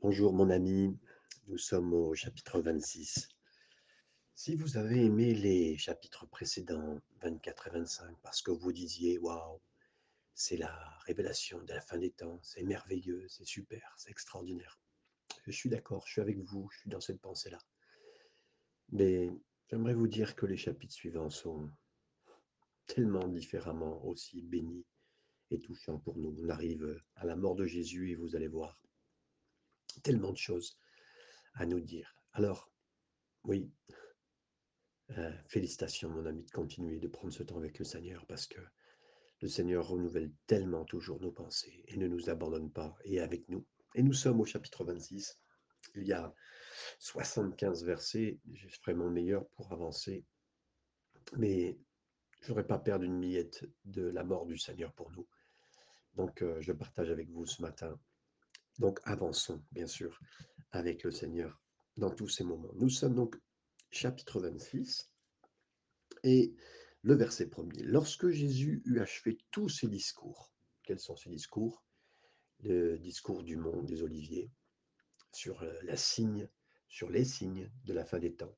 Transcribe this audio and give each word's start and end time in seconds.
Bonjour 0.00 0.32
mon 0.32 0.48
ami, 0.48 0.96
nous 1.48 1.58
sommes 1.58 1.92
au 1.92 2.14
chapitre 2.14 2.60
26. 2.60 3.28
Si 4.32 4.54
vous 4.54 4.76
avez 4.76 5.04
aimé 5.04 5.34
les 5.34 5.76
chapitres 5.76 6.24
précédents, 6.24 7.00
24 7.20 7.66
et 7.66 7.70
25, 7.70 8.16
parce 8.22 8.40
que 8.40 8.52
vous 8.52 8.72
disiez 8.72 9.18
waouh, 9.18 9.60
c'est 10.34 10.56
la 10.56 10.72
révélation 11.00 11.60
de 11.64 11.72
la 11.72 11.80
fin 11.80 11.98
des 11.98 12.12
temps, 12.12 12.38
c'est 12.44 12.62
merveilleux, 12.62 13.26
c'est 13.28 13.44
super, 13.44 13.92
c'est 13.96 14.12
extraordinaire. 14.12 14.78
Je 15.44 15.50
suis 15.50 15.68
d'accord, 15.68 16.06
je 16.06 16.12
suis 16.12 16.20
avec 16.20 16.38
vous, 16.38 16.68
je 16.70 16.78
suis 16.78 16.90
dans 16.90 17.00
cette 17.00 17.20
pensée-là. 17.20 17.58
Mais 18.90 19.32
j'aimerais 19.66 19.94
vous 19.94 20.06
dire 20.06 20.36
que 20.36 20.46
les 20.46 20.56
chapitres 20.56 20.94
suivants 20.94 21.30
sont 21.30 21.68
tellement 22.86 23.26
différemment 23.26 24.06
aussi 24.06 24.42
bénis 24.42 24.86
et 25.50 25.58
touchants 25.58 25.98
pour 25.98 26.16
nous. 26.18 26.36
On 26.40 26.50
arrive 26.50 27.02
à 27.16 27.26
la 27.26 27.34
mort 27.34 27.56
de 27.56 27.66
Jésus 27.66 28.12
et 28.12 28.14
vous 28.14 28.36
allez 28.36 28.46
voir 28.46 28.80
tellement 29.98 30.32
de 30.32 30.38
choses 30.38 30.78
à 31.54 31.66
nous 31.66 31.80
dire. 31.80 32.14
Alors, 32.32 32.70
oui, 33.44 33.70
euh, 35.16 35.32
félicitations 35.48 36.10
mon 36.10 36.26
ami 36.26 36.44
de 36.44 36.50
continuer 36.50 36.98
de 36.98 37.08
prendre 37.08 37.32
ce 37.32 37.42
temps 37.42 37.56
avec 37.56 37.78
le 37.78 37.84
Seigneur 37.84 38.26
parce 38.26 38.46
que 38.46 38.60
le 39.40 39.48
Seigneur 39.48 39.88
renouvelle 39.88 40.32
tellement 40.46 40.84
toujours 40.84 41.20
nos 41.20 41.30
pensées 41.32 41.84
et 41.86 41.96
ne 41.96 42.08
nous 42.08 42.28
abandonne 42.28 42.70
pas 42.70 42.96
et 43.04 43.20
avec 43.20 43.48
nous. 43.48 43.64
Et 43.94 44.02
nous 44.02 44.12
sommes 44.12 44.40
au 44.40 44.44
chapitre 44.44 44.84
26. 44.84 45.38
Il 45.94 46.06
y 46.06 46.12
a 46.12 46.34
75 46.98 47.84
versets. 47.84 48.38
Je 48.52 48.68
ferai 48.68 48.94
mon 48.94 49.10
meilleur 49.10 49.48
pour 49.50 49.72
avancer. 49.72 50.24
Mais 51.36 51.78
je 52.42 52.50
n'aurais 52.50 52.66
pas 52.66 52.78
perdre 52.78 53.04
une 53.04 53.18
miette 53.18 53.64
de 53.84 54.02
la 54.02 54.24
mort 54.24 54.46
du 54.46 54.58
Seigneur 54.58 54.92
pour 54.92 55.10
nous. 55.12 55.26
Donc, 56.14 56.42
euh, 56.42 56.60
je 56.60 56.72
partage 56.72 57.10
avec 57.10 57.30
vous 57.30 57.46
ce 57.46 57.62
matin. 57.62 57.98
Donc, 58.78 59.00
avançons, 59.04 59.62
bien 59.72 59.86
sûr, 59.86 60.18
avec 60.70 61.02
le 61.04 61.10
Seigneur 61.10 61.60
dans 61.96 62.10
tous 62.10 62.28
ces 62.28 62.44
moments. 62.44 62.72
Nous 62.74 62.90
sommes 62.90 63.14
donc 63.14 63.36
chapitre 63.90 64.40
26 64.40 65.10
et 66.22 66.54
le 67.02 67.14
verset 67.14 67.48
premier. 67.48 67.82
Lorsque 67.82 68.28
Jésus 68.28 68.82
eut 68.84 69.00
achevé 69.00 69.38
tous 69.50 69.68
ses 69.68 69.88
discours, 69.88 70.52
quels 70.82 71.00
sont 71.00 71.16
ces 71.16 71.30
discours? 71.30 71.84
Le 72.60 72.98
discours 72.98 73.44
du 73.44 73.56
monde 73.56 73.86
des 73.86 74.02
Oliviers, 74.02 74.50
sur 75.32 75.62
euh, 75.62 75.96
sur 76.88 77.10
les 77.10 77.24
signes 77.24 77.70
de 77.84 77.92
la 77.92 78.04
fin 78.04 78.18
des 78.18 78.34
temps. 78.34 78.56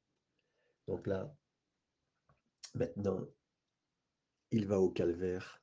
Donc 0.87 1.07
là, 1.07 1.35
maintenant, 2.75 3.27
il 4.51 4.67
va 4.67 4.81
au 4.81 4.91
calvaire, 4.91 5.63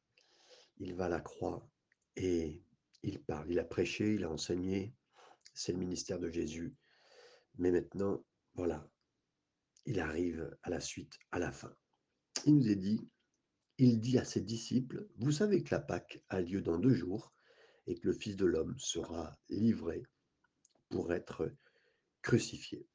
il 0.78 0.94
va 0.94 1.06
à 1.06 1.10
la 1.10 1.22
croix 1.22 1.68
et 2.16 2.62
il 3.04 3.22
parle. 3.22 3.52
Il 3.52 3.60
a 3.60 3.64
prêché, 3.64 4.16
il 4.16 4.24
a 4.24 4.30
enseigné, 4.30 4.94
c'est 5.54 5.72
le 5.72 5.80
ministère 5.80 6.20
de 6.20 6.30
Jésus. 6.30 6.76
Mais 7.58 7.72
maintenant, 7.72 8.24
voilà, 8.54 8.90
il 9.86 10.00
arrive 10.00 10.56
à 10.64 10.70
la 10.70 10.80
suite, 10.80 11.18
à 11.32 11.40
la 11.40 11.52
fin. 11.52 11.74
Il 12.46 12.56
nous 12.56 12.70
est 12.70 12.76
dit, 12.76 13.10
il 13.78 14.00
dit 14.00 14.18
à 14.18 14.26
ses 14.26 14.42
disciples, 14.42 15.08
vous 15.18 15.32
savez 15.32 15.64
que 15.64 15.74
la 15.74 15.82
Pâque 15.82 16.24
a 16.30 16.42
lieu 16.42 16.62
dans 16.62 16.78
deux 16.78 16.94
jours 16.94 17.34
et 17.86 17.96
que 17.96 18.08
le 18.08 18.14
Fils 18.14 18.36
de 18.36 18.46
l'homme 18.46 18.78
sera 18.78 19.38
livré 19.50 20.04
pour 20.90 21.14
être 21.14 21.52
crucifié. 22.22 22.88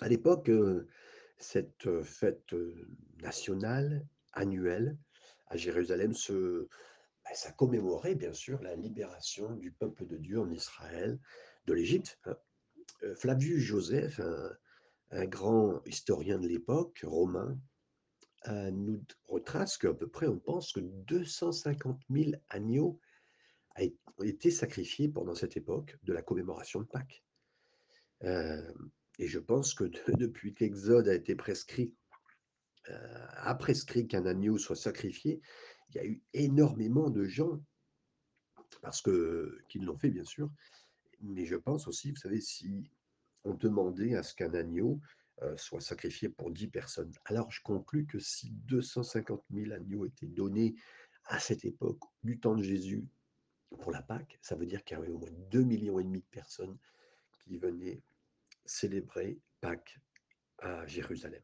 À 0.00 0.08
l'époque, 0.08 0.48
euh, 0.48 0.88
cette 1.36 1.86
euh, 1.86 2.02
fête 2.02 2.52
euh, 2.52 2.88
nationale, 3.22 4.06
annuelle, 4.32 4.96
à 5.46 5.56
Jérusalem, 5.56 6.14
se, 6.14 6.68
bah, 7.24 7.34
ça 7.34 7.52
commémorait 7.52 8.14
bien 8.14 8.32
sûr 8.32 8.62
la 8.62 8.74
libération 8.76 9.54
du 9.56 9.72
peuple 9.72 10.06
de 10.06 10.16
Dieu 10.16 10.40
en 10.40 10.50
Israël 10.50 11.18
de 11.66 11.72
l'Égypte. 11.72 12.18
Hein. 12.26 12.36
Flavius 13.16 13.60
Joseph, 13.60 14.20
un, 15.10 15.26
grand 15.26 15.82
historien 15.86 16.38
de 16.38 16.48
l'époque, 16.48 17.04
romain, 17.06 17.58
nous 18.46 19.02
retrace 19.26 19.78
qu'à 19.78 19.94
peu 19.94 20.08
près, 20.08 20.26
on 20.26 20.38
pense 20.38 20.72
que 20.72 20.80
250 20.80 22.00
000 22.10 22.32
agneaux 22.50 23.00
ont 23.78 24.22
été 24.22 24.50
sacrifiés 24.50 25.08
pendant 25.08 25.34
cette 25.34 25.56
époque 25.56 25.96
de 26.02 26.12
la 26.12 26.20
commémoration 26.20 26.80
de 26.80 26.86
Pâques. 26.86 27.24
et 28.22 29.26
je 29.26 29.38
pense 29.38 29.74
que 29.74 29.84
depuis 30.18 30.52
qu'Exode 30.52 31.08
a 31.08 31.14
été 31.14 31.34
prescrit, 31.34 31.94
a 32.86 33.54
prescrit 33.54 34.06
qu'un 34.06 34.26
agneau 34.26 34.58
soit 34.58 34.76
sacrifié, 34.76 35.40
il 35.88 35.96
y 35.96 35.98
a 35.98 36.06
eu 36.06 36.22
énormément 36.32 37.10
de 37.10 37.24
gens, 37.24 37.60
parce 38.82 39.00
que 39.00 39.58
qui 39.68 39.78
l'ont 39.78 39.98
fait 39.98 40.10
bien 40.10 40.24
sûr, 40.24 40.50
mais 41.20 41.46
je 41.46 41.56
pense 41.56 41.86
aussi, 41.88 42.10
vous 42.10 42.16
savez, 42.16 42.40
si 42.40 42.90
on 43.44 43.54
demandait 43.54 44.14
à 44.14 44.22
ce 44.22 44.34
qu'un 44.34 44.54
agneau 44.54 45.00
soit 45.56 45.80
sacrifié 45.80 46.28
pour 46.28 46.50
10 46.50 46.68
personnes. 46.68 47.12
Alors 47.24 47.50
je 47.50 47.60
conclus 47.62 48.06
que 48.06 48.18
si 48.18 48.50
250 48.50 49.44
000 49.50 49.72
agneaux 49.72 50.06
étaient 50.06 50.26
donnés 50.26 50.74
à 51.26 51.38
cette 51.38 51.64
époque, 51.64 52.00
du 52.22 52.38
temps 52.38 52.54
de 52.54 52.62
Jésus, 52.62 53.04
pour 53.80 53.90
la 53.90 54.02
Pâque, 54.02 54.38
ça 54.40 54.54
veut 54.54 54.66
dire 54.66 54.84
qu'il 54.84 54.96
y 54.96 55.00
avait 55.00 55.10
au 55.10 55.18
moins 55.18 55.32
2 55.50 55.62
millions 55.62 55.98
et 55.98 56.04
demi 56.04 56.20
de 56.20 56.26
personnes 56.30 56.78
qui 57.42 57.58
venaient 57.58 58.00
célébrer 58.64 59.38
Pâques 59.60 59.98
à 60.58 60.86
Jérusalem. 60.86 61.42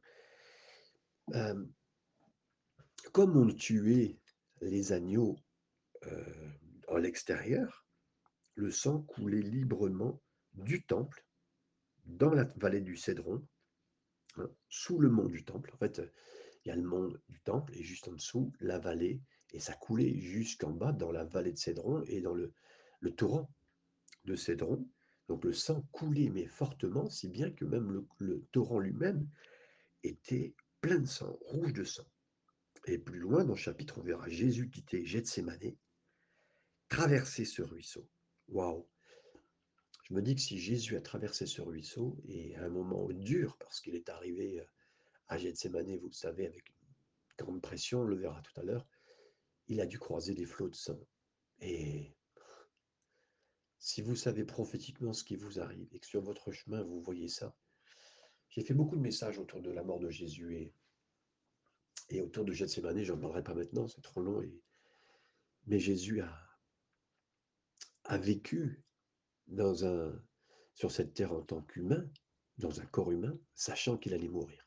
comme 3.12 3.36
on 3.36 3.52
tuait 3.52 4.16
les 4.60 4.92
agneaux 4.92 5.38
euh, 6.06 6.50
à 6.88 6.98
l'extérieur, 6.98 7.86
le 8.54 8.70
sang 8.70 9.02
coulait 9.02 9.42
librement 9.42 10.20
du 10.54 10.84
temple 10.84 11.24
dans 12.04 12.32
la 12.32 12.44
vallée 12.56 12.80
du 12.80 12.96
Cédron, 12.96 13.46
hein, 14.36 14.50
sous 14.68 14.98
le 14.98 15.08
mont 15.08 15.26
du 15.26 15.44
temple. 15.44 15.70
En 15.74 15.78
fait, 15.78 16.02
il 16.64 16.68
y 16.68 16.72
a 16.72 16.76
le 16.76 16.82
mont 16.82 17.12
du 17.28 17.40
temple 17.40 17.74
et 17.76 17.82
juste 17.82 18.08
en 18.08 18.12
dessous, 18.12 18.52
la 18.60 18.78
vallée, 18.78 19.22
et 19.52 19.60
ça 19.60 19.74
coulait 19.74 20.18
jusqu'en 20.18 20.70
bas 20.70 20.92
dans 20.92 21.12
la 21.12 21.24
vallée 21.24 21.52
de 21.52 21.58
Cédron 21.58 22.02
et 22.06 22.20
dans 22.20 22.34
le, 22.34 22.52
torrent 23.16 23.50
de 24.24 24.36
Cédron. 24.36 24.86
Donc 25.28 25.44
le 25.44 25.52
sang 25.52 25.82
coulait, 25.92 26.28
mais 26.28 26.46
fortement, 26.46 27.08
si 27.08 27.28
bien 27.28 27.50
que 27.50 27.64
même 27.64 28.04
le 28.18 28.44
torrent 28.52 28.80
lui-même 28.80 29.28
était 30.02 30.54
plein 30.80 30.98
de 30.98 31.06
sang, 31.06 31.38
rouge 31.42 31.72
de 31.72 31.84
sang. 31.84 32.06
Et 32.86 32.98
plus 32.98 33.18
loin 33.18 33.44
dans 33.44 33.54
le 33.54 33.58
chapitre, 33.58 33.98
on 33.98 34.02
verra 34.02 34.28
Jésus 34.28 34.70
quitter 34.70 35.04
Gethsemane, 35.04 35.76
traverser 36.88 37.44
ce 37.44 37.62
ruisseau. 37.62 38.08
Waouh 38.48 38.88
Je 40.04 40.14
me 40.14 40.22
dis 40.22 40.34
que 40.34 40.40
si 40.40 40.58
Jésus 40.58 40.96
a 40.96 41.00
traversé 41.00 41.46
ce 41.46 41.60
ruisseau, 41.60 42.16
et 42.26 42.56
à 42.56 42.64
un 42.64 42.70
moment 42.70 43.08
dur, 43.10 43.56
parce 43.58 43.80
qu'il 43.80 43.94
est 43.94 44.08
arrivé 44.08 44.64
à 45.28 45.36
Gethsemane, 45.38 45.96
vous 45.98 46.08
le 46.08 46.12
savez, 46.12 46.46
avec 46.46 46.68
une 46.70 47.44
grande 47.44 47.62
pression, 47.62 48.00
on 48.00 48.04
le 48.04 48.16
verra 48.16 48.40
tout 48.42 48.58
à 48.58 48.64
l'heure, 48.64 48.86
il 49.68 49.80
a 49.80 49.86
dû 49.86 49.98
croiser 49.98 50.34
des 50.34 50.46
flots 50.46 50.68
de 50.68 50.74
sang. 50.74 50.98
Et 51.60 52.14
si 53.78 54.02
vous 54.02 54.16
savez 54.16 54.44
prophétiquement 54.44 55.12
ce 55.12 55.22
qui 55.22 55.36
vous 55.36 55.60
arrive 55.60 55.88
et 55.92 56.00
que 56.00 56.06
sur 56.06 56.22
votre 56.22 56.50
chemin, 56.50 56.82
vous 56.82 57.00
voyez 57.00 57.28
ça, 57.28 57.54
j'ai 58.48 58.62
fait 58.62 58.74
beaucoup 58.74 58.96
de 58.96 59.00
messages 59.00 59.38
autour 59.38 59.62
de 59.62 59.70
la 59.70 59.84
mort 59.84 60.00
de 60.00 60.10
Jésus 60.10 60.56
et, 60.56 60.74
et 62.08 62.20
autour 62.20 62.44
de 62.44 62.52
Gethsemane, 62.52 63.02
j'en 63.02 63.18
parlerai 63.18 63.44
pas 63.44 63.54
maintenant, 63.54 63.86
c'est 63.88 64.02
trop 64.02 64.20
long. 64.20 64.42
Mais 65.66 65.78
Jésus 65.78 66.20
a, 66.20 68.18
vécu 68.18 68.82
sur 70.74 70.90
cette 70.90 71.14
terre 71.14 71.32
en 71.32 71.42
tant 71.42 71.62
qu'humain, 71.62 72.08
dans 72.58 72.80
un 72.80 72.86
corps 72.86 73.12
humain, 73.12 73.38
sachant 73.54 73.96
qu'il 73.96 74.14
allait 74.14 74.28
mourir. 74.28 74.66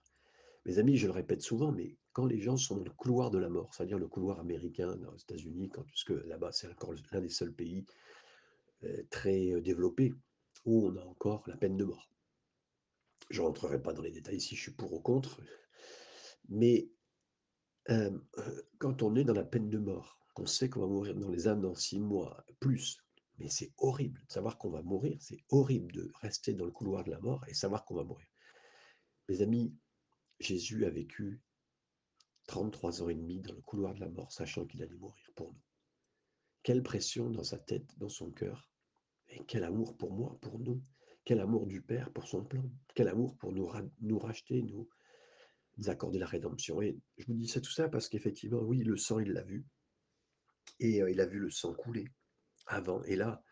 Mes 0.65 0.77
amis, 0.79 0.97
je 0.97 1.07
le 1.07 1.13
répète 1.13 1.41
souvent, 1.41 1.71
mais 1.71 1.97
quand 2.13 2.25
les 2.25 2.39
gens 2.39 2.57
sont 2.57 2.77
dans 2.77 2.83
le 2.83 2.91
couloir 2.91 3.31
de 3.31 3.37
la 3.37 3.49
mort, 3.49 3.73
c'est-à-dire 3.73 3.99
le 3.99 4.07
couloir 4.07 4.39
américain 4.39 4.97
aux 5.11 5.17
États-Unis, 5.17 5.69
puisque 5.87 6.11
là-bas 6.11 6.51
c'est 6.51 6.69
encore 6.69 6.93
l'un 7.11 7.21
des 7.21 7.29
seuls 7.29 7.53
pays 7.53 7.85
euh, 8.83 9.03
très 9.09 9.51
euh, 9.51 9.61
développés 9.61 10.13
où 10.65 10.87
on 10.87 10.95
a 10.95 11.03
encore 11.03 11.43
la 11.47 11.57
peine 11.57 11.75
de 11.75 11.83
mort. 11.83 12.09
Je 13.29 13.41
ne 13.41 13.47
rentrerai 13.47 13.81
pas 13.81 13.93
dans 13.93 14.01
les 14.01 14.11
détails 14.11 14.39
si 14.39 14.55
je 14.55 14.61
suis 14.61 14.73
pour 14.73 14.93
ou 14.93 14.99
contre, 14.99 15.41
mais 16.49 16.89
quand 17.87 19.03
on 19.03 19.15
est 19.15 19.23
dans 19.23 19.33
la 19.33 19.43
peine 19.43 19.69
de 19.69 19.77
mort, 19.77 20.19
qu'on 20.33 20.45
sait 20.45 20.69
qu'on 20.69 20.81
va 20.81 20.87
mourir 20.87 21.15
dans 21.15 21.29
les 21.29 21.47
âmes 21.47 21.61
dans 21.61 21.75
six 21.75 21.99
mois, 21.99 22.43
plus, 22.59 22.97
mais 23.37 23.49
c'est 23.49 23.73
horrible 23.77 24.21
de 24.27 24.31
savoir 24.31 24.57
qu'on 24.57 24.69
va 24.69 24.81
mourir, 24.81 25.17
c'est 25.21 25.43
horrible 25.49 25.91
de 25.91 26.11
rester 26.21 26.53
dans 26.53 26.65
le 26.65 26.71
couloir 26.71 27.03
de 27.03 27.11
la 27.11 27.19
mort 27.19 27.43
et 27.47 27.53
savoir 27.53 27.85
qu'on 27.85 27.95
va 27.95 28.03
mourir. 28.03 28.27
Mes 29.29 29.41
amis, 29.41 29.75
Jésus 30.39 30.85
a 30.85 30.89
vécu 30.89 31.41
33 32.47 33.03
ans 33.03 33.09
et 33.09 33.15
demi 33.15 33.41
dans 33.41 33.53
le 33.53 33.61
couloir 33.61 33.93
de 33.93 33.99
la 33.99 34.09
mort, 34.09 34.31
sachant 34.31 34.65
qu'il 34.65 34.81
allait 34.81 34.95
mourir 34.95 35.31
pour 35.35 35.53
nous. 35.53 35.61
Quelle 36.63 36.83
pression 36.83 37.29
dans 37.29 37.43
sa 37.43 37.57
tête, 37.59 37.97
dans 37.97 38.09
son 38.09 38.31
cœur, 38.31 38.69
et 39.27 39.43
quel 39.47 39.63
amour 39.63 39.97
pour 39.97 40.13
moi, 40.13 40.37
pour 40.41 40.59
nous, 40.59 40.81
quel 41.25 41.39
amour 41.39 41.67
du 41.67 41.81
Père 41.81 42.11
pour 42.11 42.27
son 42.27 42.43
plan, 42.43 42.63
quel 42.95 43.07
amour 43.07 43.37
pour 43.37 43.51
nous 43.51 44.19
racheter, 44.19 44.61
nous, 44.61 44.89
nous 45.77 45.89
accorder 45.89 46.19
la 46.19 46.25
rédemption. 46.25 46.81
Et 46.81 46.97
je 47.17 47.25
vous 47.27 47.33
dis 47.33 47.51
tout 47.51 47.71
ça 47.71 47.89
parce 47.89 48.09
qu'effectivement, 48.09 48.61
oui, 48.61 48.83
le 48.83 48.97
sang, 48.97 49.19
il 49.19 49.31
l'a 49.33 49.43
vu, 49.43 49.65
et 50.79 51.01
euh, 51.01 51.11
il 51.11 51.19
a 51.21 51.25
vu 51.25 51.39
le 51.39 51.49
sang 51.49 51.73
couler 51.73 52.07
avant, 52.67 53.03
et 53.03 53.15
là, 53.15 53.43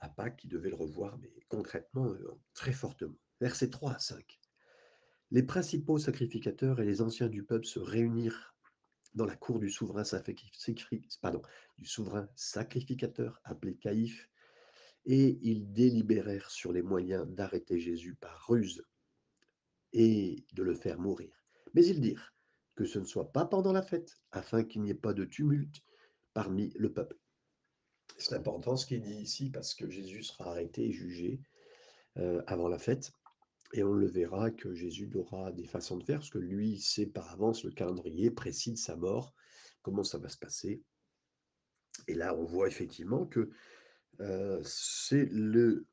à 0.00 0.08
Pâques 0.08 0.36
qui 0.36 0.48
devait 0.48 0.70
le 0.70 0.76
revoir, 0.76 1.18
mais 1.18 1.30
concrètement, 1.48 2.06
euh, 2.06 2.38
très 2.54 2.72
fortement. 2.72 3.16
Versets 3.40 3.70
3 3.70 3.92
à 3.94 3.98
5. 3.98 4.40
Les 5.30 5.42
principaux 5.42 5.98
sacrificateurs 5.98 6.80
et 6.80 6.84
les 6.84 7.02
anciens 7.02 7.28
du 7.28 7.44
peuple 7.44 7.66
se 7.66 7.78
réunirent 7.78 8.54
dans 9.14 9.26
la 9.26 9.36
cour 9.36 9.58
du 9.58 9.70
souverain, 9.70 10.02
pardon, 11.20 11.42
du 11.78 11.86
souverain 11.86 12.28
sacrificateur 12.34 13.40
appelé 13.44 13.76
Caïphe, 13.76 14.28
et 15.06 15.38
ils 15.42 15.72
délibérèrent 15.72 16.50
sur 16.50 16.72
les 16.72 16.82
moyens 16.82 17.26
d'arrêter 17.28 17.78
Jésus 17.78 18.14
par 18.14 18.46
ruse 18.48 18.84
et 19.92 20.44
de 20.52 20.62
le 20.62 20.74
faire 20.74 20.98
mourir. 20.98 21.39
Mais 21.74 21.84
ils 21.84 22.00
dirent 22.00 22.34
que 22.74 22.84
ce 22.84 22.98
ne 22.98 23.04
soit 23.04 23.32
pas 23.32 23.44
pendant 23.44 23.72
la 23.72 23.82
fête, 23.82 24.18
afin 24.32 24.64
qu'il 24.64 24.82
n'y 24.82 24.90
ait 24.90 24.94
pas 24.94 25.12
de 25.12 25.24
tumulte 25.24 25.82
parmi 26.32 26.72
le 26.76 26.92
peuple. 26.92 27.16
C'est 28.16 28.34
important 28.34 28.76
ce 28.76 28.86
qui 28.86 28.94
est 28.94 29.00
dit 29.00 29.16
ici 29.16 29.50
parce 29.50 29.74
que 29.74 29.88
Jésus 29.88 30.22
sera 30.22 30.50
arrêté 30.50 30.86
et 30.86 30.92
jugé 30.92 31.40
euh, 32.18 32.42
avant 32.46 32.68
la 32.68 32.78
fête. 32.78 33.12
Et 33.72 33.84
on 33.84 33.92
le 33.92 34.06
verra 34.06 34.50
que 34.50 34.74
Jésus 34.74 35.10
aura 35.14 35.52
des 35.52 35.66
façons 35.66 35.96
de 35.96 36.04
faire, 36.04 36.18
parce 36.18 36.30
que 36.30 36.38
lui 36.38 36.80
sait 36.80 37.06
par 37.06 37.30
avance 37.30 37.64
le 37.64 37.70
calendrier 37.70 38.30
précis 38.30 38.72
de 38.72 38.78
sa 38.78 38.96
mort, 38.96 39.32
comment 39.82 40.02
ça 40.02 40.18
va 40.18 40.28
se 40.28 40.38
passer. 40.38 40.82
Et 42.08 42.14
là, 42.14 42.34
on 42.34 42.44
voit 42.44 42.66
effectivement 42.66 43.26
que 43.26 43.50
euh, 44.20 44.60
c'est 44.64 45.26
le 45.30 45.86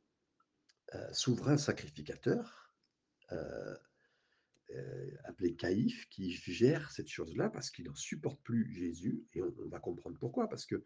euh, 0.96 1.14
souverain 1.14 1.58
sacrificateur, 1.58 2.72
appelé 5.24 5.56
Caïphe, 5.56 6.08
qui 6.10 6.32
gère 6.32 6.92
cette 6.92 7.08
chose-là 7.08 7.50
parce 7.50 7.72
qu'il 7.72 7.86
n'en 7.86 7.96
supporte 7.96 8.42
plus 8.44 8.74
Jésus. 8.74 9.24
Et 9.34 9.42
on, 9.42 9.54
va 9.70 9.80
comprendre 9.80 10.18
pourquoi, 10.20 10.48
parce 10.50 10.66
que 10.66 10.84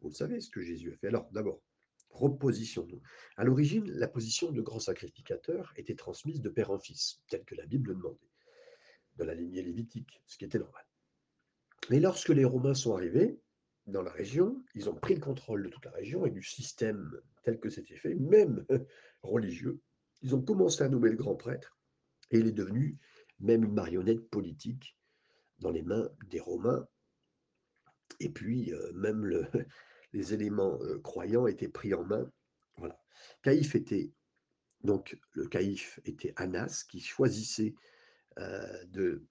vous 0.00 0.10
savez 0.10 0.40
ce 0.40 0.50
que 0.50 0.62
Jésus 0.62 0.92
a 0.92 0.96
fait. 0.96 1.08
Alors, 1.08 1.30
d'abord, 1.30 1.62
reposition-nous. 2.10 3.00
À 3.36 3.44
l'origine, 3.44 3.90
la 3.90 4.08
position 4.08 4.50
de 4.50 4.60
grand 4.60 4.80
sacrificateur 4.80 5.72
était 5.76 5.94
transmise 5.94 6.40
de 6.40 6.48
père 6.48 6.70
en 6.70 6.78
fils, 6.78 7.20
telle 7.28 7.44
que 7.44 7.54
la 7.54 7.66
Bible 7.66 7.90
le 7.90 7.96
demandait, 7.96 8.30
de 9.16 9.24
la 9.24 9.34
lignée 9.34 9.62
lévitique, 9.62 10.22
ce 10.26 10.36
qui 10.36 10.44
était 10.44 10.58
normal. 10.58 10.84
Mais 11.90 12.00
lorsque 12.00 12.28
les 12.28 12.44
Romains 12.44 12.74
sont 12.74 12.94
arrivés 12.94 13.40
dans 13.86 14.02
la 14.02 14.12
région, 14.12 14.62
ils 14.74 14.88
ont 14.88 14.94
pris 14.94 15.14
le 15.14 15.20
contrôle 15.20 15.64
de 15.64 15.68
toute 15.68 15.84
la 15.84 15.90
région 15.90 16.24
et 16.26 16.30
du 16.30 16.42
système 16.42 17.20
tel 17.42 17.58
que 17.58 17.70
c'était 17.70 17.96
fait, 17.96 18.14
même 18.14 18.64
religieux. 19.22 19.80
Ils 20.22 20.34
ont 20.34 20.42
commencé 20.42 20.82
à 20.82 20.88
nommer 20.88 21.10
le 21.10 21.16
grand 21.16 21.34
prêtre 21.34 21.76
et 22.30 22.38
il 22.38 22.46
est 22.46 22.52
devenu 22.52 22.98
même 23.42 23.64
une 23.64 23.74
marionnette 23.74 24.28
politique 24.30 24.96
dans 25.58 25.70
les 25.70 25.82
mains 25.82 26.08
des 26.28 26.40
Romains. 26.40 26.86
Et 28.20 28.28
puis, 28.28 28.72
euh, 28.72 28.92
même 28.94 29.24
le, 29.24 29.46
les 30.12 30.34
éléments 30.34 30.78
croyants 31.02 31.46
étaient 31.46 31.68
pris 31.68 31.94
en 31.94 32.04
main. 32.04 32.30
Voilà. 32.76 32.98
Caïphe 33.42 33.74
était, 33.74 34.12
donc 34.82 35.18
le 35.32 35.46
caïphe 35.46 36.00
était 36.04 36.32
Anas 36.36 36.84
qui 36.88 37.00
choisissait 37.00 37.74
de. 38.86 39.26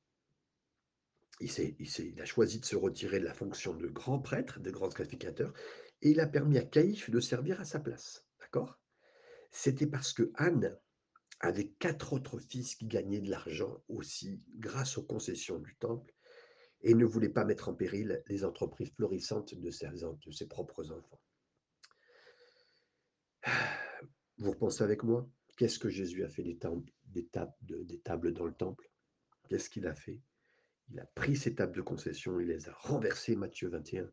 Il, 1.40 1.50
il, 1.60 2.22
a 2.22 2.26
choisi 2.26 2.60
de 2.60 2.66
se 2.66 2.76
retirer 2.76 3.20
de 3.20 3.26
la 3.26 3.34
fonction 3.34 3.74
de 3.74 3.88
grand 3.88 4.20
prêtre, 4.20 4.60
de 4.60 4.70
grand 4.70 4.92
sacrificateur, 4.92 5.52
et 6.02 6.12
il 6.12 6.20
a 6.20 6.28
permis 6.28 6.58
à 6.58 6.64
Caïphe 6.64 7.10
de 7.10 7.20
servir 7.20 7.60
à 7.60 7.66
sa 7.66 7.80
place. 7.80 8.26
D'accord? 8.40 8.80
C'était 9.52 9.88
parce 9.88 10.14
que 10.14 10.32
Anne 10.36 10.78
avait 11.42 11.70
quatre 11.80 12.14
autres 12.14 12.40
fils 12.40 12.76
qui 12.76 12.86
gagnaient 12.86 13.20
de 13.20 13.30
l'argent 13.30 13.84
aussi 13.90 14.42
grâce 14.58 14.98
aux 14.98 15.04
concessions 15.04 15.60
du 15.60 15.76
temple 15.76 16.14
et 16.82 16.94
ne 16.94 17.06
voulait 17.06 17.30
pas 17.30 17.46
mettre 17.46 17.68
en 17.70 17.74
péril 17.74 18.24
les 18.28 18.46
entreprises 18.46 18.92
florissantes 18.92 19.56
de 19.56 19.72
ses, 19.72 20.48
propres 20.48 20.92
enfants. 20.92 21.22
Vous 24.38 24.52
repensez 24.52 24.84
avec 24.84 25.04
moi? 25.04 25.28
Qu'est-ce 25.58 25.80
que 25.80 25.90
Jésus 25.90 26.24
a 26.24 26.30
fait 26.30 26.44
des 26.44 26.58
tables 26.58 28.34
dans 28.34 28.46
le 28.46 28.54
temple? 28.54 28.90
Qu'est-ce 29.50 29.70
qu'il 29.70 29.88
a 29.88 29.96
fait? 29.96 30.22
Il 30.90 31.00
a 31.00 31.06
pris 31.06 31.36
ces 31.36 31.56
tables 31.56 31.76
de 31.76 31.82
concession, 31.82 32.40
il 32.40 32.48
les 32.48 32.70
a 32.70 32.74
renversées, 32.74 33.36
Matthieu 33.36 33.70
21, 33.70 34.12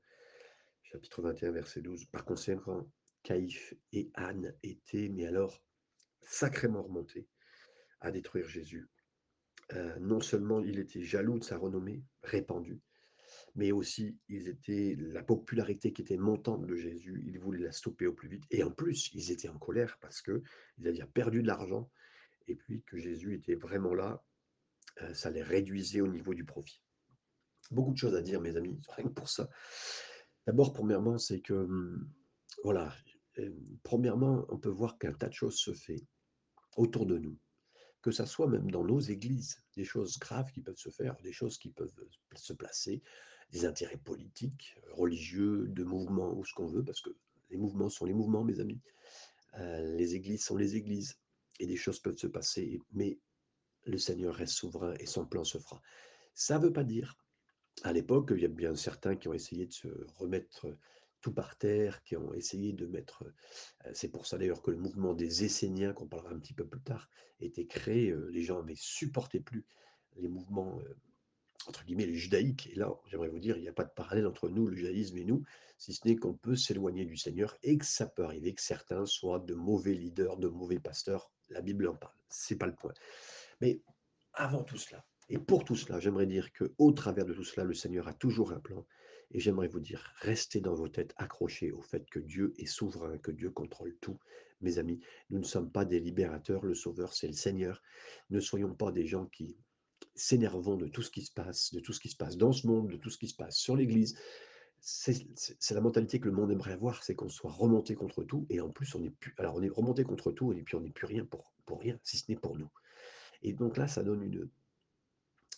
chapitre 0.83 1.23
21, 1.23 1.53
verset 1.53 1.83
12. 1.83 2.07
Par 2.07 2.25
conséquent, 2.25 2.91
Caïphe 3.23 3.75
et 3.93 4.11
Anne 4.15 4.55
étaient, 4.63 5.09
mais 5.09 5.27
alors, 5.27 5.63
sacrément 6.23 6.83
remontés 6.83 7.27
à 8.01 8.11
détruire 8.11 8.49
Jésus. 8.49 8.89
Euh, 9.75 9.99
non 10.01 10.21
seulement 10.21 10.61
il 10.61 10.79
était 10.79 11.03
jaloux 11.03 11.39
de 11.39 11.45
sa 11.45 11.59
renommée 11.59 12.03
répandue, 12.23 12.81
mais 13.55 13.73
aussi 13.73 14.19
ils 14.29 14.49
étaient, 14.49 14.97
la 14.99 15.23
popularité 15.23 15.93
qui 15.93 16.03
était 16.03 16.17
montante 16.17 16.67
de 16.67 16.75
Jésus, 16.75 17.23
ils 17.27 17.39
voulaient 17.39 17.65
la 17.65 17.73
stopper 17.73 18.07
au 18.07 18.15
plus 18.15 18.29
vite. 18.29 18.45
Et 18.51 18.63
en 18.63 18.71
plus, 18.71 19.11
ils 19.15 19.31
étaient 19.31 19.49
en 19.49 19.59
colère 19.59 19.99
parce 20.01 20.23
qu'ils 20.23 20.43
avaient 20.87 21.05
perdu 21.13 21.43
de 21.43 21.47
l'argent 21.47 21.91
et 22.47 22.55
puis 22.55 22.83
que 22.85 22.99
Jésus 22.99 23.35
était 23.35 23.57
vraiment 23.57 23.95
là, 23.95 24.25
euh, 25.03 25.13
ça 25.15 25.31
les 25.31 25.43
réduisait 25.43 26.01
au 26.01 26.09
niveau 26.09 26.35
du 26.35 26.45
profit. 26.45 26.83
Beaucoup 27.71 27.93
de 27.93 27.99
choses 27.99 28.15
à 28.15 28.23
dire, 28.23 28.41
mes 28.41 28.57
amis, 28.57 28.81
rien 28.97 29.09
que 29.09 29.13
pour 29.13 29.29
ça. 29.29 29.51
D'abord, 30.47 30.73
premièrement, 30.73 31.19
c'est 31.19 31.41
que, 31.41 31.53
hum, 31.53 32.11
voilà, 32.65 32.95
premièrement, 33.83 34.45
on 34.49 34.59
peut 34.59 34.69
voir 34.69 34.99
qu'un 34.99 35.13
tas 35.13 35.29
de 35.29 35.35
choses 35.35 35.57
se 35.57 35.73
fait 35.73 36.05
autour 36.77 37.07
de 37.07 37.19
nous 37.19 37.39
que 38.03 38.11
ça 38.11 38.27
soit 38.27 38.47
même 38.47 38.71
dans 38.71 38.85
nos 38.85 39.01
églises, 39.01 39.63
des 39.77 39.85
choses 39.85 40.19
graves 40.19 40.51
qui 40.53 40.61
peuvent 40.61 40.79
se 40.79 40.91
faire, 40.91 41.17
des 41.23 41.33
choses 41.33 41.59
qui 41.59 41.71
peuvent 41.71 41.93
se 42.35 42.53
placer, 42.53 43.03
des 43.51 43.65
intérêts 43.65 43.97
politiques, 43.97 44.77
religieux, 44.91 45.67
de 45.69 45.85
mouvements 45.85 46.33
ou 46.37 46.45
ce 46.45 46.55
qu'on 46.55 46.69
veut, 46.69 46.85
parce 46.85 47.01
que 47.01 47.11
les 47.51 47.57
mouvements 47.57 47.89
sont 47.89 48.05
les 48.05 48.15
mouvements, 48.15 48.45
mes 48.45 48.61
amis. 48.61 48.81
Euh, 49.55 49.97
les 49.97 50.15
églises 50.15 50.45
sont 50.45 50.57
les 50.57 50.77
églises, 50.77 51.19
et 51.59 51.67
des 51.67 51.77
choses 51.77 51.99
peuvent 51.99 52.17
se 52.17 52.27
passer, 52.27 52.81
mais 52.93 53.19
le 53.85 53.99
Seigneur 53.99 54.35
reste 54.35 54.53
souverain 54.53 54.95
et 55.01 55.07
son 55.07 55.27
plan 55.27 55.45
se 55.45 55.59
fera. 55.59 55.83
Ça 56.35 56.59
ne 56.59 56.65
veut 56.65 56.73
pas 56.73 56.85
dire, 56.85 57.17
à 57.83 57.93
l'époque, 57.93 58.33
il 58.35 58.43
y 58.43 58.45
a 58.45 58.49
bien 58.49 58.77
certains 58.77 59.17
qui 59.17 59.29
ont 59.29 59.33
essayé 59.33 59.67
de 59.67 59.73
se 59.73 59.89
remettre 60.17 60.67
tout 61.21 61.33
par 61.33 61.57
terre, 61.57 62.03
qui 62.03 62.17
ont 62.17 62.33
essayé 62.35 62.73
de 62.73 62.87
mettre. 62.87 63.25
C'est 63.93 64.09
pour 64.09 64.27
ça 64.27 64.39
d'ailleurs 64.39 64.63
que 64.63 64.71
le 64.71 64.77
mouvement 64.77 65.15
des 65.15 65.45
Esséniens, 65.45 65.93
qu'on 65.93 66.07
parlera 66.07 66.33
un 66.33 66.39
petit 66.39 66.55
peu 66.55 66.67
plus 66.67 66.81
tard, 66.81 67.09
était 67.41 67.67
créé. 67.67 68.15
Les 68.31 68.43
gens 68.43 68.63
ne 68.63 68.75
supportaient 68.75 69.41
plus 69.41 69.65
les 70.17 70.29
mouvements, 70.29 70.81
entre 71.67 71.85
guillemets, 71.85 72.07
les 72.07 72.15
judaïques. 72.15 72.69
Et 72.73 72.75
là, 72.75 72.93
j'aimerais 73.07 73.29
vous 73.29 73.41
dire, 73.41 73.57
il 73.57 73.63
n'y 73.63 73.69
a 73.69 73.73
pas 73.73 73.85
de 73.85 73.91
parallèle 73.91 74.27
entre 74.27 74.49
nous, 74.49 74.67
le 74.67 74.77
judaïsme 74.77 75.17
et 75.19 75.25
nous, 75.25 75.43
si 75.77 75.95
ce 75.95 76.07
n'est 76.07 76.17
qu'on 76.17 76.35
peut 76.35 76.57
s'éloigner 76.57 77.05
du 77.05 77.17
Seigneur 77.17 77.57
et 77.63 77.79
que 77.79 77.87
ça 77.87 78.07
peut 78.07 78.25
arriver 78.25 78.55
que 78.55 78.63
certains 78.63 79.07
soient 79.07 79.39
de 79.39 79.55
mauvais 79.55 79.95
leaders, 79.95 80.37
de 80.37 80.49
mauvais 80.49 80.81
pasteurs. 80.81 81.31
La 81.51 81.61
Bible 81.63 81.89
en 81.89 81.95
parle. 81.95 82.15
C'est 82.29 82.57
pas 82.57 82.67
le 82.67 82.75
point. 82.75 82.93
Mais 83.61 83.81
avant 84.35 84.63
tout 84.65 84.77
cela, 84.77 85.05
et 85.29 85.39
pour 85.39 85.65
tout 85.65 85.77
cela, 85.77 86.01
j'aimerais 86.01 86.27
dire 86.27 86.53
que 86.53 86.73
au 86.79 86.93
travers 86.93 87.27
de 87.27 87.35
tout 87.35 87.45
cela, 87.45 87.65
le 87.65 87.75
Seigneur 87.75 88.09
a 88.09 88.15
toujours 88.15 88.53
un 88.53 88.61
plan 88.61 88.87
et 89.31 89.41
j'aimerais 89.41 89.69
vous 89.69 89.81
dire, 89.81 90.13
restez 90.21 90.61
dans 90.61 90.75
vos 90.75 90.89
têtes 90.89 91.15
accrochés 91.17 91.71
au 91.71 91.83
fait 91.83 92.09
que 92.09 92.19
Dieu 92.19 92.55
est 92.59 92.67
souverain, 92.67 93.19
que 93.19 93.31
Dieu 93.31 93.51
contrôle 93.51 93.97
tout. 94.01 94.19
Mes 94.61 94.79
amis, 94.79 95.01
nous 95.31 95.39
ne 95.39 95.45
sommes 95.45 95.71
pas 95.71 95.85
des 95.85 96.01
libérateurs, 96.01 96.65
le 96.65 96.75
Sauveur, 96.75 97.15
c'est 97.15 97.29
le 97.29 97.35
Seigneur. 97.35 97.83
Ne 98.31 98.41
soyons 98.41 98.75
pas 98.75 98.91
des 98.91 99.07
gens 99.07 99.27
qui 99.27 99.57
s'énervons 100.15 100.77
de 100.77 100.87
tout 100.87 101.03
ce 101.03 101.11
qui 101.11 101.23
se 101.23 101.33
passe, 101.33 101.73
de 101.73 101.81
tout 101.81 101.93
ce 101.93 102.01
qui 102.01 102.09
se 102.09 102.17
passe 102.17 102.37
dans 102.37 102.53
ce 102.53 102.67
monde, 102.67 102.91
de 102.91 102.97
tout 102.97 103.11
ce 103.11 103.19
qui 103.19 103.29
se 103.29 103.37
passe 103.37 103.57
sur 103.57 103.77
l'Église. 103.77 104.19
C'est 104.81 105.75
la 105.75 105.81
mentalité 105.81 106.21
que 106.21 106.27
le 106.27 106.35
monde 106.35 106.51
aimerait 106.51 106.73
avoir, 106.73 107.03
c'est 107.05 107.15
qu'on 107.15 107.29
soit 107.29 107.51
remonté 107.51 107.95
contre 107.95 108.23
tout, 108.25 108.47
et 108.49 108.61
en 108.61 108.71
plus 108.71 108.95
on 108.95 109.05
est 109.05 109.11
plus, 109.11 109.35
alors 109.39 109.57
on 109.57 109.63
est 109.63 109.69
remonté 109.69 110.05
contre 110.05 110.33
tout, 110.33 110.53
et 110.53 110.63
puis 110.63 110.77
on 110.77 110.81
n'est 110.81 110.91
plus 110.91 111.07
rien 111.07 111.25
pour, 111.25 111.53
pour 111.67 111.81
rien, 111.81 111.99
si 112.03 112.17
ce 112.17 112.25
n'est 112.29 112.37
pour 112.37 112.57
nous. 112.57 112.71
Et 113.43 113.53
donc 113.53 113.77
là, 113.77 113.89
ça 113.89 114.03
donne 114.03 114.23
une 114.23 114.49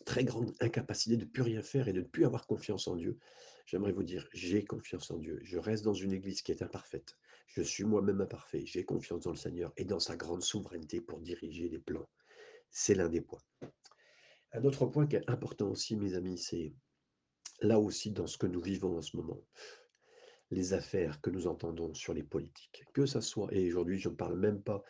très 0.05 0.25
grande 0.25 0.55
incapacité 0.61 1.17
de 1.17 1.25
ne 1.25 1.31
plus 1.31 1.43
rien 1.43 1.63
faire 1.63 1.89
et 1.89 1.93
de 1.93 2.01
ne 2.01 2.07
plus 2.07 2.25
avoir 2.25 2.47
confiance 2.47 2.89
en 2.89 2.97
Dieu. 2.97 3.19
J'aimerais 3.71 3.93
vous 3.93 4.03
dire, 4.03 4.29
j'ai 4.33 4.65
confiance 4.65 5.13
en 5.13 5.19
Dieu. 5.19 5.39
Je 5.45 5.57
reste 5.57 5.85
dans 5.85 5.95
une 5.95 6.13
église 6.13 6.43
qui 6.43 6.51
est 6.51 6.61
imparfaite. 6.61 7.17
Je 7.47 7.63
suis 7.63 7.85
moi-même 7.85 8.21
imparfait. 8.21 8.67
J'ai 8.67 8.85
confiance 8.85 9.21
dans 9.21 9.31
le 9.31 9.37
Seigneur 9.37 9.73
et 9.77 9.85
dans 9.85 10.01
sa 10.01 10.17
grande 10.17 10.43
souveraineté 10.43 11.01
pour 11.01 11.21
diriger 11.21 11.69
les 11.69 11.79
plans. 11.79 12.09
C'est 12.73 12.97
l'un 12.97 13.09
des 13.09 13.21
points. 13.21 13.45
Un 14.55 14.65
autre 14.65 14.87
point 14.87 15.07
qui 15.07 15.15
est 15.15 15.31
important 15.31 15.71
aussi, 15.71 15.95
mes 15.95 16.15
amis, 16.15 16.37
c'est 16.37 16.73
là 17.61 17.79
aussi 17.79 18.11
dans 18.11 18.27
ce 18.27 18.39
que 18.39 18.49
nous 18.49 18.61
vivons 18.61 18.99
en 18.99 19.03
ce 19.03 19.17
moment, 19.17 19.41
les 20.51 20.73
affaires 20.73 21.21
que 21.21 21.31
nous 21.31 21.47
entendons 21.47 21.95
sur 21.95 22.13
les 22.13 22.25
politiques. 22.25 22.83
Que 22.93 23.07
ça 23.07 23.21
soit, 23.21 23.55
et 23.55 23.69
aujourd'hui 23.69 24.01
je 24.01 24.09
ne 24.09 24.17
parle 24.17 24.37
même 24.37 24.61
pas 24.61 24.83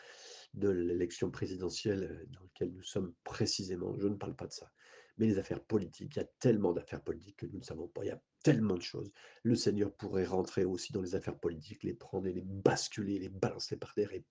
de 0.54 0.70
l'élection 0.70 1.30
présidentielle 1.30 2.26
dans 2.30 2.40
laquelle 2.40 2.72
nous 2.72 2.82
sommes 2.82 3.12
précisément, 3.24 3.94
je 3.98 4.08
ne 4.08 4.16
parle 4.16 4.36
pas 4.36 4.46
de 4.46 4.54
ça. 4.54 4.72
Mais 5.18 5.26
les 5.26 5.36
affaires 5.36 5.62
politiques, 5.62 6.16
il 6.16 6.20
y 6.20 6.22
a 6.22 6.28
tellement 6.38 6.72
d'affaires 6.72 7.04
politiques 7.04 7.36
que 7.36 7.46
nous 7.46 7.58
ne 7.58 7.64
savons 7.64 7.86
pas. 7.86 8.04
Il 8.04 8.08
y 8.08 8.10
a 8.10 8.22
tellement 8.42 8.76
de 8.76 8.82
choses. 8.82 9.12
Le 9.42 9.54
Seigneur 9.54 9.92
pourrait 9.92 10.24
rentrer 10.24 10.64
aussi 10.64 10.92
dans 10.92 11.02
les 11.02 11.14
affaires 11.14 11.38
politiques, 11.38 11.82
les 11.82 11.94
prendre 11.94 12.26
les 12.26 12.42
basculer, 12.42 13.18
les 13.18 13.28
balancer 13.28 13.76
par 13.76 13.94
terre. 13.94 14.12
Et 14.12 14.24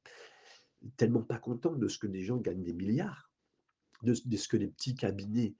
tellement 0.97 1.23
pas 1.23 1.37
content 1.37 1.73
de 1.73 1.87
ce 1.87 1.97
que 1.97 2.07
des 2.07 2.23
gens 2.23 2.37
gagnent 2.37 2.63
des 2.63 2.73
milliards, 2.73 3.31
de, 4.03 4.13
ce 4.13 4.47
que 4.47 4.57
les 4.57 4.67
petits 4.67 4.95
cabinets. 4.95 5.55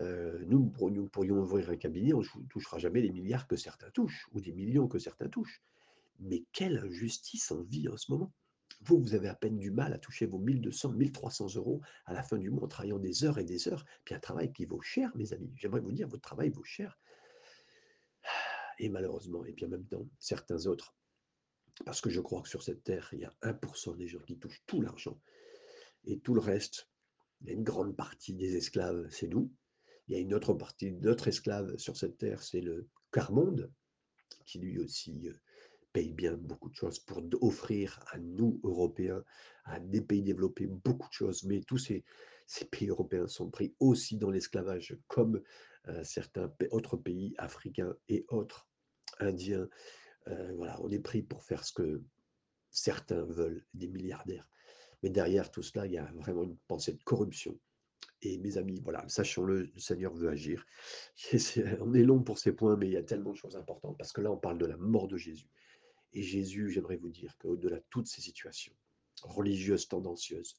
Euh, 0.00 0.42
nous, 0.46 0.72
nous, 0.90 1.06
pourrions 1.08 1.36
ouvrir 1.36 1.68
un 1.70 1.76
cabinet, 1.76 2.14
on 2.14 2.20
ne 2.20 2.46
touchera 2.48 2.78
jamais 2.78 3.02
les 3.02 3.10
milliards 3.10 3.46
que 3.46 3.56
certains 3.56 3.90
touchent, 3.90 4.26
ou 4.32 4.40
des 4.40 4.52
millions 4.52 4.88
que 4.88 4.98
certains 4.98 5.28
touchent. 5.28 5.62
Mais 6.18 6.44
quelle 6.52 6.78
injustice 6.78 7.50
on 7.50 7.62
vit 7.62 7.88
en 7.88 7.96
ce 7.96 8.10
moment. 8.10 8.32
Vous, 8.84 8.98
vous 8.98 9.14
avez 9.14 9.28
à 9.28 9.34
peine 9.34 9.58
du 9.58 9.70
mal 9.70 9.92
à 9.92 9.98
toucher 9.98 10.26
vos 10.26 10.38
1200, 10.38 10.92
1300 10.92 11.56
euros 11.56 11.82
à 12.06 12.14
la 12.14 12.22
fin 12.22 12.38
du 12.38 12.50
mois 12.50 12.64
en 12.64 12.68
travaillant 12.68 12.98
des 12.98 13.24
heures 13.24 13.38
et 13.38 13.44
des 13.44 13.68
heures. 13.68 13.84
Puis 14.04 14.14
un 14.14 14.18
travail 14.18 14.52
qui 14.52 14.64
vaut 14.64 14.80
cher, 14.80 15.12
mes 15.14 15.32
amis. 15.32 15.52
J'aimerais 15.56 15.80
vous 15.80 15.92
dire, 15.92 16.08
votre 16.08 16.22
travail 16.22 16.48
vaut 16.48 16.64
cher. 16.64 16.98
Et 18.78 18.88
malheureusement, 18.88 19.44
et 19.44 19.52
puis 19.52 19.64
en 19.64 19.68
même 19.68 19.86
temps, 19.86 20.08
certains 20.18 20.66
autres, 20.66 20.94
parce 21.84 22.00
que 22.00 22.10
je 22.10 22.20
crois 22.20 22.42
que 22.42 22.48
sur 22.48 22.62
cette 22.62 22.84
terre, 22.84 23.08
il 23.12 23.20
y 23.20 23.24
a 23.24 23.34
1% 23.42 23.96
des 23.96 24.08
gens 24.08 24.20
qui 24.20 24.38
touchent 24.38 24.62
tout 24.66 24.80
l'argent. 24.80 25.20
Et 26.04 26.18
tout 26.20 26.34
le 26.34 26.40
reste, 26.40 26.88
il 27.40 27.48
y 27.48 27.50
a 27.50 27.54
une 27.54 27.64
grande 27.64 27.96
partie 27.96 28.34
des 28.34 28.56
esclaves, 28.56 29.08
c'est 29.10 29.28
nous. 29.28 29.50
Il 30.08 30.14
y 30.14 30.18
a 30.18 30.20
une 30.20 30.34
autre 30.34 30.54
partie 30.54 30.92
d'autres 30.92 31.28
esclaves 31.28 31.76
sur 31.78 31.96
cette 31.96 32.18
terre, 32.18 32.42
c'est 32.42 32.60
le 32.60 32.88
quart-monde, 33.12 33.72
qui 34.44 34.58
lui 34.58 34.78
aussi 34.78 35.28
euh, 35.28 35.34
paye 35.92 36.12
bien 36.12 36.34
beaucoup 36.34 36.70
de 36.70 36.74
choses 36.74 36.98
pour 36.98 37.22
offrir 37.40 38.04
à 38.10 38.18
nous, 38.18 38.60
Européens, 38.64 39.24
à 39.64 39.78
des 39.78 40.00
pays 40.00 40.22
développés, 40.22 40.66
beaucoup 40.66 41.08
de 41.08 41.14
choses. 41.14 41.44
Mais 41.44 41.60
tous 41.60 41.78
ces, 41.78 42.04
ces 42.46 42.64
pays 42.64 42.88
européens 42.88 43.28
sont 43.28 43.50
pris 43.50 43.74
aussi 43.80 44.16
dans 44.16 44.30
l'esclavage, 44.30 44.96
comme 45.08 45.42
certains 46.02 46.52
autres 46.70 46.96
pays 46.96 47.34
africains 47.38 47.94
et 48.08 48.24
autres, 48.28 48.68
indiens. 49.20 49.68
Euh, 50.28 50.52
voilà, 50.56 50.80
on 50.82 50.90
est 50.90 51.00
pris 51.00 51.22
pour 51.22 51.42
faire 51.42 51.64
ce 51.64 51.72
que 51.72 52.02
certains 52.70 53.24
veulent, 53.24 53.64
des 53.74 53.88
milliardaires. 53.88 54.48
Mais 55.02 55.10
derrière 55.10 55.50
tout 55.50 55.62
cela, 55.62 55.86
il 55.86 55.92
y 55.92 55.98
a 55.98 56.10
vraiment 56.12 56.44
une 56.44 56.56
pensée 56.68 56.92
de 56.92 57.02
corruption. 57.02 57.58
Et 58.22 58.38
mes 58.38 58.56
amis, 58.56 58.80
voilà, 58.84 59.06
sachons-le, 59.08 59.64
le 59.74 59.80
Seigneur 59.80 60.14
veut 60.14 60.28
agir. 60.28 60.64
on 61.80 61.92
est 61.92 62.04
long 62.04 62.22
pour 62.22 62.38
ces 62.38 62.52
points, 62.52 62.76
mais 62.76 62.86
il 62.86 62.92
y 62.92 62.96
a 62.96 63.02
tellement 63.02 63.32
de 63.32 63.36
choses 63.36 63.56
importantes, 63.56 63.98
parce 63.98 64.12
que 64.12 64.20
là, 64.20 64.30
on 64.30 64.36
parle 64.36 64.58
de 64.58 64.66
la 64.66 64.76
mort 64.76 65.08
de 65.08 65.16
Jésus. 65.16 65.48
Et 66.12 66.22
Jésus, 66.22 66.70
j'aimerais 66.70 66.96
vous 66.96 67.08
dire 67.08 67.36
qu'au-delà 67.38 67.78
de 67.78 67.84
toutes 67.90 68.06
ces 68.06 68.20
situations, 68.20 68.74
religieuses, 69.22 69.88
tendancieuses, 69.88 70.54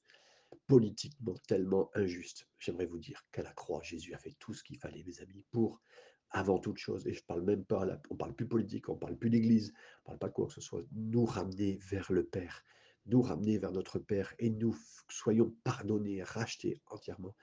politiquement 0.68 1.36
tellement 1.48 1.90
injustes, 1.96 2.48
j'aimerais 2.60 2.86
vous 2.86 3.00
dire 3.00 3.26
qu'à 3.32 3.44
la 3.44 3.54
croix, 3.54 3.82
Jésus 3.84 4.14
a 4.14 4.18
fait 4.18 4.36
tout 4.40 4.54
ce 4.54 4.64
qu'il 4.64 4.78
fallait, 4.78 5.04
mes 5.04 5.22
amis, 5.22 5.44
pour, 5.52 5.82
avant 6.30 6.60
toute 6.60 6.78
chose, 6.78 7.06
et 7.08 7.14
je 7.14 7.24
parle 7.24 7.44
même 7.44 7.64
pas, 7.64 7.86
on 8.10 8.16
parle 8.16 8.34
plus 8.36 8.48
politique, 8.48 8.90
on 8.90 8.96
parle 8.96 9.18
plus 9.18 9.30
d'église, 9.30 9.74
on 10.04 10.10
parle 10.10 10.20
pas 10.20 10.30
quoi 10.30 10.48
que 10.48 10.54
ce 10.54 10.62
soit, 10.62 10.84
nous 10.92 11.26
ramener 11.26 11.80
vers 11.90 12.12
le 12.12 12.26
Père, 12.26 12.64
nous 13.06 13.22
ramener 13.22 13.58
vers 13.58 13.72
notre 13.72 14.00
Père, 14.00 14.34
et 14.40 14.50
nous 14.50 14.76
soyons 15.10 15.56
pardonnés, 15.64 16.24
rachetés 16.24 16.82
entièrement. 16.88 17.36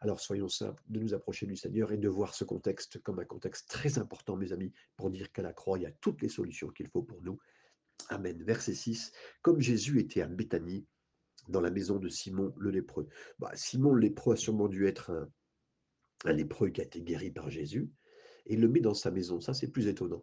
Alors 0.00 0.20
soyons 0.20 0.48
simples 0.48 0.82
de 0.88 1.00
nous 1.00 1.14
approcher 1.14 1.46
du 1.46 1.56
Seigneur 1.56 1.90
et 1.90 1.96
de 1.96 2.08
voir 2.08 2.34
ce 2.34 2.44
contexte 2.44 3.00
comme 3.02 3.18
un 3.18 3.24
contexte 3.24 3.68
très 3.68 3.98
important, 3.98 4.36
mes 4.36 4.52
amis, 4.52 4.72
pour 4.96 5.10
dire 5.10 5.32
qu'à 5.32 5.42
la 5.42 5.52
croix, 5.52 5.78
il 5.78 5.82
y 5.82 5.86
a 5.86 5.92
toutes 6.00 6.22
les 6.22 6.28
solutions 6.28 6.68
qu'il 6.68 6.88
faut 6.88 7.02
pour 7.02 7.22
nous. 7.22 7.38
Amen. 8.08 8.42
Verset 8.42 8.74
6. 8.74 9.12
Comme 9.42 9.60
Jésus 9.60 9.98
était 9.98 10.20
à 10.20 10.26
Béthanie, 10.26 10.86
dans 11.48 11.60
la 11.60 11.70
maison 11.70 11.98
de 11.98 12.08
Simon 12.08 12.52
le 12.58 12.70
lépreux. 12.70 13.08
Bah, 13.38 13.50
Simon 13.54 13.92
le 13.92 14.00
lépreux 14.00 14.34
a 14.34 14.36
sûrement 14.36 14.68
dû 14.68 14.86
être 14.86 15.10
un, 16.24 16.32
lépreux 16.32 16.70
qui 16.70 16.80
a 16.80 16.84
été 16.84 17.02
guéri 17.02 17.30
par 17.30 17.50
Jésus. 17.50 17.90
Et 18.46 18.54
il 18.54 18.60
le 18.60 18.68
met 18.68 18.80
dans 18.80 18.94
sa 18.94 19.10
maison. 19.10 19.40
Ça, 19.40 19.54
c'est 19.54 19.68
plus 19.68 19.88
étonnant. 19.88 20.22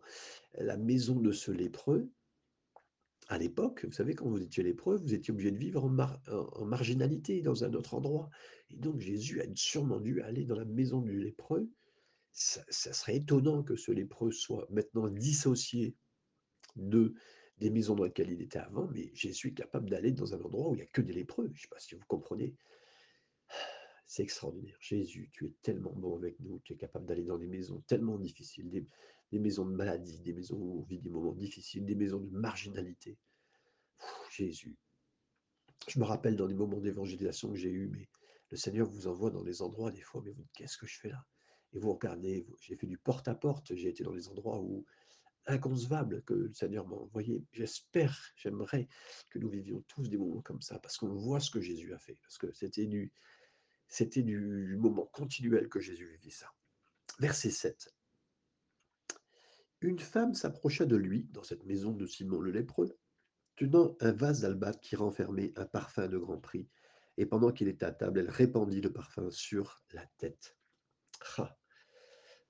La 0.57 0.77
maison 0.77 1.19
de 1.19 1.31
ce 1.31 1.51
lépreux, 1.51 2.09
à 3.27 3.37
l'époque, 3.37 3.85
vous 3.85 3.91
savez, 3.91 4.15
quand 4.15 4.29
vous 4.29 4.41
étiez 4.41 4.63
lépreux, 4.63 4.97
vous 4.97 5.13
étiez 5.13 5.31
obligé 5.31 5.51
de 5.51 5.57
vivre 5.57 5.83
en, 5.85 6.65
marginalité, 6.65 7.41
dans 7.41 7.63
un 7.63 7.73
autre 7.73 7.93
endroit. 7.93 8.29
Et 8.69 8.77
donc 8.77 8.99
Jésus 8.99 9.41
a 9.41 9.45
sûrement 9.55 9.99
dû 9.99 10.21
aller 10.21 10.45
dans 10.45 10.55
la 10.55 10.65
maison 10.65 11.01
du 11.01 11.19
lépreux. 11.19 11.69
Ça, 12.31 12.63
serait 12.69 13.17
étonnant 13.17 13.63
que 13.63 13.75
ce 13.75 13.91
lépreux 13.91 14.31
soit 14.31 14.67
maintenant 14.69 15.07
dissocié 15.07 15.95
de 16.75 17.13
des 17.57 17.69
maisons 17.69 17.95
dans 17.95 18.03
lesquelles 18.03 18.31
il 18.31 18.41
était 18.41 18.59
avant, 18.59 18.87
mais 18.87 19.11
Jésus 19.13 19.49
est 19.49 19.53
capable 19.53 19.89
d'aller 19.89 20.11
dans 20.11 20.33
un 20.33 20.41
endroit 20.41 20.69
où 20.69 20.75
il 20.75 20.77
n'y 20.77 20.83
a 20.83 20.87
que 20.87 21.01
des 21.01 21.13
lépreux. 21.13 21.47
Je 21.53 21.59
ne 21.59 21.61
sais 21.61 21.67
pas 21.67 21.79
si 21.79 21.95
vous 21.95 22.05
comprenez. 22.07 22.55
C'est 24.05 24.23
extraordinaire. 24.23 24.77
Jésus, 24.79 25.29
tu 25.31 25.45
es 25.47 25.53
tellement 25.61 25.93
bon 25.93 26.17
avec 26.17 26.39
nous, 26.39 26.59
tu 26.59 26.73
es 26.73 26.75
capable 26.75 27.05
d'aller 27.05 27.23
dans 27.23 27.37
des 27.37 27.47
maisons 27.47 27.81
tellement 27.87 28.17
difficiles, 28.17 28.69
des, 29.31 29.39
maisons 29.39 29.65
de 29.65 29.73
maladie, 29.73 30.19
des 30.19 30.33
maisons 30.33 30.57
où 30.57 30.79
on 30.79 30.83
vit 30.83 30.99
des 30.99 31.09
moments 31.09 31.33
difficiles, 31.33 31.85
des 31.85 31.95
maisons 31.95 32.19
de 32.19 32.29
marginalité. 32.29 33.17
Jésus. 34.29 34.75
Je 35.87 35.99
me 35.99 36.05
rappelle 36.05 36.35
dans 36.35 36.47
des 36.47 36.53
moments 36.53 36.79
d'évangélisation 36.79 37.51
que 37.51 37.57
j'ai 37.57 37.71
eu, 37.71 37.87
mais 37.87 38.07
le 38.49 38.57
Seigneur 38.57 38.87
vous 38.87 39.07
envoie 39.07 39.31
dans 39.31 39.43
des 39.43 39.61
endroits 39.61 39.91
des 39.91 40.01
fois, 40.01 40.21
mais 40.23 40.31
vous 40.31 40.45
qu'est-ce 40.53 40.77
que 40.77 40.85
je 40.85 40.99
fais 40.99 41.09
là? 41.09 41.25
Et 41.73 41.79
vous 41.79 41.93
regardez, 41.93 42.45
j'ai 42.61 42.75
fait 42.75 42.87
du 42.87 42.97
porte-à-porte, 42.97 43.73
j'ai 43.73 43.89
été 43.89 44.03
dans 44.03 44.13
des 44.13 44.27
endroits 44.27 44.59
où 44.61 44.85
inconcevable 45.45 46.23
que 46.23 46.33
le 46.33 46.53
Seigneur 46.53 46.87
m'a 46.87 46.95
envoyé. 46.95 47.45
J'espère, 47.51 48.17
j'aimerais 48.35 48.87
que 49.29 49.39
nous 49.39 49.49
vivions 49.49 49.83
tous 49.87 50.09
des 50.09 50.17
moments 50.17 50.41
comme 50.41 50.61
ça, 50.61 50.79
parce 50.79 50.97
qu'on 50.97 51.13
voit 51.13 51.39
ce 51.39 51.51
que 51.51 51.61
Jésus 51.61 51.93
a 51.93 51.99
fait, 51.99 52.17
parce 52.21 52.37
que 52.37 52.51
c'était 52.53 52.85
du, 52.85 53.11
c'était 53.87 54.23
du 54.23 54.75
moment 54.79 55.05
continuel 55.07 55.69
que 55.69 55.79
Jésus 55.79 56.07
vivait 56.07 56.31
ça. 56.31 56.51
Verset 57.19 57.51
7. 57.51 57.93
Une 59.81 59.99
femme 59.99 60.33
s'approcha 60.33 60.85
de 60.85 60.95
lui, 60.95 61.27
dans 61.31 61.43
cette 61.43 61.65
maison 61.65 61.91
de 61.91 62.07
Simon 62.07 62.39
le 62.39 62.51
lépreux, 62.51 62.97
tenant 63.55 63.95
un 63.99 64.11
vase 64.13 64.41
d'albâtre 64.41 64.79
qui 64.79 64.95
renfermait 64.95 65.53
un 65.57 65.65
parfum 65.65 66.07
de 66.07 66.17
grand 66.17 66.39
prix, 66.39 66.69
et 67.17 67.25
pendant 67.25 67.51
qu'il 67.51 67.67
était 67.67 67.85
à 67.85 67.91
table, 67.91 68.21
elle 68.21 68.29
répandit 68.29 68.81
le 68.81 68.91
parfum 68.91 69.29
sur 69.29 69.83
la 69.91 70.05
tête. 70.17 70.57
Ah. 71.37 71.57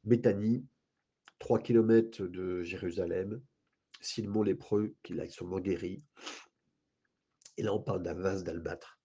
Béthanie, 0.04 0.68
trois 1.40 1.60
kilomètres 1.60 2.24
de 2.24 2.64
Jérusalem, 2.64 3.42
Simon 4.02 4.44
lépreux, 4.44 4.96
qui 5.04 5.14
l'a 5.14 5.28
sûrement 5.28 5.60
guéri. 5.60 6.04
Et 7.58 7.64
là, 7.64 7.74
on 7.74 7.82
parle 7.82 8.04
d'un 8.04 8.14
vase 8.14 8.44
d'albâtre, 8.44 9.00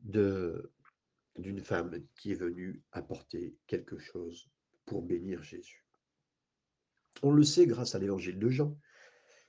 d'une 0.00 1.60
femme 1.60 2.04
qui 2.16 2.32
est 2.32 2.40
venue 2.40 2.82
apporter 2.92 3.56
quelque 3.66 3.98
chose 3.98 4.50
pour 4.84 5.02
bénir 5.02 5.42
Jésus. 5.42 5.86
On 7.22 7.30
le 7.30 7.44
sait 7.44 7.66
grâce 7.66 7.94
à 7.94 7.98
l'évangile 7.98 8.38
de 8.38 8.48
Jean. 8.48 8.76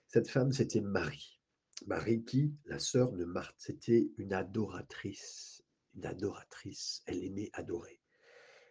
Cette 0.07 0.29
femme, 0.29 0.51
c'était 0.51 0.81
Marie. 0.81 1.39
Marie 1.87 2.23
qui, 2.23 2.53
la 2.65 2.79
sœur 2.79 3.11
de 3.11 3.25
Marthe, 3.25 3.55
c'était 3.57 4.11
une 4.17 4.33
adoratrice. 4.33 5.63
Une 5.95 6.05
adoratrice. 6.05 7.01
Elle 7.07 7.23
aimait 7.23 7.49
adorer. 7.53 7.99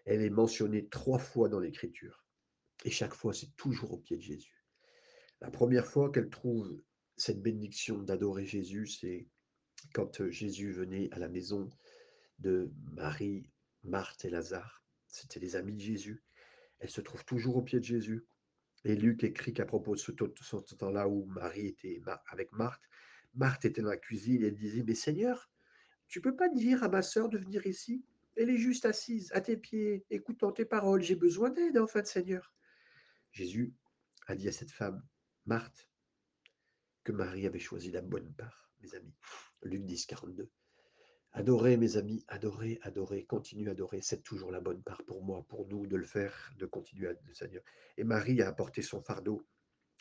Elle 0.05 0.23
est 0.23 0.31
mentionnée 0.31 0.89
trois 0.89 1.19
fois 1.19 1.49
dans 1.49 1.61
l'Écriture. 1.61 2.22
Et 2.85 2.91
chaque 2.91 3.15
fois, 3.15 3.33
c'est 3.33 3.55
toujours 3.57 3.93
au 3.93 3.99
pied 3.99 4.17
de 4.17 4.23
Jésus. 4.23 4.65
La 5.41 5.51
première 5.51 5.87
fois 5.87 6.11
qu'elle 6.11 6.31
trouve 6.31 6.83
cette 7.17 7.43
bénédiction 7.43 8.03
d'adorer 8.03 8.45
Jésus, 8.47 8.87
c'est 8.87 9.29
quand 9.93 10.29
Jésus 10.29 10.73
venait 10.73 11.09
à 11.13 11.19
la 11.19 11.29
maison 11.29 11.69
de 12.39 12.73
Marie, 12.93 13.51
Marthe 13.85 14.25
et 14.25 14.31
Lazare. 14.31 14.83
C'était 15.07 15.41
les 15.41 15.57
amis 15.57 15.75
de 15.75 15.81
Jésus. 15.81 16.23
Elle 16.79 16.91
se 16.91 17.01
trouve 17.01 17.25
toujours 17.25 17.57
au 17.57 17.63
pied 17.63 17.79
de 17.79 17.85
Jésus. 17.85 18.27
Et 18.85 18.97
Luc 18.97 19.23
écrit 19.23 19.53
qu'à 19.53 19.67
propos 19.67 19.95
de 19.95 20.01
ce, 20.01 20.13
temps-là 20.13 21.09
où 21.09 21.25
Marie 21.27 21.67
était 21.67 22.01
avec 22.27 22.53
Marthe, 22.53 22.83
Marthe 23.35 23.65
était 23.65 23.83
dans 23.83 23.89
la 23.89 23.97
cuisine 23.97 24.43
et 24.43 24.49
elle 24.49 24.57
disait, 24.57 24.83
mais 24.83 24.95
Seigneur, 24.95 25.51
tu 26.09 26.21
peux 26.21 26.35
pas 26.35 26.49
dire 26.49 26.83
à 26.83 26.89
ma 26.89 27.03
sœur 27.03 27.29
de 27.29 27.39
venir 27.39 27.67
ici? 27.67 28.05
Elle 28.37 28.51
est 28.51 28.59
juste 28.59 28.85
assise 28.87 29.31
à 29.33 29.41
tes 29.41 29.57
pieds, 29.57 30.05
écoutant 30.11 30.53
tes 30.53 30.65
paroles. 30.65 31.03
J'ai 31.03 31.15
besoin 31.15 31.51
d'aide, 31.51 31.79
en 31.79 31.87
fait, 31.87 32.07
Seigneur. 32.07 32.53
Jésus 33.33 33.75
a 34.27 34.37
dit 34.37 34.49
à 34.49 34.53
cette 34.53 34.71
femme, 34.71 35.03
Marthe, 35.47 35.89
que 37.05 37.13
Marie 37.13 37.47
avait 37.47 37.59
choisi 37.59 37.91
la 37.91 38.03
bonne 38.03 38.33
part, 38.35 38.71
mes 38.81 38.95
amis. 38.95 39.15
Luc 39.63 39.85
10, 39.85 40.07
42. 40.07 40.51
Adorez, 41.35 41.79
mes 41.79 41.97
amis, 41.97 42.25
adorez, 42.29 42.79
adorez, 42.83 43.25
continuez 43.25 43.69
à 43.69 43.73
adorer. 43.73 44.03
C'est 44.03 44.23
toujours 44.23 44.53
la 44.53 44.61
bonne 44.61 44.83
part 44.83 45.03
pour 45.05 45.25
moi, 45.25 45.45
pour 45.49 45.67
nous, 45.67 45.87
de 45.87 45.97
le 45.97 46.05
faire, 46.05 46.53
de 46.59 46.67
continuer 46.67 47.09
à 47.09 47.13
le 47.13 47.35
Seigneur. 47.35 47.63
Et 47.97 48.05
Marie 48.05 48.43
a 48.43 48.49
apporté 48.49 48.83
son 48.83 49.01
fardeau 49.03 49.47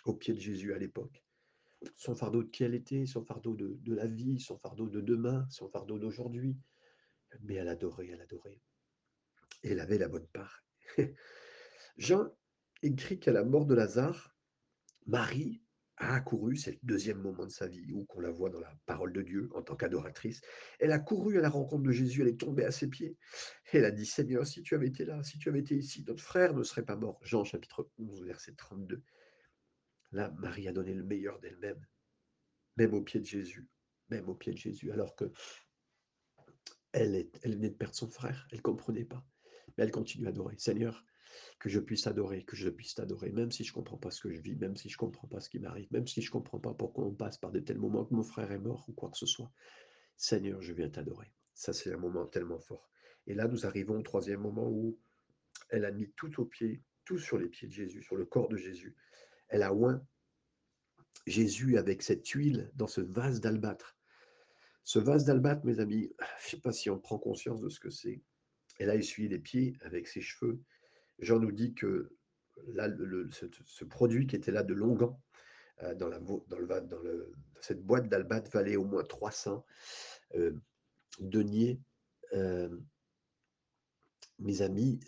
au 0.03 0.13
pied 0.13 0.33
de 0.33 0.39
Jésus 0.39 0.73
à 0.73 0.77
l'époque. 0.77 1.23
Son 1.95 2.15
fardeau 2.15 2.43
de 2.43 2.49
qui 2.49 2.63
elle 2.63 2.75
était, 2.75 3.05
son 3.05 3.23
fardeau 3.23 3.55
de, 3.55 3.79
la 3.93 4.07
vie, 4.07 4.39
son 4.39 4.57
fardeau 4.57 4.89
de 4.89 4.99
demain, 4.99 5.47
son 5.49 5.69
fardeau 5.69 5.97
d'aujourd'hui. 5.97 6.57
Mais 7.41 7.55
elle 7.55 7.69
adorait, 7.69 8.09
elle 8.09 8.21
adorait. 8.21 8.59
Elle 9.63 9.79
avait 9.79 9.97
la 9.97 10.09
bonne 10.09 10.27
part. 10.27 10.65
Jean 11.97 12.29
écrit 12.81 13.19
qu'à 13.19 13.31
la 13.31 13.43
mort 13.43 13.65
de 13.65 13.75
Lazare, 13.75 14.35
Marie 15.07 15.61
a 15.97 16.15
accouru, 16.15 16.55
c'est 16.55 16.71
le 16.71 16.79
deuxième 16.83 17.19
moment 17.19 17.45
de 17.45 17.51
sa 17.51 17.67
vie 17.67 17.91
où 17.93 18.05
qu'on 18.05 18.21
la 18.21 18.31
voit 18.31 18.49
dans 18.49 18.59
la 18.59 18.73
parole 18.85 19.13
de 19.13 19.21
Dieu 19.21 19.49
en 19.53 19.61
tant 19.61 19.75
qu'adoratrice. 19.75 20.41
Elle 20.79 20.91
a 20.91 20.99
couru 20.99 21.37
à 21.37 21.41
la 21.41 21.49
rencontre 21.49 21.83
de 21.83 21.91
Jésus, 21.91 22.21
elle 22.21 22.27
est 22.27 22.39
tombée 22.39 22.65
à 22.65 22.71
ses 22.71 22.87
pieds. 22.87 23.17
Elle 23.71 23.85
a 23.85 23.91
dit 23.91 24.05
Seigneur, 24.05 24.47
si 24.47 24.63
tu 24.63 24.73
avais 24.73 24.87
été 24.87 25.05
là, 25.05 25.21
si 25.23 25.37
tu 25.37 25.49
avais 25.49 25.59
été 25.59 25.75
ici, 25.75 26.03
notre 26.07 26.23
frère 26.23 26.53
ne 26.55 26.63
serait 26.63 26.85
pas 26.85 26.95
mort. 26.95 27.19
Jean 27.23 27.43
chapitre 27.43 27.89
11, 27.99 28.23
verset 28.23 28.53
32. 28.53 29.03
Là, 30.11 30.33
Marie 30.39 30.67
a 30.67 30.73
donné 30.73 30.93
le 30.93 31.03
meilleur 31.03 31.39
d'elle-même, 31.39 31.85
même 32.77 32.93
au 32.93 33.01
pied 33.01 33.19
de 33.19 33.25
Jésus, 33.25 33.69
même 34.09 34.27
au 34.27 34.35
pied 34.35 34.51
de 34.51 34.57
Jésus, 34.57 34.91
alors 34.91 35.15
que 35.15 35.31
elle, 36.93 37.29
venait 37.45 37.69
de 37.69 37.75
perdre 37.75 37.95
son 37.95 38.09
frère, 38.09 38.47
elle 38.51 38.57
ne 38.57 38.63
comprenait 38.63 39.05
pas. 39.05 39.25
Mais 39.77 39.85
elle 39.85 39.91
continue 39.91 40.25
à 40.25 40.29
adorer. 40.29 40.55
Seigneur, 40.57 41.05
que 41.59 41.69
je 41.69 41.79
puisse 41.79 42.07
adorer, 42.07 42.43
que 42.43 42.55
je 42.55 42.69
puisse 42.69 42.95
t'adorer, 42.95 43.31
même 43.31 43.51
si 43.51 43.63
je 43.63 43.71
ne 43.71 43.75
comprends 43.75 43.97
pas 43.97 44.11
ce 44.11 44.21
que 44.21 44.31
je 44.31 44.41
vis, 44.41 44.55
même 44.55 44.75
si 44.75 44.89
je 44.89 44.95
ne 44.95 44.99
comprends 44.99 45.27
pas 45.27 45.39
ce 45.39 45.49
qui 45.49 45.59
m'arrive, 45.59 45.87
même 45.91 46.07
si 46.07 46.21
je 46.21 46.27
ne 46.29 46.31
comprends 46.31 46.59
pas 46.59 46.73
pourquoi 46.73 47.05
on 47.05 47.13
passe 47.13 47.37
par 47.37 47.51
de 47.51 47.59
tels 47.59 47.79
moments 47.79 48.05
que 48.05 48.13
mon 48.13 48.23
frère 48.23 48.51
est 48.51 48.59
mort 48.59 48.85
ou 48.87 48.93
quoi 48.93 49.09
que 49.09 49.17
ce 49.17 49.25
soit. 49.25 49.51
Seigneur, 50.17 50.61
je 50.61 50.73
viens 50.73 50.89
t'adorer. 50.89 51.31
Ça, 51.53 51.73
c'est 51.73 51.93
un 51.93 51.97
moment 51.97 52.25
tellement 52.25 52.59
fort. 52.59 52.89
Et 53.27 53.33
là, 53.33 53.47
nous 53.47 53.65
arrivons 53.65 53.99
au 53.99 54.01
troisième 54.01 54.41
moment 54.41 54.69
où 54.69 54.97
elle 55.69 55.85
a 55.85 55.91
mis 55.91 56.11
tout 56.11 56.41
au 56.41 56.45
pied, 56.45 56.81
tout 57.05 57.17
sur 57.17 57.37
les 57.37 57.47
pieds 57.47 57.67
de 57.67 57.73
Jésus, 57.73 58.01
sur 58.03 58.15
le 58.15 58.25
corps 58.25 58.49
de 58.49 58.57
Jésus. 58.57 58.95
Elle 59.47 59.63
a 59.63 59.73
oint 59.73 60.05
Jésus 61.27 61.77
avec 61.77 62.01
cette 62.01 62.27
huile 62.27 62.71
dans 62.75 62.87
ce 62.87 63.01
vase 63.01 63.41
d'albâtre. 63.41 63.97
Ce 64.83 64.99
vase 64.99 65.25
d'albâtre, 65.25 65.65
mes 65.65 65.79
amis, 65.79 66.11
je 66.19 66.45
ne 66.45 66.49
sais 66.49 66.59
pas 66.59 66.71
si 66.71 66.89
on 66.89 66.99
prend 66.99 67.19
conscience 67.19 67.61
de 67.61 67.69
ce 67.69 67.79
que 67.79 67.89
c'est. 67.89 68.21
Elle 68.79 68.89
a 68.89 68.95
essuyé 68.95 69.29
les 69.29 69.39
pieds 69.39 69.75
avec 69.81 70.07
ses 70.07 70.21
cheveux. 70.21 70.59
Jean 71.21 71.39
nous 71.39 71.51
dit 71.51 71.73
que 71.73 72.11
là, 72.67 72.89
ce, 73.65 73.85
produit 73.85 74.27
qui 74.27 74.35
était 74.35 74.51
là 74.51 74.63
de 74.63 74.73
Longan, 74.73 75.21
euh, 75.83 75.95
dans, 75.95 76.09
la, 76.09 76.19
dans, 76.19 76.57
le, 76.57 76.67
dans, 76.67 76.99
le, 76.99 77.33
cette 77.61 77.83
boîte 77.85 78.09
d'albâtre, 78.09 78.51
valait 78.51 78.75
au 78.75 78.85
moins 78.85 79.03
300 79.03 79.65
euh, 80.35 80.53
deniers. 81.19 81.79
Euh, 82.33 82.75
mes 84.39 84.61
amis, 84.61 84.99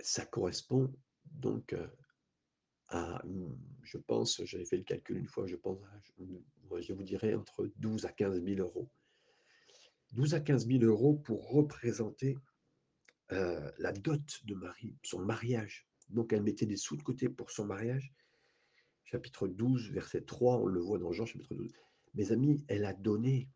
ça 0.00 0.24
correspond 0.24 0.92
donc 1.32 1.72
euh, 1.72 1.86
à, 2.88 3.22
je 3.82 3.98
pense, 3.98 4.42
j'avais 4.44 4.64
fait 4.64 4.78
le 4.78 4.84
calcul 4.84 5.18
une 5.18 5.28
fois, 5.28 5.46
je 5.46 5.56
pense, 5.56 5.78
je 6.80 6.92
vous 6.92 7.02
dirais 7.02 7.34
entre 7.34 7.70
12 7.76 8.06
à 8.06 8.12
15 8.12 8.42
000 8.42 8.60
euros. 8.60 8.88
12 10.12 10.34
à 10.34 10.40
15 10.40 10.66
000 10.66 10.84
euros 10.84 11.14
pour 11.14 11.50
représenter 11.50 12.38
euh, 13.32 13.70
la 13.78 13.92
dot 13.92 14.44
de 14.44 14.54
Marie, 14.54 14.96
son 15.02 15.20
mariage. 15.20 15.86
Donc 16.08 16.32
elle 16.32 16.42
mettait 16.42 16.66
des 16.66 16.76
sous 16.76 16.96
de 16.96 17.02
côté 17.02 17.28
pour 17.28 17.50
son 17.50 17.66
mariage. 17.66 18.12
Chapitre 19.04 19.48
12, 19.48 19.90
verset 19.90 20.22
3, 20.22 20.58
on 20.58 20.66
le 20.66 20.80
voit 20.80 20.98
dans 20.98 21.12
Jean 21.12 21.26
chapitre 21.26 21.54
12. 21.54 21.72
Mes 22.14 22.32
amis, 22.32 22.64
elle 22.68 22.84
a 22.84 22.92
donné. 22.92 23.48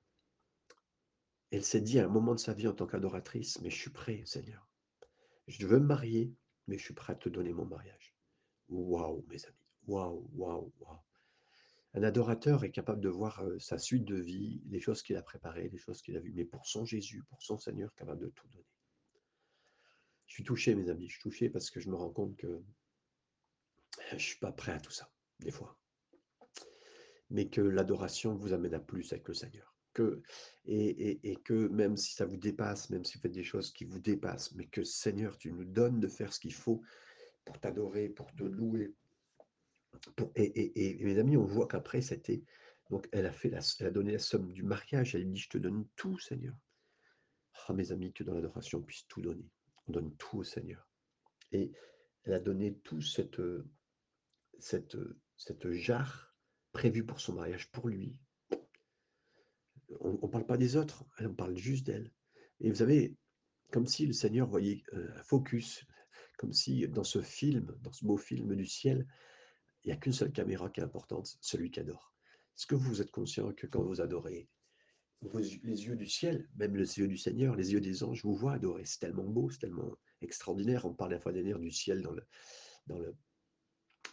Elle 1.50 1.64
s'est 1.64 1.81
dit 1.81 1.99
à 1.99 2.07
un 2.07 2.09
moment 2.09 2.35
de 2.35 2.41
sa 2.41 2.55
vie 2.55 2.69
en 2.69 2.73
tant 2.73 2.87
qu'adoratrice, 2.87 3.61
mais 3.61 3.71
je 3.71 3.76
suis 3.76 3.91
prêt, 3.91 4.23
Seigneur. 4.25 4.69
Je 5.49 5.67
veux 5.67 5.79
me 5.79 5.87
marier, 5.87 6.35
mais 6.67 6.79
je 6.79 6.85
suis 6.85 6.95
prêt 6.95 7.12
à 7.12 7.17
te 7.17 7.29
donner 7.29 7.52
mon 7.52 7.67
mariage. 7.67 8.14
Waouh, 8.69 9.25
mes 9.29 9.45
amis. 9.45 9.57
Waouh, 9.87 10.31
waouh, 10.35 10.73
waouh. 10.81 11.00
Un 11.95 12.02
adorateur 12.02 12.64
est 12.64 12.71
capable 12.71 13.02
de 13.02 13.11
voir 13.11 13.45
euh, 13.45 13.59
sa 13.59 13.76
suite 13.76 14.07
de 14.07 14.17
vie, 14.17 14.62
les 14.67 14.81
choses 14.81 15.02
qu'il 15.02 15.17
a 15.17 15.23
préparées, 15.23 15.69
les 15.69 15.79
choses 15.79 16.00
qu'il 16.00 16.17
a 16.17 16.21
vues, 16.21 16.33
mais 16.35 16.47
pour 16.47 16.67
son 16.67 16.87
Jésus, 16.87 17.23
pour 17.29 17.43
son 17.43 17.59
Seigneur, 17.59 17.95
capable 17.95 18.23
de 18.23 18.29
tout 18.29 18.49
donner. 18.49 18.72
Je 20.33 20.37
suis 20.37 20.45
touché, 20.45 20.75
mes 20.75 20.89
amis, 20.89 21.09
je 21.09 21.12
suis 21.12 21.23
touché 21.23 21.51
parce 21.51 21.71
que 21.71 21.79
je 21.79 21.91
me 21.91 21.95
rends 21.95 22.09
compte 22.09 22.35
que 22.39 22.62
je 24.09 24.15
ne 24.15 24.19
suis 24.19 24.39
pas 24.39 24.51
prêt 24.51 24.73
à 24.73 24.81
tout 24.81 24.91
ça, 24.91 25.12
des 25.41 25.51
fois. 25.51 25.79
Mais 27.29 27.51
que 27.51 27.61
l'adoration 27.61 28.35
vous 28.35 28.55
amène 28.55 28.73
à 28.73 28.81
plus 28.81 29.12
avec 29.12 29.29
le 29.29 29.35
Seigneur. 29.35 29.77
Que, 29.93 30.23
et, 30.65 31.37
que 31.45 31.69
même 31.69 31.99
si 31.99 32.15
ça 32.15 32.25
vous 32.25 32.39
dépasse, 32.39 32.89
même 32.89 33.05
si 33.05 33.19
vous 33.19 33.21
faites 33.21 33.33
des 33.33 33.45
choses 33.45 33.75
qui 33.75 33.85
vous 33.85 33.99
dépassent, 33.99 34.55
mais 34.55 34.65
que 34.65 34.85
Seigneur, 34.85 35.37
tu 35.37 35.53
nous 35.53 35.67
donnes 35.67 36.01
de 36.01 36.09
faire 36.09 36.33
ce 36.33 36.41
qu'il 36.41 36.55
faut 36.55 36.81
pour 37.45 37.61
t'adorer, 37.61 38.09
pour 38.09 38.33
te 38.33 38.45
louer. 38.45 38.95
et, 40.35 41.01
et, 41.01 41.05
mes 41.05 41.19
amis, 41.19 41.37
on 41.37 41.45
voit 41.45 41.69
qu'après, 41.69 42.01
c'était. 42.01 42.43
Donc, 42.89 43.07
elle 43.12 43.27
a, 43.27 43.33
fait 43.33 43.51
la, 43.51 43.61
elle 43.81 43.87
a 43.89 43.91
donné 43.91 44.12
la 44.12 44.19
somme 44.19 44.51
du 44.51 44.62
mariage. 44.62 45.15
Elle 45.15 45.31
dit 45.31 45.37
Je 45.37 45.51
te 45.51 45.59
donne 45.59 45.87
tout, 45.95 46.19
Seigneur. 46.19 46.57
Ah, 47.69 47.75
mes 47.75 47.93
amis, 47.93 48.15
que 48.15 48.25
dans 48.25 48.33
l'adoration, 48.33 48.79
on 48.79 48.83
puisse 48.83 49.07
tout 49.09 49.21
donner. 49.21 49.51
On 49.87 49.93
donne 49.93 50.17
tout 50.17 50.39
au 50.39 50.45
Seigneur. 50.45 50.89
Et 51.51 51.73
elle 52.25 52.35
a 52.35 52.41
donné 52.41 52.79
tout 52.79 53.03
cette, 53.03 53.41
cette, 54.59 54.97
cette 55.37 55.71
jarre 55.73 56.35
prévue 56.73 57.05
pour 57.05 57.21
son 57.21 57.35
mariage, 57.35 57.71
pour 57.71 57.89
lui. 57.89 58.21
On 60.01 60.12
ne 60.12 60.29
parle 60.29 60.47
pas 60.47 60.57
des 60.57 60.77
autres, 60.77 61.05
on 61.21 61.35
parle 61.35 61.57
juste 61.57 61.87
d'elle. 61.87 62.12
Et 62.61 62.71
vous 62.71 62.77
savez, 62.77 63.17
comme 63.71 63.87
si 63.87 64.06
le 64.06 64.13
Seigneur 64.13 64.49
voyait 64.49 64.83
un 64.93 65.23
focus, 65.23 65.85
comme 66.39 66.52
si 66.52 66.89
dans 66.89 67.04
ce 67.04 67.21
film, 67.21 67.76
dans 67.80 67.93
ce 67.93 68.04
beau 68.04 68.17
film 68.17 68.54
du 68.54 68.67
ciel, 68.67 69.06
il 69.85 69.89
n'y 69.89 69.93
a 69.93 69.97
qu'une 69.97 70.13
seule 70.13 70.33
caméra 70.33 70.71
qui 70.71 70.80
est 70.80 70.85
importante, 70.85 71.37
celui 71.41 71.71
qui 71.71 71.80
adore. 71.80 72.15
Est-ce 72.56 72.67
que 72.67 72.75
vous 72.75 73.02
êtes 73.02 73.11
conscient 73.11 73.52
que 73.52 73.67
quand 73.67 73.83
vous 73.83 74.00
adorez, 74.00 74.49
les 75.23 75.87
yeux 75.87 75.97
du 75.97 76.06
ciel, 76.06 76.49
même 76.56 76.76
les 76.76 76.99
yeux 76.99 77.08
du 77.08 77.17
Seigneur, 77.17 77.54
les 77.54 77.73
yeux 77.73 77.80
des 77.80 78.02
anges, 78.02 78.23
vous 78.23 78.35
voient 78.35 78.54
adorer. 78.54 78.85
C'est 78.85 79.00
tellement 79.00 79.25
beau, 79.25 79.50
c'est 79.50 79.61
tellement 79.61 79.97
extraordinaire. 80.21 80.85
On 80.85 80.95
parle 80.95 81.13
la 81.13 81.21
fois 81.21 81.32
dernière 81.32 81.58
du 81.58 81.71
ciel 81.71 82.02
dans 82.02 82.13
le, 82.13 83.15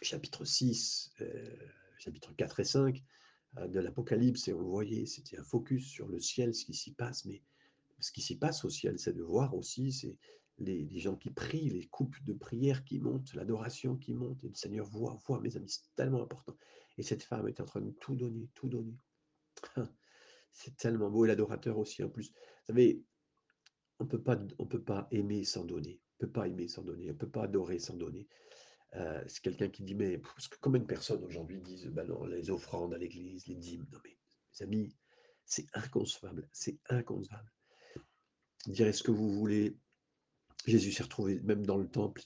chapitre 0.02 0.44
6, 0.44 1.12
euh, 1.20 1.56
chapitre 1.98 2.32
4 2.34 2.60
et 2.60 2.64
5 2.64 3.02
euh, 3.58 3.68
de 3.68 3.80
l'Apocalypse, 3.80 4.48
et 4.48 4.52
on 4.52 4.62
voyait, 4.62 5.06
c'était 5.06 5.38
un 5.38 5.44
focus 5.44 5.86
sur 5.86 6.08
le 6.08 6.20
ciel, 6.20 6.54
ce 6.54 6.64
qui 6.64 6.74
s'y 6.74 6.92
passe. 6.92 7.24
Mais 7.24 7.42
ce 7.98 8.12
qui 8.12 8.22
s'y 8.22 8.36
passe 8.36 8.64
au 8.64 8.70
ciel, 8.70 8.98
c'est 8.98 9.12
de 9.12 9.22
voir 9.22 9.54
aussi 9.54 9.92
c'est 9.92 10.16
les, 10.58 10.84
les, 10.84 10.98
gens 11.00 11.16
qui 11.16 11.30
prient, 11.30 11.70
les 11.70 11.86
coupes 11.86 12.22
de 12.22 12.34
prière 12.34 12.84
qui 12.84 12.98
montent, 12.98 13.34
l'adoration 13.34 13.96
qui 13.96 14.14
monte, 14.14 14.44
et 14.44 14.48
le 14.48 14.54
Seigneur 14.54 14.86
voit, 14.86 15.18
voit, 15.26 15.40
mes 15.40 15.56
amis, 15.56 15.70
c'est 15.70 15.94
tellement 15.96 16.22
important. 16.22 16.56
Et 16.98 17.02
cette 17.02 17.22
femme 17.22 17.48
est 17.48 17.60
en 17.60 17.64
train 17.64 17.80
de 17.80 17.90
tout 17.92 18.14
donner, 18.14 18.48
tout 18.54 18.68
donner. 18.68 18.96
C'est 20.52 20.76
tellement 20.76 21.10
beau, 21.10 21.24
et 21.24 21.28
l'adorateur 21.28 21.78
aussi 21.78 22.02
en 22.02 22.08
plus. 22.08 22.30
Vous 22.30 22.66
savez, 22.66 23.02
on 23.98 24.06
peut 24.06 24.22
pas, 24.22 24.38
on 24.58 24.66
peut 24.66 24.82
pas 24.82 25.06
aimer 25.10 25.44
sans 25.44 25.64
donner. 25.64 26.00
On 26.14 26.26
peut 26.26 26.32
pas 26.32 26.48
aimer 26.48 26.68
sans 26.68 26.82
donner. 26.82 27.10
On 27.10 27.14
peut 27.14 27.28
pas 27.28 27.44
adorer 27.44 27.78
sans 27.78 27.96
donner. 27.96 28.28
Euh, 28.96 29.22
c'est 29.28 29.42
quelqu'un 29.42 29.68
qui 29.68 29.84
dit, 29.84 29.94
mais 29.94 30.18
parce 30.18 30.48
que 30.48 30.56
combien 30.60 30.80
de 30.80 30.86
personnes 30.86 31.24
aujourd'hui 31.24 31.60
disent, 31.60 31.86
non, 31.86 32.24
les 32.24 32.50
offrandes 32.50 32.94
à 32.94 32.98
l'église, 32.98 33.46
les 33.46 33.54
dîmes. 33.54 33.86
Non 33.92 33.98
mais, 34.04 34.16
mes 34.60 34.64
amis, 34.64 34.96
c'est 35.44 35.66
inconcevable. 35.74 36.48
C'est 36.52 36.78
inconcevable. 36.88 37.52
Direz 38.66 38.92
ce 38.92 39.02
que 39.02 39.10
vous 39.10 39.30
voulez. 39.30 39.76
Jésus 40.66 40.92
s'est 40.92 41.04
retrouvé 41.04 41.40
même 41.40 41.64
dans 41.64 41.78
le 41.78 41.88
temple. 41.88 42.22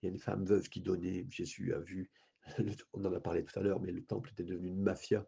Il 0.00 0.06
y 0.06 0.08
a 0.08 0.12
une 0.12 0.18
femme 0.18 0.44
veuve 0.44 0.68
qui 0.68 0.80
donnait. 0.80 1.26
Jésus 1.30 1.74
a 1.74 1.80
vu, 1.80 2.10
on 2.92 3.04
en 3.04 3.12
a 3.12 3.20
parlé 3.20 3.44
tout 3.44 3.58
à 3.58 3.62
l'heure, 3.62 3.80
mais 3.80 3.92
le 3.92 4.04
temple 4.04 4.30
était 4.30 4.44
devenu 4.44 4.68
une 4.68 4.82
mafia. 4.82 5.26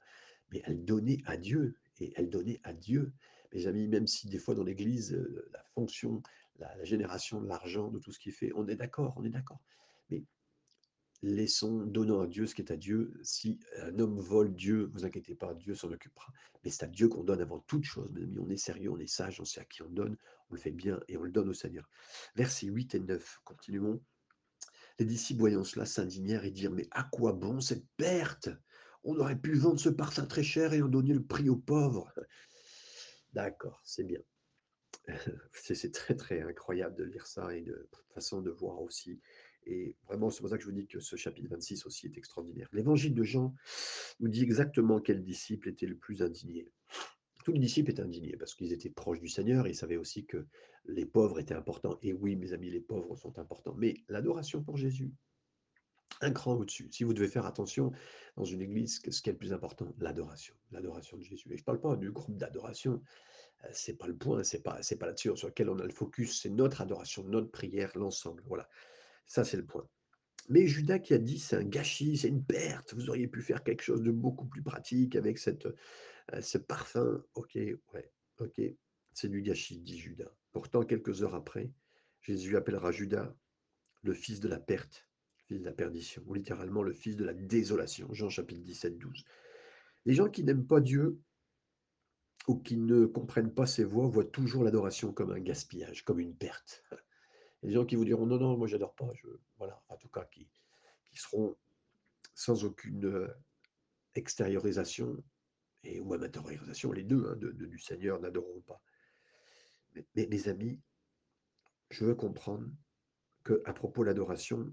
Mais 0.51 0.63
elle 0.65 0.85
donnait 0.85 1.19
à 1.27 1.37
Dieu 1.37 1.77
et 2.01 2.13
elle 2.17 2.31
donnait 2.31 2.61
à 2.65 2.73
Dieu. 2.73 3.13
Mes 3.53 3.67
amis, 3.67 3.89
même 3.89 4.07
si 4.07 4.29
des 4.29 4.39
fois 4.39 4.55
dans 4.55 4.65
l'Église, 4.65 5.15
euh, 5.15 5.49
la 5.53 5.63
fonction, 5.75 6.23
la, 6.59 6.85
génération 6.85 7.41
de 7.41 7.49
l'argent, 7.49 7.89
de 7.89 7.99
tout 7.99 8.13
ce 8.13 8.19
qui 8.19 8.31
fait, 8.31 8.53
on 8.55 8.69
est 8.69 8.77
d'accord, 8.77 9.15
on 9.17 9.25
est 9.25 9.31
d'accord. 9.31 9.61
Mais 10.11 10.25
laissons, 11.23 11.85
donnons 11.87 12.21
à 12.21 12.27
Dieu 12.27 12.47
ce 12.47 12.55
qui 12.55 12.63
est 12.63 12.71
à 12.71 12.77
Dieu. 12.77 13.19
Si 13.23 13.59
un 13.81 13.99
homme 13.99 14.19
vole 14.19 14.55
Dieu, 14.55 14.91
vous 14.93 15.05
inquiétez 15.05 15.35
pas, 15.35 15.55
Dieu 15.55 15.75
s'en 15.75 15.91
occupera. 15.91 16.33
Mais 16.65 16.71
c'est 16.71 16.85
à 16.85 16.89
Dieu 16.89 17.09
qu'on 17.09 17.25
donne 17.25 17.41
avant 17.41 17.61
toute 17.61 17.85
chose, 17.85 18.13
mes 18.13 18.23
amis. 18.23 18.39
On 18.39 18.51
est 18.51 18.57
sérieux, 18.57 18.91
on 18.91 18.99
est 18.99 19.07
sage, 19.07 19.41
on 19.41 19.45
sait 19.45 19.61
à 19.61 19.65
qui 19.65 19.83
on 19.83 19.89
donne, 19.89 20.17
on 20.51 20.55
le 20.55 20.61
fait 20.61 20.71
bien 20.71 21.01
et 21.09 21.17
on 21.17 21.23
le 21.23 21.31
donne 21.31 21.49
au 21.49 21.55
Seigneur. 21.55 21.89
Versets 22.37 22.67
8 22.67 22.95
et 22.97 23.01
9, 23.01 23.41
continuons. 23.45 24.03
Les 24.99 25.07
disciples, 25.07 25.41
voyant 25.41 25.65
cela, 25.65 25.87
s'indignèrent 25.87 26.45
et 26.45 26.51
dirent, 26.51 26.73
mais 26.73 26.89
à 26.91 27.05
quoi 27.05 27.33
bon 27.33 27.61
cette 27.61 27.87
perte? 27.97 28.51
On 29.05 29.19
aurait 29.19 29.39
pu 29.39 29.55
vendre 29.55 29.81
ce 29.81 29.89
parfum 29.89 30.27
très 30.27 30.43
cher 30.43 30.73
et 30.73 30.83
en 30.83 30.89
donner 30.89 31.15
le 31.15 31.23
prix 31.23 31.49
aux 31.49 31.57
pauvres. 31.57 32.13
D'accord, 33.33 33.81
c'est 33.85 34.05
bien. 34.05 34.21
C'est 35.53 35.93
très 35.93 36.15
très 36.15 36.43
incroyable 36.43 36.97
de 36.97 37.05
lire 37.05 37.27
ça 37.27 37.55
et 37.55 37.63
de 37.63 37.89
façon 38.15 38.43
de 38.43 38.51
voir 38.51 38.81
aussi. 38.83 39.21
Et 39.67 39.97
vraiment, 40.07 40.31
c'est 40.31 40.41
pour 40.41 40.49
ça 40.49 40.57
que 40.57 40.63
je 40.63 40.69
vous 40.69 40.75
dis 40.75 40.87
que 40.87 40.99
ce 40.99 41.17
chapitre 41.17 41.51
26 41.51 41.85
aussi 41.87 42.07
est 42.07 42.17
extraordinaire. 42.17 42.69
L'évangile 42.73 43.15
de 43.15 43.23
Jean 43.23 43.55
nous 44.19 44.29
dit 44.29 44.43
exactement 44.43 44.99
quel 44.99 45.23
disciple 45.23 45.69
était 45.69 45.87
le 45.87 45.97
plus 45.97 46.23
indigné. 46.23 46.71
Tous 47.45 47.53
les 47.53 47.59
disciples 47.59 47.91
étaient 47.91 48.03
indignés 48.03 48.37
parce 48.37 48.55
qu'ils 48.55 48.73
étaient 48.73 48.91
proches 48.91 49.21
du 49.21 49.29
Seigneur 49.29 49.67
et 49.67 49.71
ils 49.71 49.77
savaient 49.77 49.97
aussi 49.97 50.25
que 50.25 50.47
les 50.87 51.05
pauvres 51.05 51.39
étaient 51.39 51.55
importants. 51.55 51.99
Et 52.03 52.15
oui, 52.15 52.35
mes 52.37 52.53
amis, 52.53 52.71
les 52.71 52.81
pauvres 52.81 53.17
sont 53.17 53.39
importants. 53.39 53.75
Mais 53.75 53.95
l'adoration 54.09 54.63
pour 54.63 54.79
Jésus, 54.79 55.13
un 56.21 56.33
cran 56.33 56.55
au-dessus. 56.55 56.89
Si 56.91 57.05
vous 57.05 57.13
devez 57.13 57.29
faire 57.29 57.47
attention 57.47 57.93
dans 58.37 58.45
une 58.45 58.61
église, 58.61 59.01
ce 59.09 59.23
qui 59.23 59.29
est 59.29 59.33
le 59.33 59.39
plus 59.39 59.53
important 59.53 59.93
L'adoration, 59.99 60.55
l'adoration 60.71 61.17
de 61.17 61.23
Jésus. 61.23 61.49
Et 61.53 61.57
je 61.57 61.63
ne 61.63 61.65
parle 61.65 61.81
pas 61.81 61.97
du 61.97 62.11
groupe 62.11 62.37
d'adoration, 62.37 63.03
euh, 63.65 63.69
c'est 63.73 63.97
pas 63.97 64.07
le 64.07 64.17
point, 64.17 64.45
c'est 64.45 64.63
pas, 64.63 64.83
c'est 64.83 64.97
pas 64.97 65.07
là-dessus 65.07 65.37
sur 65.37 65.49
lequel 65.49 65.69
on 65.69 65.79
a 65.79 65.85
le 65.85 65.93
focus, 65.93 66.43
c'est 66.43 66.51
notre 66.51 66.81
adoration, 66.81 67.25
notre 67.25 67.51
prière, 67.51 67.91
l'ensemble. 67.97 68.43
Voilà, 68.47 68.69
ça 69.27 69.45
c'est 69.45 69.57
le 69.57 69.67
point. 69.67 69.89
Mais 70.49 70.67
Judas 70.67 70.99
qui 70.99 71.15
a 71.15 71.19
dit 71.19 71.39
c'est 71.39 71.57
un 71.57 71.65
gâchis, 71.65 72.19
c'est 72.19 72.29
une 72.29 72.45
perte, 72.45 72.95
vous 72.95 73.11
auriez 73.11 73.29
pu 73.29 73.43
faire 73.43 73.63
quelque 73.63 73.83
chose 73.83 74.03
de 74.03 74.11
beaucoup 74.11 74.47
plus 74.47 74.63
pratique 74.63 75.17
avec 75.17 75.39
cette, 75.39 75.67
euh, 75.67 76.41
ce 76.41 76.59
parfum. 76.59 77.23
Ok, 77.35 77.55
ouais, 77.57 78.13
ok, 78.39 78.61
c'est 79.13 79.29
du 79.29 79.43
gâchis, 79.43 79.81
dit 79.81 79.99
Judas. 79.99 80.33
Pourtant, 80.53 80.83
quelques 80.85 81.23
heures 81.23 81.35
après, 81.35 81.71
Jésus 82.21 82.57
appellera 82.57 82.93
Judas 82.93 83.35
le 84.03 84.15
fils 84.15 84.41
de 84.41 84.49
la 84.49 84.59
perte 84.59 85.08
fils 85.49 85.61
de 85.61 85.65
la 85.65 85.73
perdition, 85.73 86.23
ou 86.27 86.35
littéralement 86.35 86.83
le 86.83 86.93
fils 86.93 87.17
de 87.17 87.25
la 87.25 87.35
désolation. 87.35 88.13
Jean 88.13 88.29
chapitre 88.29 88.63
17, 88.63 88.99
12. 88.99 89.25
Les 90.05 90.15
gens 90.15 90.29
qui 90.29 90.45
n'aiment 90.45 90.67
pas 90.67 90.81
Dieu 90.81 91.19
ou 92.47 92.57
qui 92.57 92.77
ne 92.77 93.07
comprennent 93.07 93.53
pas 93.53 93.67
ses 93.67 93.85
voies 93.85 94.07
voient 94.07 94.25
toujours 94.25 94.63
l'adoration 94.63 95.13
comme 95.13 95.33
un 95.33 95.41
gaspillage, 95.41 96.05
comme 96.05 96.21
une 96.21 96.37
perte. 96.37 96.85
Des 97.63 97.73
gens 97.73 97.85
qui 97.85 97.97
vous 97.97 98.05
diront 98.05 98.27
non, 98.27 98.39
non, 98.39 98.57
moi 98.57 98.69
j'adore 98.69 98.95
pas. 98.95 99.11
Je, 99.15 99.27
voilà, 99.57 99.83
en 99.89 99.97
tout 99.97 100.09
cas, 100.09 100.25
qui, 100.31 100.49
qui 101.05 101.17
seront 101.17 101.57
sans 102.35 102.65
aucune 102.65 103.07
euh, 103.07 103.29
extériorisation 104.15 105.17
et 105.83 106.01
ou 106.01 106.09
même 106.09 106.23
intériorisation, 106.23 106.93
les 106.93 107.03
deux, 107.03 107.27
hein, 107.27 107.37
de, 107.37 107.51
du 107.51 107.79
Seigneur 107.79 108.21
n'adoreront 108.21 108.61
pas. 108.63 108.81
Mais, 109.95 110.27
mes 110.27 110.49
amis, 110.49 110.81
je 111.91 112.05
veux 112.05 112.15
comprendre 112.15 112.69
que 113.45 113.63
à 113.65 113.73
propos 113.73 114.03
de 114.03 114.07
l'adoration, 114.09 114.73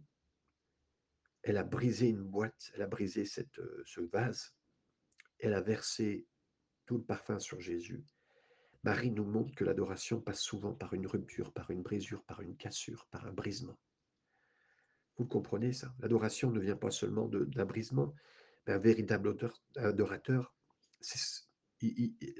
elle 1.45 1.57
a 1.57 1.63
brisé 1.63 2.09
une 2.09 2.23
boîte, 2.23 2.71
elle 2.73 2.81
a 2.81 2.87
brisé 2.87 3.23
euh, 3.59 3.83
ce 3.85 4.01
vase, 4.01 4.55
elle 5.39 5.53
a 5.53 5.61
versé 5.61 6.25
tout 6.87 6.97
le 6.97 7.03
parfum 7.03 7.39
sur 7.39 7.61
Jésus. 7.61 8.03
Marie 8.83 9.11
nous 9.11 9.25
montre 9.25 9.53
que 9.53 9.63
l'adoration 9.63 10.19
passe 10.19 10.41
souvent 10.41 10.73
par 10.73 10.93
une 10.95 11.05
rupture, 11.05 11.53
par 11.53 11.69
une 11.69 11.83
brisure, 11.83 12.23
par 12.23 12.41
une 12.41 12.57
cassure, 12.57 13.07
par 13.11 13.27
un 13.27 13.31
brisement. 13.31 13.77
Vous 15.17 15.25
comprenez 15.25 15.71
ça? 15.71 15.93
L'adoration 15.99 16.49
ne 16.49 16.59
vient 16.59 16.75
pas 16.75 16.91
seulement 16.91 17.27
d'un 17.27 17.65
brisement, 17.65 18.15
mais 18.65 18.73
un 18.73 18.79
véritable 18.79 19.37
adorateur, 19.75 20.55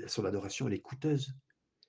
son 0.08 0.26
adoration, 0.26 0.68
elle 0.68 0.74
est 0.74 0.82
coûteuse. 0.82 1.32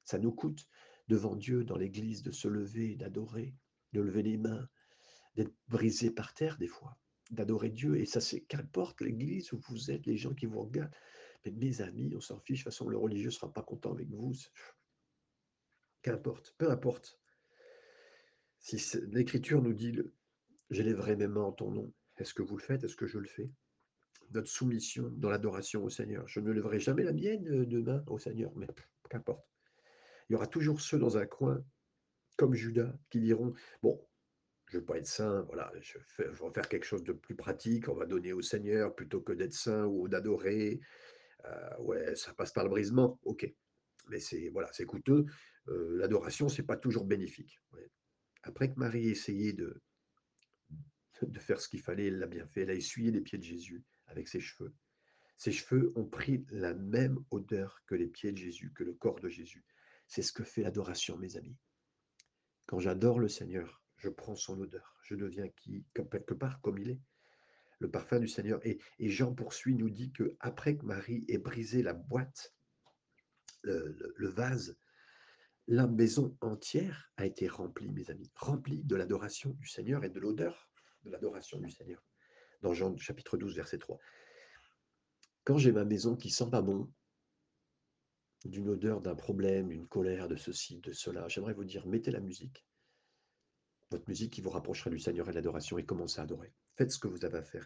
Ça 0.05 0.19
nous 0.19 0.33
coûte 0.33 0.67
devant 1.09 1.35
Dieu, 1.35 1.65
dans 1.65 1.79
l'Église, 1.79 2.23
de 2.23 2.31
se 2.31 2.47
lever, 2.47 2.95
d'adorer, 2.95 3.55
de 3.93 4.01
lever 4.03 4.23
les 4.23 4.37
mains, 4.37 4.69
d'être 5.35 5.55
brisé 5.69 6.11
par 6.11 6.35
terre 6.35 6.57
des 6.59 6.69
fois, 6.69 6.99
d'adorer 7.31 7.71
Dieu. 7.71 7.99
Et 7.99 8.07
ça, 8.07 8.21
c'est 8.21 8.41
qu'importe 8.41 9.01
l'Église 9.01 9.53
où 9.53 9.59
vous 9.69 9.91
êtes, 9.91 10.07
les 10.07 10.17
gens 10.17 10.35
qui 10.35 10.47
vous 10.47 10.63
regardent. 10.63 10.95
Mais 11.45 11.53
mes 11.53 11.81
amis, 11.81 12.13
on 12.15 12.21
s'en 12.21 12.39
fiche. 12.39 12.61
De 12.61 12.65
toute 12.65 12.73
façon, 12.73 12.89
le 12.89 12.97
religieux 12.97 13.29
ne 13.29 13.35
sera 13.35 13.53
pas 13.53 13.63
content 13.63 13.93
avec 13.93 14.09
vous. 14.09 14.33
Qu'importe, 16.03 16.55
peu 16.59 16.71
importe. 16.71 17.19
Si 18.59 18.79
l'Écriture 19.13 19.63
nous 19.63 19.73
dit 19.73 19.97
J'élèverai 20.71 21.17
mes 21.17 21.29
mains 21.29 21.43
en 21.43 21.53
ton 21.53 21.71
nom. 21.71 21.93
Est-ce 22.19 22.35
que 22.35 22.43
vous 22.43 22.57
le 22.57 22.63
faites? 22.63 22.83
Est-ce 22.83 22.97
que 22.97 23.07
je 23.07 23.19
le 23.19 23.29
fais? 23.29 23.49
Notre 24.33 24.49
soumission 24.49 25.09
dans 25.11 25.31
l'adoration 25.31 25.85
au 25.85 25.91
Seigneur. 25.91 26.27
Je 26.27 26.41
ne 26.41 26.51
lèverai 26.51 26.81
jamais 26.81 27.05
la 27.05 27.13
mienne 27.13 27.47
euh, 27.49 27.67
de 27.67 27.81
main 27.81 28.03
au 28.09 28.19
Seigneur, 28.19 28.53
mais 28.57 28.67
qu'importe. 29.09 29.47
Il 30.29 30.33
y 30.33 30.37
aura 30.37 30.49
toujours 30.49 30.81
ceux 30.81 30.99
dans 30.99 31.17
un 31.17 31.27
coin, 31.27 31.65
comme 32.37 32.55
Judas, 32.55 32.93
qui 33.11 33.21
diront 33.21 33.53
Bon, 33.83 34.05
je 34.67 34.79
veux 34.79 34.85
pas 34.85 34.99
être 34.99 35.07
saint, 35.07 35.43
voilà, 35.43 35.73
je, 35.81 35.99
vais 36.19 36.53
faire 36.53 36.69
quelque 36.69 36.85
chose 36.85 37.05
de 37.05 37.13
plus 37.13 37.37
pratique, 37.37 37.89
on 37.89 37.95
va 37.95 38.07
donner 38.07 38.33
au 38.33 38.43
Seigneur 38.43 38.95
plutôt 38.95 39.21
que 39.21 39.33
d'être 39.33 39.53
saint 39.53 39.85
ou 39.85 40.09
d'adorer. 40.09 40.81
Euh, 41.45 41.77
ouais, 41.79 42.17
ça 42.17 42.35
passe 42.35 42.53
par 42.53 42.65
le 42.65 42.71
brisement, 42.71 43.21
ok. 43.23 43.53
Mais 44.09 44.19
c'est 44.21 44.49
voilà, 44.49 44.69
c'est 44.73 44.87
coûteux. 44.87 45.27
Euh, 45.69 45.97
l'adoration, 45.97 46.49
c'est 46.49 46.65
pas 46.65 46.77
toujours 46.77 47.05
bénéfique. 47.05 47.61
Après 48.43 48.73
que 48.73 48.79
Marie 48.79 49.09
ait 49.09 49.11
essayé 49.11 49.53
de, 49.53 49.83
de 51.23 51.39
faire 51.39 51.61
ce 51.61 51.69
qu'il 51.69 51.81
fallait, 51.81 52.07
elle 52.07 52.19
l'a 52.19 52.27
bien 52.27 52.47
fait. 52.47 52.63
Elle 52.63 52.71
a 52.71 52.75
essuyé 52.75 53.11
les 53.11 53.21
pieds 53.21 53.39
de 53.39 53.45
Jésus 53.45 53.85
avec 54.07 54.29
ses 54.29 54.41
cheveux. 54.41 54.75
Ses 55.37 55.53
cheveux 55.53 55.93
ont 55.97 56.07
pris 56.07 56.47
la 56.51 56.75
même 56.75 57.19
odeur 57.31 57.83
que 57.87 57.95
les 57.95 58.07
pieds 58.07 58.33
de 58.33 58.39
Jésus, 58.39 58.73
que 58.73 58.85
le 58.85 58.95
corps 58.95 59.21
de 59.21 59.29
Jésus. 59.29 59.65
C'est 60.07 60.23
ce 60.23 60.33
que 60.33 60.45
fait 60.45 60.63
l'adoration, 60.63 61.19
mes 61.19 61.37
amis. 61.37 61.57
Quand 62.67 62.79
j'adore 62.79 63.19
le 63.19 63.29
Seigneur, 63.29 63.83
je 64.07 64.11
prends 64.11 64.37
son 64.37 64.61
odeur. 64.61 64.97
Je 65.03 65.17
deviens 65.17 65.49
qui, 65.49 65.85
quelque 65.95 66.35
part 66.35 66.61
comme 66.61 66.79
il 66.79 66.91
est. 66.91 67.01
Le 67.81 67.91
parfum 67.91 68.21
du 68.21 68.29
Seigneur. 68.29 68.61
Et, 68.65 68.79
Jean 69.01 69.35
poursuit, 69.35 69.75
nous 69.75 69.91
dit 69.91 70.13
que 70.13 70.37
après 70.41 70.77
que 70.77 70.87
Marie 70.87 71.25
ait 71.29 71.39
brisé 71.39 71.83
la 71.83 71.93
boîte, 71.93 72.55
le 73.65 74.29
vase 74.29 74.79
la 75.69 75.89
maison 75.89 76.37
entière 76.41 77.11
a 77.17 77.27
été 77.27 77.49
remplie, 77.49 77.91
mes 77.91 78.09
amis, 78.09 78.31
remplie 78.37 78.85
de 78.85 78.95
l'adoration 78.95 79.51
du 79.51 79.67
Seigneur 79.67 80.05
et 80.05 80.11
de 80.11 80.21
l'odeur 80.21 80.71
de 81.03 81.11
l'adoration 81.11 81.59
du 81.59 81.71
Seigneur. 81.71 82.01
Dans 82.63 82.73
Jean 82.73 82.97
chapitre 82.97 83.37
12, 83.37 83.57
verset 83.57 83.79
3. 83.79 83.99
Quand 85.43 85.59
j'ai 85.59 85.73
ma 85.73 85.85
maison 85.85 86.15
qui 86.15 86.31
sent 86.31 86.51
pas 86.51 86.63
bon, 86.63 86.89
d'une 88.45 88.69
odeur, 88.69 89.01
d'un 89.01 89.17
problème, 89.17 89.69
d'une 89.69 89.89
colère, 89.89 90.29
de 90.29 90.37
ceci, 90.37 90.79
de 90.79 90.93
cela, 90.93 91.27
j'aimerais 91.27 91.55
vous 91.55 91.65
dire, 91.65 91.85
mettez 91.89 92.13
la 92.13 92.21
musique. 92.21 92.65
Votre 93.91 94.09
musique 94.09 94.33
qui 94.33 94.41
vous 94.41 94.51
rapprochera 94.51 94.91
du 94.91 94.99
Seigneur 94.99 95.29
et 95.29 95.31
de 95.31 95.37
l'adoration 95.37 95.79
et 95.79 95.85
commencez 95.85 96.21
à 96.21 96.25
adorer. 96.25 96.53
Faites 96.77 96.91
ce 96.91 96.99
que 96.99 97.09
vous 97.09 97.25
avez 97.25 97.39
à 97.39 97.43
faire. 97.43 97.65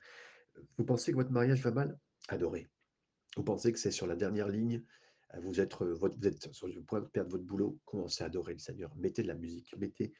Vous 0.76 0.84
pensez 0.84 1.12
que 1.12 1.16
votre 1.16 1.32
mariage 1.32 1.62
va 1.62 1.70
mal? 1.70 1.98
Adorez. 2.28 2.68
Vous 3.36 3.44
pensez 3.44 3.72
que 3.72 3.78
c'est 3.78 3.90
sur 3.90 4.06
la 4.06 4.16
dernière 4.16 4.48
ligne? 4.48 4.84
Vous 5.42 5.60
êtes, 5.60 5.74
vous 5.80 6.08
êtes 6.26 6.52
sur 6.52 6.66
le 6.66 6.82
point 6.82 7.00
de 7.00 7.06
perdre 7.06 7.30
votre 7.30 7.44
boulot, 7.44 7.78
commencez 7.84 8.24
à 8.24 8.26
adorer 8.26 8.52
le 8.52 8.58
Seigneur. 8.58 8.94
Mettez 8.96 9.22
de 9.22 9.28
la 9.28 9.36
musique, 9.36 9.72
mettez, 9.78 10.12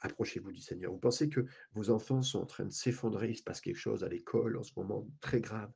approchez-vous 0.00 0.52
du 0.52 0.60
Seigneur. 0.60 0.92
Vous 0.92 0.98
pensez 0.98 1.30
que 1.30 1.46
vos 1.72 1.88
enfants 1.90 2.22
sont 2.22 2.40
en 2.40 2.46
train 2.46 2.66
de 2.66 2.72
s'effondrer, 2.72 3.30
il 3.30 3.36
se 3.36 3.42
passe 3.42 3.62
quelque 3.62 3.78
chose 3.78 4.04
à 4.04 4.08
l'école 4.08 4.58
en 4.58 4.62
ce 4.62 4.72
moment 4.76 5.08
très 5.20 5.40
grave. 5.40 5.72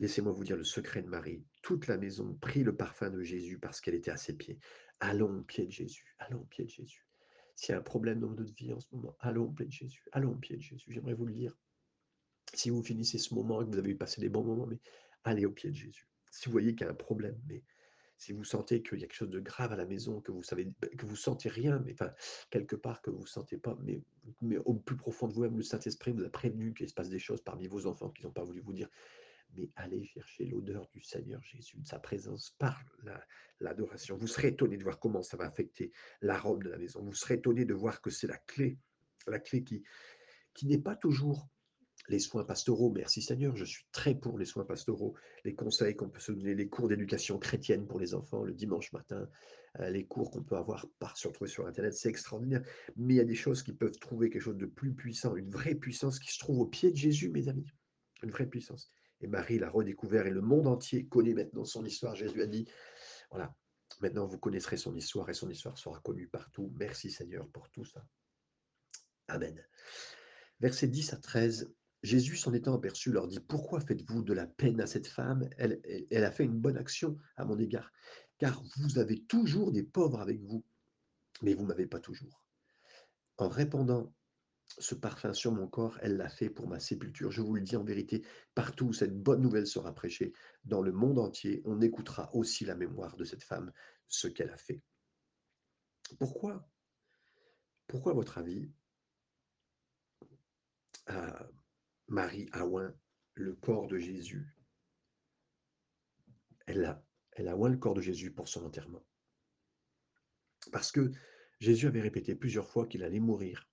Laissez-moi 0.00 0.32
vous 0.32 0.42
dire 0.42 0.56
le 0.56 0.64
secret 0.64 1.02
de 1.02 1.08
Marie. 1.08 1.44
Toute 1.62 1.86
la 1.86 1.96
maison 1.96 2.34
prit 2.34 2.64
le 2.64 2.74
parfum 2.74 3.10
de 3.10 3.22
Jésus 3.22 3.60
parce 3.60 3.80
qu'elle 3.80 3.94
était 3.94 4.10
à 4.10 4.16
ses 4.16 4.36
pieds. 4.36 4.58
Allons 4.98 5.38
au 5.38 5.42
pied 5.42 5.66
de 5.66 5.70
Jésus, 5.70 6.16
allons 6.18 6.40
au 6.40 6.46
pied 6.46 6.64
de 6.64 6.70
Jésus. 6.70 7.06
S'il 7.56 7.72
y 7.72 7.76
a 7.76 7.78
un 7.78 7.82
problème 7.82 8.20
dans 8.20 8.30
notre 8.30 8.54
vie 8.54 8.72
en 8.72 8.80
ce 8.80 8.88
moment, 8.92 9.16
allons 9.20 9.44
au 9.44 9.52
pied 9.52 9.66
de 9.66 9.72
Jésus, 9.72 10.04
allons 10.12 10.32
au 10.32 10.36
pied 10.36 10.56
de 10.56 10.62
Jésus. 10.62 10.92
J'aimerais 10.92 11.14
vous 11.14 11.26
le 11.26 11.32
dire. 11.32 11.56
Si 12.52 12.70
vous 12.70 12.82
finissez 12.82 13.18
ce 13.18 13.34
moment 13.34 13.62
et 13.62 13.64
que 13.64 13.70
vous 13.70 13.78
avez 13.78 13.94
passé 13.94 14.20
des 14.20 14.28
bons 14.28 14.44
moments, 14.44 14.66
mais 14.66 14.78
allez 15.24 15.46
au 15.46 15.50
pied 15.50 15.70
de 15.70 15.74
Jésus. 15.76 16.08
Si 16.30 16.46
vous 16.46 16.52
voyez 16.52 16.74
qu'il 16.74 16.86
y 16.86 16.88
a 16.88 16.92
un 16.92 16.96
problème, 16.96 17.40
mais 17.46 17.62
si 18.16 18.32
vous 18.32 18.44
sentez 18.44 18.82
qu'il 18.82 18.98
y 19.00 19.04
a 19.04 19.06
quelque 19.06 19.16
chose 19.16 19.30
de 19.30 19.40
grave 19.40 19.72
à 19.72 19.76
la 19.76 19.86
maison, 19.86 20.20
que 20.20 20.32
vous 20.32 20.42
savez, 20.42 20.72
que 20.96 21.06
vous 21.06 21.16
sentez 21.16 21.48
rien, 21.48 21.80
mais 21.84 21.92
enfin, 21.92 22.12
quelque 22.50 22.76
part 22.76 23.02
que 23.02 23.10
vous 23.10 23.22
ne 23.22 23.26
sentez 23.26 23.58
pas, 23.58 23.76
mais, 23.82 24.02
mais 24.40 24.56
au 24.58 24.74
plus 24.74 24.96
profond 24.96 25.28
de 25.28 25.34
vous-même, 25.34 25.56
le 25.56 25.62
Saint-Esprit 25.62 26.12
vous 26.12 26.24
a 26.24 26.30
prévenu 26.30 26.74
qu'il 26.74 26.88
se 26.88 26.94
passe 26.94 27.08
des 27.08 27.18
choses 27.18 27.42
parmi 27.42 27.66
vos 27.66 27.86
enfants 27.86 28.10
qui 28.10 28.22
n'ont 28.24 28.32
pas 28.32 28.44
voulu 28.44 28.60
vous 28.60 28.72
dire. 28.72 28.88
Mais 29.56 29.70
allez 29.76 30.04
chercher 30.04 30.46
l'odeur 30.46 30.88
du 30.92 31.00
Seigneur 31.00 31.42
Jésus, 31.42 31.78
de 31.78 31.86
sa 31.86 31.98
présence 31.98 32.54
par 32.58 32.84
l'adoration. 33.60 34.16
vous 34.16 34.26
serez 34.26 34.48
étonné 34.48 34.76
de 34.76 34.82
voir 34.82 34.98
comment 34.98 35.22
ça 35.22 35.36
va 35.36 35.46
affecter 35.46 35.92
l'arôme 36.20 36.62
de 36.62 36.70
la 36.70 36.78
maison. 36.78 37.02
Vous 37.02 37.14
serez 37.14 37.34
étonné 37.34 37.64
de 37.64 37.74
voir 37.74 38.00
que 38.00 38.10
c'est 38.10 38.26
la 38.26 38.38
clé, 38.38 38.78
la 39.26 39.38
clé 39.38 39.62
qui, 39.62 39.82
qui 40.54 40.66
n'est 40.66 40.78
pas 40.78 40.96
toujours 40.96 41.48
les 42.08 42.18
soins 42.18 42.44
pastoraux, 42.44 42.90
merci 42.90 43.22
Seigneur, 43.22 43.56
je 43.56 43.64
suis 43.64 43.84
très 43.92 44.14
pour 44.14 44.38
les 44.38 44.44
soins 44.44 44.64
pastoraux, 44.64 45.14
les 45.44 45.54
conseils 45.54 45.96
qu'on 45.96 46.08
peut 46.08 46.20
se 46.20 46.32
donner, 46.32 46.54
les 46.54 46.68
cours 46.68 46.88
d'éducation 46.88 47.38
chrétienne 47.38 47.86
pour 47.86 47.98
les 47.98 48.14
enfants 48.14 48.42
le 48.42 48.52
dimanche 48.52 48.92
matin, 48.92 49.28
euh, 49.80 49.88
les 49.90 50.04
cours 50.06 50.30
qu'on 50.30 50.42
peut 50.42 50.56
avoir 50.56 50.86
par 50.98 51.16
se 51.16 51.28
retrouver 51.28 51.50
sur 51.50 51.66
Internet, 51.66 51.94
c'est 51.94 52.08
extraordinaire. 52.08 52.62
Mais 52.96 53.14
il 53.14 53.16
y 53.16 53.20
a 53.20 53.24
des 53.24 53.34
choses 53.34 53.62
qui 53.62 53.72
peuvent 53.72 53.98
trouver 53.98 54.28
quelque 54.28 54.42
chose 54.42 54.56
de 54.56 54.66
plus 54.66 54.92
puissant, 54.92 55.34
une 55.34 55.50
vraie 55.50 55.74
puissance 55.74 56.18
qui 56.18 56.32
se 56.32 56.38
trouve 56.38 56.58
au 56.58 56.66
pied 56.66 56.90
de 56.90 56.96
Jésus, 56.96 57.30
mes 57.30 57.48
amis, 57.48 57.66
une 58.22 58.30
vraie 58.30 58.46
puissance. 58.46 58.90
Et 59.20 59.26
Marie 59.26 59.58
l'a 59.58 59.70
redécouvert 59.70 60.26
et 60.26 60.30
le 60.30 60.40
monde 60.40 60.66
entier 60.66 61.06
connaît 61.06 61.34
maintenant 61.34 61.64
son 61.64 61.84
histoire. 61.84 62.14
Jésus 62.14 62.42
a 62.42 62.46
dit, 62.46 62.68
voilà, 63.30 63.54
maintenant 64.00 64.26
vous 64.26 64.38
connaîtrez 64.38 64.76
son 64.76 64.94
histoire 64.94 65.28
et 65.30 65.34
son 65.34 65.48
histoire 65.48 65.78
sera 65.78 66.00
connue 66.00 66.28
partout. 66.28 66.72
Merci 66.76 67.10
Seigneur 67.10 67.48
pour 67.48 67.70
tout 67.70 67.84
ça. 67.84 68.04
Amen. 69.28 69.64
Versets 70.60 70.88
10 70.88 71.14
à 71.14 71.16
13. 71.16 71.74
Jésus, 72.02 72.36
s'en 72.36 72.52
étant 72.52 72.74
aperçu, 72.74 73.10
leur 73.12 73.26
dit, 73.26 73.40
Pourquoi 73.40 73.80
faites-vous 73.80 74.22
de 74.22 74.34
la 74.34 74.46
peine 74.46 74.80
à 74.82 74.86
cette 74.86 75.06
femme? 75.06 75.48
Elle, 75.56 75.80
a 76.24 76.30
fait 76.30 76.44
une 76.44 76.60
bonne 76.60 76.76
action 76.76 77.16
à 77.36 77.46
mon 77.46 77.58
égard, 77.58 77.90
car 78.36 78.62
vous 78.76 78.98
avez 78.98 79.22
toujours 79.22 79.72
des 79.72 79.82
pauvres 79.82 80.20
avec 80.20 80.42
vous, 80.42 80.62
mais 81.40 81.54
vous 81.54 81.62
ne 81.62 81.68
m'avez 81.68 81.86
pas 81.86 82.00
toujours. 82.00 82.44
En 83.38 83.48
répandant 83.48 84.12
ce 84.78 84.94
parfum 84.94 85.32
sur 85.32 85.52
mon 85.52 85.66
corps, 85.66 85.98
elle 86.02 86.16
l'a 86.16 86.28
fait 86.28 86.50
pour 86.50 86.66
ma 86.66 86.80
sépulture. 86.80 87.30
Je 87.30 87.42
vous 87.42 87.54
le 87.54 87.60
dis 87.60 87.76
en 87.76 87.84
vérité, 87.84 88.24
partout 88.54 88.86
où 88.86 88.92
cette 88.92 89.16
bonne 89.16 89.40
nouvelle 89.40 89.66
sera 89.66 89.94
prêchée, 89.94 90.32
dans 90.64 90.82
le 90.82 90.92
monde 90.92 91.18
entier, 91.18 91.62
on 91.64 91.80
écoutera 91.80 92.34
aussi 92.34 92.64
la 92.64 92.74
mémoire 92.74 93.16
de 93.16 93.24
cette 93.24 93.42
femme, 93.42 93.72
ce 94.08 94.28
qu'elle 94.28 94.50
a 94.50 94.56
fait. 94.56 94.82
Pourquoi 96.18 96.68
Pourquoi, 97.86 98.12
à 98.12 98.14
votre 98.14 98.38
avis, 98.38 98.70
Marie 102.08 102.48
a 102.52 102.66
oint 102.66 102.94
le 103.34 103.54
corps 103.54 103.88
de 103.88 103.98
Jésus. 103.98 104.56
Elle 106.66 106.84
a, 106.84 107.04
elle 107.32 107.48
a 107.48 107.56
oint 107.56 107.68
le 107.68 107.76
corps 107.76 107.94
de 107.94 108.00
Jésus 108.00 108.32
pour 108.32 108.48
son 108.48 108.64
enterrement? 108.64 109.04
Parce 110.72 110.92
que 110.92 111.12
Jésus 111.60 111.86
avait 111.86 112.00
répété 112.00 112.34
plusieurs 112.34 112.68
fois 112.68 112.86
qu'il 112.86 113.04
allait 113.04 113.20
mourir, 113.20 113.68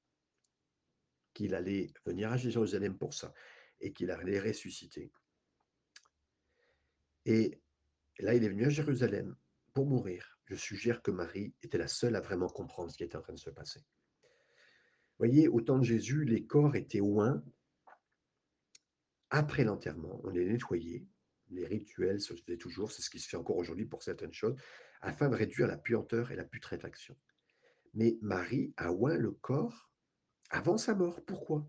qu'il 1.34 1.56
allait 1.56 1.94
venir 2.06 2.32
à 2.32 2.38
Jérusalem 2.38 2.98
pour 2.98 3.14
ça, 3.14 3.34
et 3.80 3.94
qu'il 3.94 4.12
allait 4.12 4.40
ressusciter. 4.40 5.12
Et 7.26 7.62
là, 8.20 8.34
il 8.36 8.44
est 8.44 8.50
venu 8.50 8.66
à 8.66 8.70
Jérusalem 8.70 9.36
pour 9.74 9.86
mourir. 9.86 10.40
Je 10.46 10.56
suggère 10.56 11.02
que 11.02 11.12
Marie 11.12 11.54
était 11.62 11.78
la 11.78 11.88
seule 11.88 12.16
à 12.16 12.22
vraiment 12.22 12.50
comprendre 12.50 12.92
ce 12.92 12.98
qui 12.98 13.04
était 13.04 13.16
en 13.16 13.22
train 13.22 13.34
de 13.34 13.40
se 13.40 13.50
passer. 13.50 13.82
Voyez, 15.18 15.48
au 15.48 15.62
temps 15.62 15.78
de 15.78 15.84
Jésus, 15.84 16.26
les 16.26 16.46
corps 16.46 16.76
étaient 16.76 17.02
oints 17.02 17.44
après 19.32 19.64
l'enterrement, 19.64 20.20
on 20.26 20.30
les 20.30 20.46
nettoyait. 20.46 21.08
Les 21.50 21.66
rituels 21.66 22.20
se 22.20 22.34
faisaient 22.34 22.58
toujours, 22.58 22.92
c'est 22.92 23.02
ce 23.02 23.10
qui 23.10 23.20
se 23.20 23.30
fait 23.30 23.38
encore 23.38 23.58
aujourd'hui 23.58 23.86
pour 23.86 24.04
certaines 24.04 24.34
choses, 24.34 24.56
afin 25.02 25.30
de 25.30 25.36
réduire 25.36 25.68
la 25.68 25.78
puanteur 25.78 26.32
et 26.32 26.36
la 26.36 26.44
putréfaction. 26.44 27.18
Mais 27.94 28.18
Marie 28.22 28.74
a 28.78 28.92
oint 28.92 29.18
le 29.18 29.32
corps 29.32 29.91
avant 30.52 30.78
sa 30.78 30.94
mort. 30.94 31.24
Pourquoi? 31.26 31.68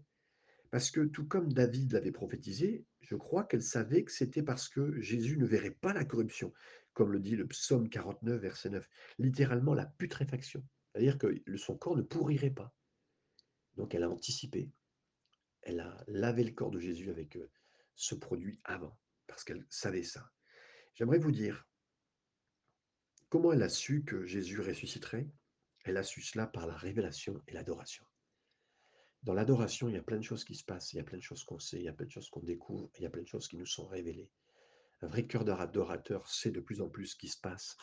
Parce 0.71 0.91
que 0.91 1.01
tout 1.01 1.27
comme 1.27 1.53
David 1.53 1.93
l'avait 1.93 2.13
prophétisé, 2.13 2.85
je 3.01 3.15
crois 3.15 3.45
qu'elle 3.45 3.63
savait 3.63 4.05
que 4.05 4.13
c'était 4.13 4.43
parce 4.43 4.69
que 4.69 5.01
Jésus 5.01 5.37
ne 5.39 5.47
verrait 5.47 5.71
pas 5.71 5.93
la 5.93 6.05
corruption, 6.05 6.53
comme 6.93 7.13
le 7.13 7.21
dit 7.21 7.37
le 7.37 7.47
psaume 7.47 7.89
49, 7.89 8.41
verset 8.41 8.71
9. 8.71 8.89
Littéralement 9.19 9.75
la 9.75 9.87
putréfaction. 9.87 10.65
C'est-à-dire 10.93 11.19
que 11.19 11.43
son 11.57 11.77
corps 11.77 11.97
ne 11.97 12.03
pourrirait 12.03 12.51
pas. 12.51 12.75
Donc 13.77 13.95
elle 13.95 14.03
a 14.03 14.11
anticipé. 14.11 14.71
Elle 15.63 15.81
a 15.81 16.05
lavé 16.09 16.45
le 16.45 16.53
corps 16.53 16.71
de 16.71 16.81
Jésus 16.81 17.11
avec 17.11 17.37
euh, 17.37 17.51
ce 17.95 18.15
produit 18.15 18.61
avant, 18.65 18.99
parce 19.27 19.45
qu'elle 19.45 19.65
savait 19.69 20.03
ça. 20.03 20.33
J'aimerais 20.95 21.19
vous 21.19 21.31
dire, 21.31 21.69
comment 23.29 23.53
elle 23.53 23.63
a 23.63 23.69
su 23.69 24.03
que 24.05 24.27
Jésus 24.27 24.61
ressusciterait 24.61 25.31
Elle 25.85 25.97
a 25.97 26.03
su 26.03 26.21
cela 26.21 26.47
par 26.47 26.67
la 26.67 26.77
révélation 26.77 27.41
et 27.47 27.53
l'adoration. 27.53 28.05
Dans 29.23 29.35
l'adoration, 29.35 29.89
il 29.89 29.95
y 29.95 29.99
a 29.99 30.03
plein 30.03 30.17
de 30.17 30.25
choses 30.25 30.45
qui 30.45 30.57
se 30.57 30.65
passent, 30.65 30.93
il 30.93 30.97
y 30.97 31.01
a 31.01 31.05
plein 31.05 31.19
de 31.19 31.23
choses 31.23 31.45
qu'on 31.45 31.61
sait, 31.61 31.79
il 31.79 31.85
y 31.85 31.89
a 31.89 31.93
plein 31.93 32.07
de 32.07 32.11
choses 32.11 32.29
qu'on 32.29 32.43
découvre, 32.43 32.91
il 32.99 33.03
y 33.03 33.07
a 33.07 33.11
plein 33.11 33.23
de 33.23 33.29
choses 33.29 33.47
qui 33.47 33.57
nous 33.57 33.67
sont 33.67 33.87
révélées. 33.87 34.29
Un 35.01 35.07
vrai 35.07 35.29
cœur 35.29 35.45
d'adorateur 35.45 36.29
sait 36.29 36.51
de 36.51 36.59
plus 36.59 36.81
en 36.81 36.89
plus 36.89 37.07
ce 37.07 37.17
qui 37.17 37.29
se 37.29 37.39
passe 37.39 37.77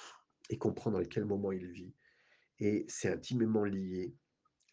et 0.50 0.58
comprend 0.58 0.92
dans 0.92 1.04
quel 1.06 1.24
moment 1.24 1.54
il 1.54 1.66
vit. 1.72 1.94
Et 2.60 2.86
c'est 2.90 3.10
intimement 3.10 3.64
lié. 3.64 4.14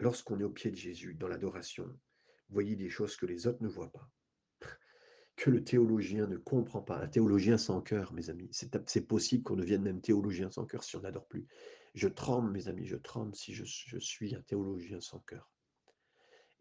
Lorsqu'on 0.00 0.40
est 0.40 0.44
au 0.44 0.50
pied 0.50 0.72
de 0.72 0.76
Jésus, 0.76 1.14
dans 1.14 1.28
l'adoration, 1.28 1.88
voyez 2.48 2.74
des 2.74 2.90
choses 2.90 3.16
que 3.16 3.26
les 3.26 3.46
autres 3.46 3.62
ne 3.62 3.68
voient 3.68 3.92
pas, 3.92 4.10
que 5.36 5.50
le 5.50 5.62
théologien 5.62 6.26
ne 6.26 6.36
comprend 6.36 6.82
pas. 6.82 6.98
Un 6.98 7.08
théologien 7.08 7.58
sans 7.58 7.80
cœur, 7.80 8.12
mes 8.12 8.28
amis, 8.28 8.50
c'est 8.50 9.06
possible 9.06 9.44
qu'on 9.44 9.54
devienne 9.54 9.82
même 9.82 10.00
théologien 10.00 10.50
sans 10.50 10.66
cœur 10.66 10.82
si 10.82 10.96
on 10.96 11.02
n'adore 11.02 11.28
plus. 11.28 11.46
Je 11.94 12.08
tremble, 12.08 12.50
mes 12.50 12.66
amis, 12.66 12.86
je 12.86 12.96
tremble 12.96 13.36
si 13.36 13.54
je, 13.54 13.64
je 13.64 13.98
suis 13.98 14.34
un 14.34 14.42
théologien 14.42 15.00
sans 15.00 15.20
cœur. 15.20 15.48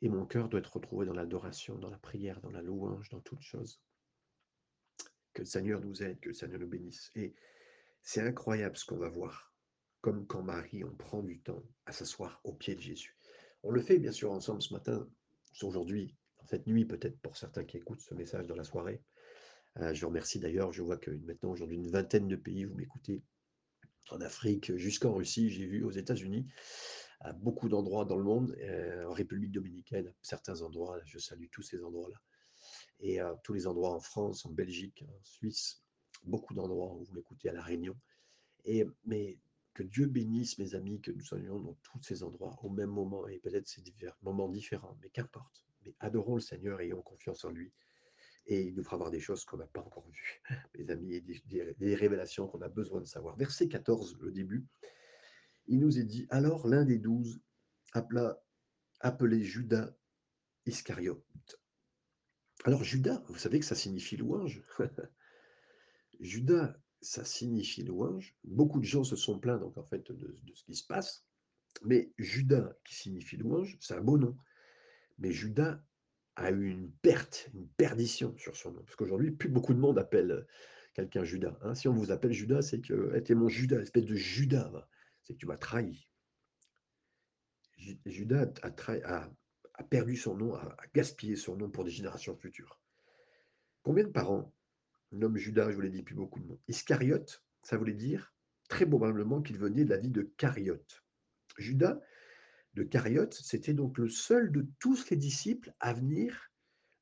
Et 0.05 0.09
mon 0.09 0.27
cœur 0.27 0.49
doit 0.49 0.59
être 0.59 0.75
retrouvé 0.75 1.07
dans 1.07 1.15
l'adoration, 1.15 1.79
dans 1.79 1.89
la 1.89 1.97
prière, 1.97 2.39
dans 2.41 2.51
la 2.51 2.61
louange, 2.61 3.09
dans 3.09 3.21
toutes 3.21 3.41
choses. 3.41 3.81
Que 5.33 5.41
le 5.41 5.47
Seigneur 5.47 5.81
nous 5.81 6.03
aide, 6.03 6.19
que 6.19 6.27
le 6.27 6.35
Seigneur 6.35 6.59
nous 6.59 6.67
bénisse. 6.67 7.09
Et 7.15 7.33
c'est 8.03 8.21
incroyable 8.21 8.77
ce 8.77 8.85
qu'on 8.85 8.99
va 8.99 9.09
voir. 9.09 9.51
Comme 10.01 10.27
quand 10.27 10.43
Marie, 10.43 10.83
on 10.83 10.95
prend 10.95 11.23
du 11.23 11.39
temps 11.39 11.63
à 11.87 11.91
s'asseoir 11.91 12.39
au 12.43 12.53
pied 12.53 12.75
de 12.75 12.81
Jésus. 12.81 13.17
On 13.63 13.71
le 13.71 13.81
fait 13.81 13.97
bien 13.97 14.11
sûr 14.11 14.31
ensemble 14.31 14.61
ce 14.61 14.75
matin, 14.75 15.09
aujourd'hui, 15.63 16.15
cette 16.45 16.67
nuit 16.67 16.85
peut-être 16.85 17.19
pour 17.21 17.35
certains 17.35 17.63
qui 17.63 17.77
écoutent 17.77 18.01
ce 18.01 18.13
message 18.13 18.45
dans 18.45 18.55
la 18.55 18.63
soirée. 18.63 19.01
Euh, 19.77 19.95
je 19.95 20.05
remercie 20.05 20.39
d'ailleurs, 20.39 20.71
je 20.71 20.83
vois 20.83 20.97
que 20.97 21.09
maintenant 21.09 21.49
aujourd'hui 21.49 21.77
une 21.77 21.89
vingtaine 21.89 22.27
de 22.27 22.35
pays, 22.35 22.65
vous 22.65 22.75
m'écoutez, 22.75 23.23
en 24.11 24.21
Afrique 24.21 24.75
jusqu'en 24.75 25.15
Russie, 25.15 25.49
j'ai 25.49 25.65
vu 25.65 25.83
aux 25.83 25.89
États-Unis 25.89 26.45
à 27.25 27.33
beaucoup 27.33 27.69
d'endroits 27.69 28.05
dans 28.05 28.17
le 28.17 28.23
monde, 28.23 28.55
euh, 28.61 29.05
en 29.05 29.13
République 29.13 29.51
dominicaine, 29.51 30.07
à 30.07 30.13
certains 30.21 30.61
endroits, 30.61 30.99
je 31.05 31.17
salue 31.17 31.47
tous 31.51 31.63
ces 31.63 31.83
endroits-là, 31.83 32.21
et 32.99 33.19
à 33.19 33.35
tous 33.43 33.53
les 33.53 33.65
endroits 33.65 33.91
en 33.91 33.99
France, 33.99 34.45
en 34.45 34.51
Belgique, 34.51 35.03
en 35.07 35.23
Suisse, 35.23 35.83
beaucoup 36.23 36.53
d'endroits 36.53 36.93
où 36.93 37.03
vous 37.03 37.13
m'écoutez 37.13 37.49
à 37.49 37.53
La 37.53 37.63
Réunion. 37.63 37.95
Et, 38.63 38.85
mais 39.05 39.39
que 39.73 39.83
Dieu 39.83 40.05
bénisse 40.05 40.59
mes 40.59 40.75
amis, 40.75 41.01
que 41.01 41.11
nous 41.11 41.23
soyons 41.23 41.59
dans 41.59 41.75
tous 41.81 42.01
ces 42.03 42.23
endroits 42.23 42.55
au 42.61 42.69
même 42.69 42.91
moment, 42.91 43.27
et 43.27 43.39
peut-être 43.39 43.81
divers 43.81 44.15
moments 44.21 44.49
différents, 44.49 44.97
mais 45.01 45.09
qu'importe. 45.09 45.65
Mais 45.83 45.95
adorons 45.99 46.35
le 46.35 46.41
Seigneur 46.41 46.79
ayons 46.79 47.01
confiance 47.01 47.43
en 47.43 47.49
lui. 47.49 47.73
Et 48.45 48.61
il 48.61 48.75
nous 48.75 48.83
fera 48.83 48.97
voir 48.97 49.09
des 49.09 49.19
choses 49.19 49.43
qu'on 49.45 49.57
n'a 49.57 49.65
pas 49.65 49.81
encore 49.81 50.07
vues, 50.09 50.41
mes 50.77 50.91
amis, 50.91 51.15
et 51.15 51.21
des 51.21 51.95
révélations 51.95 52.47
qu'on 52.47 52.61
a 52.61 52.69
besoin 52.69 53.01
de 53.01 53.07
savoir. 53.07 53.35
Verset 53.35 53.67
14, 53.67 54.17
le 54.21 54.31
début 54.31 54.67
il 55.67 55.79
nous 55.79 55.99
est 55.99 56.03
dit 56.03 56.27
alors 56.29 56.67
l'un 56.67 56.85
des 56.85 56.97
douze 56.97 57.41
appela, 57.93 58.41
appelé 58.99 59.43
Judas 59.43 59.95
Iscariote. 60.65 61.23
Alors 62.63 62.83
Judas, 62.83 63.23
vous 63.27 63.37
savez 63.37 63.59
que 63.59 63.65
ça 63.65 63.75
signifie 63.75 64.17
louange? 64.17 64.63
Judas, 66.19 66.75
ça 67.01 67.23
signifie 67.23 67.83
louange. 67.83 68.35
Beaucoup 68.43 68.79
de 68.79 68.85
gens 68.85 69.03
se 69.03 69.15
sont 69.15 69.39
plaints 69.39 69.57
donc 69.57 69.77
en 69.77 69.83
fait 69.83 70.11
de, 70.11 70.39
ce 70.53 70.63
qui 70.63 70.75
se 70.75 70.85
passe. 70.85 71.25
Mais 71.83 72.13
Judas, 72.17 72.73
qui 72.85 72.95
signifie 72.95 73.37
louange, 73.37 73.77
c'est 73.81 73.93
un 73.93 74.01
beau 74.01 74.17
nom. 74.17 74.37
Mais 75.17 75.31
Judas 75.31 75.83
a 76.35 76.51
eu 76.51 76.67
une 76.67 76.91
perte, 76.91 77.49
une 77.53 77.67
perdition 77.67 78.35
sur 78.37 78.55
son 78.55 78.71
nom. 78.71 78.83
Parce 78.83 78.95
qu'aujourd'hui, 78.95 79.31
plus 79.31 79.49
beaucoup 79.49 79.73
de 79.73 79.79
monde 79.79 79.99
appelle 79.99 80.47
quelqu'un 80.93 81.23
Judas. 81.23 81.57
Hein. 81.61 81.75
Si 81.75 81.87
on 81.87 81.93
vous 81.93 82.11
appelle 82.11 82.31
Judas, 82.31 82.61
c'est 82.61 82.81
que 82.81 83.15
était 83.15 83.35
mon 83.35 83.49
Judas, 83.49 83.79
espèce 83.79 84.05
de 84.05 84.15
Judas 84.15 84.87
c'est 85.25 85.33
que 85.33 85.39
tu 85.39 85.47
m'as 85.47 85.57
trahi. 85.57 86.07
Judas 88.05 88.53
a, 88.61 89.83
perdu 89.83 90.15
son 90.15 90.37
nom, 90.37 90.53
a, 90.55 90.77
gaspillé 90.93 91.35
son 91.35 91.57
nom 91.57 91.69
pour 91.69 91.83
des 91.83 91.91
générations 91.91 92.37
futures. 92.37 92.79
Combien 93.83 94.03
de 94.03 94.09
parents 94.09 94.53
nomment 95.11 95.37
Judas, 95.37 95.69
je 95.71 95.75
vous 95.75 95.81
l'ai 95.81 95.89
dit, 95.89 96.03
plus 96.03 96.15
beaucoup 96.15 96.39
de 96.39 96.45
monde 96.45 96.59
Iscariote, 96.67 97.43
ça 97.63 97.77
voulait 97.77 97.93
dire 97.93 98.33
très 98.69 98.85
probablement 98.85 99.41
qu'il 99.41 99.57
venait 99.57 99.83
de 99.83 99.89
la 99.89 99.97
vie 99.97 100.09
de 100.09 100.23
Cariote. 100.37 101.03
Judas 101.57 101.99
de 102.73 102.83
Cariote, 102.83 103.33
c'était 103.33 103.73
donc 103.73 103.97
le 103.97 104.09
seul 104.09 104.51
de 104.51 104.67
tous 104.79 105.09
les 105.09 105.17
disciples 105.17 105.73
à 105.79 105.93
venir 105.93 106.51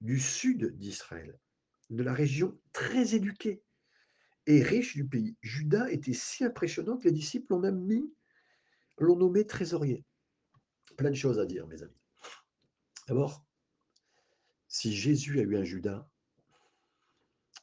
du 0.02 0.20
sud 0.20 0.78
d'Israël, 0.78 1.40
de 1.90 2.04
la 2.04 2.14
région 2.14 2.60
très 2.74 3.16
éduquée, 3.16 3.64
et 4.48 4.62
riche 4.62 4.96
du 4.96 5.08
pays. 5.08 5.38
Judas 5.42 5.90
était 5.90 6.14
si 6.14 6.44
impressionnant 6.44 6.98
que 6.98 7.06
les 7.06 7.12
disciples 7.12 7.54
l'ont 7.54 7.60
même 7.60 7.80
mis, 7.80 8.14
l'ont 8.98 9.16
nommé 9.16 9.46
trésorier. 9.46 10.06
Plein 10.98 11.10
de 11.10 11.16
choses 11.16 11.40
à 11.40 11.46
dire, 11.46 11.68
mes 11.68 11.82
amis. 11.82 11.98
D'abord, 13.08 13.46
si 14.68 14.94
Jésus 14.94 15.40
a 15.40 15.44
eu 15.44 15.58
un 15.58 15.64
Judas, 15.64 16.08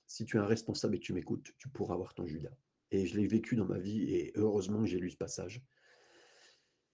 si 0.06 0.24
tu 0.24 0.36
es 0.36 0.40
un 0.40 0.46
responsable 0.46 0.96
et 0.96 0.98
que 0.98 1.04
tu 1.04 1.12
m'écoutes, 1.12 1.52
tu 1.58 1.68
pourras 1.68 1.94
avoir 1.94 2.14
ton 2.14 2.26
Judas. 2.26 2.56
Et 2.90 3.06
je 3.06 3.16
l'ai 3.16 3.26
vécu 3.26 3.56
dans 3.56 3.66
ma 3.66 3.78
vie 3.78 4.02
et 4.12 4.32
heureusement 4.34 4.80
que 4.80 4.86
j'ai 4.86 4.98
lu 4.98 5.10
ce 5.10 5.16
passage 5.16 5.62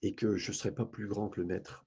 et 0.03 0.13
que 0.13 0.37
je 0.37 0.51
ne 0.51 0.55
serai 0.55 0.73
pas 0.73 0.85
plus 0.85 1.07
grand 1.07 1.29
que 1.29 1.41
le 1.41 1.47
maître. 1.47 1.85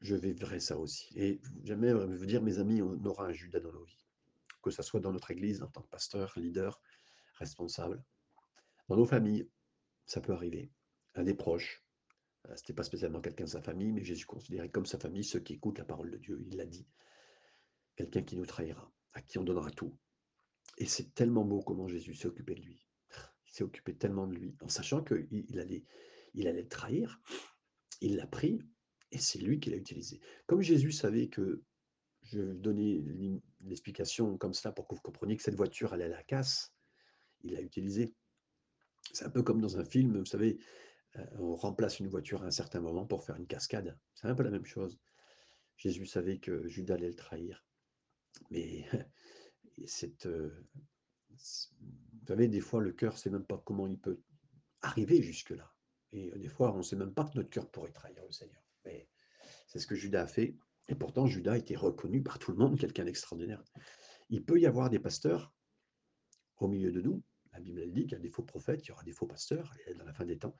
Je 0.00 0.16
vivrai 0.16 0.60
ça 0.60 0.78
aussi. 0.78 1.12
Et 1.16 1.40
j'aimerais 1.62 1.94
vous 2.06 2.26
dire, 2.26 2.42
mes 2.42 2.58
amis, 2.58 2.82
on 2.82 3.04
aura 3.04 3.26
un 3.26 3.32
Judas 3.32 3.60
dans 3.60 3.72
nos 3.72 3.84
vies 3.84 4.09
que 4.62 4.70
ce 4.70 4.82
soit 4.82 5.00
dans 5.00 5.12
notre 5.12 5.30
église 5.30 5.62
en 5.62 5.68
tant 5.68 5.82
que 5.82 5.88
pasteur, 5.88 6.32
leader, 6.36 6.80
responsable, 7.34 8.02
dans 8.88 8.96
nos 8.96 9.06
familles, 9.06 9.48
ça 10.06 10.20
peut 10.20 10.32
arriver, 10.32 10.72
à 11.14 11.22
des 11.22 11.34
proches. 11.34 11.84
Euh, 12.48 12.56
Ce 12.56 12.62
n'était 12.62 12.72
pas 12.72 12.82
spécialement 12.82 13.20
quelqu'un 13.20 13.44
de 13.44 13.50
sa 13.50 13.62
famille, 13.62 13.92
mais 13.92 14.04
Jésus 14.04 14.26
considérait 14.26 14.70
comme 14.70 14.86
sa 14.86 14.98
famille 14.98 15.24
ceux 15.24 15.40
qui 15.40 15.54
écoutent 15.54 15.78
la 15.78 15.84
parole 15.84 16.10
de 16.10 16.16
Dieu. 16.16 16.42
Il 16.46 16.56
l'a 16.56 16.66
dit. 16.66 16.86
Quelqu'un 17.96 18.22
qui 18.22 18.36
nous 18.36 18.46
trahira, 18.46 18.92
à 19.12 19.22
qui 19.22 19.38
on 19.38 19.44
donnera 19.44 19.70
tout. 19.70 19.96
Et 20.78 20.86
c'est 20.86 21.14
tellement 21.14 21.44
beau 21.44 21.62
comment 21.62 21.88
Jésus 21.88 22.14
s'est 22.14 22.28
occupé 22.28 22.54
de 22.54 22.62
lui. 22.62 22.86
Il 23.46 23.52
s'est 23.52 23.64
occupé 23.64 23.96
tellement 23.96 24.26
de 24.26 24.34
lui, 24.34 24.56
en 24.60 24.68
sachant 24.68 25.02
qu'il 25.02 25.58
allait, 25.58 25.84
il 26.34 26.48
allait 26.48 26.66
trahir. 26.66 27.20
Il 28.00 28.16
l'a 28.16 28.26
pris 28.26 28.60
et 29.12 29.18
c'est 29.18 29.38
lui 29.38 29.60
qui 29.60 29.70
l'a 29.70 29.76
utilisé. 29.76 30.20
Comme 30.46 30.62
Jésus 30.62 30.92
savait 30.92 31.28
que 31.28 31.62
je 32.22 32.40
donner 32.40 33.02
l'explication 33.62 34.36
comme 34.36 34.54
ça 34.54 34.72
pour 34.72 34.86
que 34.86 34.94
vous 34.94 35.00
compreniez 35.00 35.36
que 35.36 35.42
cette 35.42 35.54
voiture 35.54 35.92
allait 35.92 36.04
à 36.04 36.08
la 36.08 36.22
casse. 36.22 36.72
Il 37.42 37.52
l'a 37.52 37.60
utilisée. 37.60 38.14
C'est 39.12 39.24
un 39.24 39.30
peu 39.30 39.42
comme 39.42 39.60
dans 39.60 39.78
un 39.78 39.84
film, 39.84 40.18
vous 40.18 40.24
savez, 40.26 40.58
euh, 41.16 41.26
on 41.38 41.56
remplace 41.56 41.98
une 42.00 42.08
voiture 42.08 42.42
à 42.42 42.46
un 42.46 42.50
certain 42.50 42.80
moment 42.80 43.06
pour 43.06 43.24
faire 43.24 43.36
une 43.36 43.46
cascade. 43.46 43.98
C'est 44.14 44.28
un 44.28 44.34
peu 44.34 44.42
la 44.42 44.50
même 44.50 44.66
chose. 44.66 44.98
Jésus 45.76 46.06
savait 46.06 46.38
que 46.38 46.68
Judas 46.68 46.94
allait 46.94 47.08
le 47.08 47.14
trahir. 47.14 47.64
Mais 48.50 48.86
cette, 49.86 50.26
euh, 50.26 50.66
vous 51.30 52.26
savez, 52.26 52.48
des 52.48 52.60
fois, 52.60 52.80
le 52.80 52.92
cœur 52.92 53.14
ne 53.14 53.18
sait 53.18 53.30
même 53.30 53.46
pas 53.46 53.60
comment 53.64 53.86
il 53.86 53.98
peut 53.98 54.20
arriver 54.82 55.22
jusque-là. 55.22 55.72
Et 56.12 56.30
des 56.38 56.48
fois, 56.48 56.72
on 56.74 56.78
ne 56.78 56.82
sait 56.82 56.96
même 56.96 57.14
pas 57.14 57.24
que 57.24 57.36
notre 57.36 57.50
cœur 57.50 57.70
pourrait 57.70 57.92
trahir 57.92 58.22
le 58.24 58.32
Seigneur. 58.32 58.62
Mais 58.84 59.08
c'est 59.66 59.78
ce 59.78 59.86
que 59.86 59.94
Judas 59.94 60.22
a 60.22 60.26
fait. 60.26 60.56
Et 60.88 60.94
pourtant, 60.94 61.26
Judas 61.26 61.56
était 61.56 61.76
reconnu 61.76 62.22
par 62.22 62.38
tout 62.38 62.50
le 62.50 62.58
monde, 62.58 62.78
quelqu'un 62.78 63.04
d'extraordinaire. 63.04 63.62
Il 64.28 64.44
peut 64.44 64.58
y 64.58 64.66
avoir 64.66 64.90
des 64.90 64.98
pasteurs 64.98 65.52
au 66.56 66.68
milieu 66.68 66.92
de 66.92 67.00
nous. 67.00 67.22
La 67.52 67.60
Bible 67.60 67.80
elle 67.80 67.92
dit 67.92 68.02
qu'il 68.02 68.12
y 68.12 68.16
a 68.16 68.20
des 68.20 68.30
faux 68.30 68.42
prophètes, 68.42 68.84
il 68.84 68.88
y 68.88 68.92
aura 68.92 69.02
des 69.02 69.12
faux 69.12 69.26
pasteurs 69.26 69.74
dans 69.96 70.04
la 70.04 70.12
fin 70.12 70.24
des 70.24 70.38
temps 70.38 70.56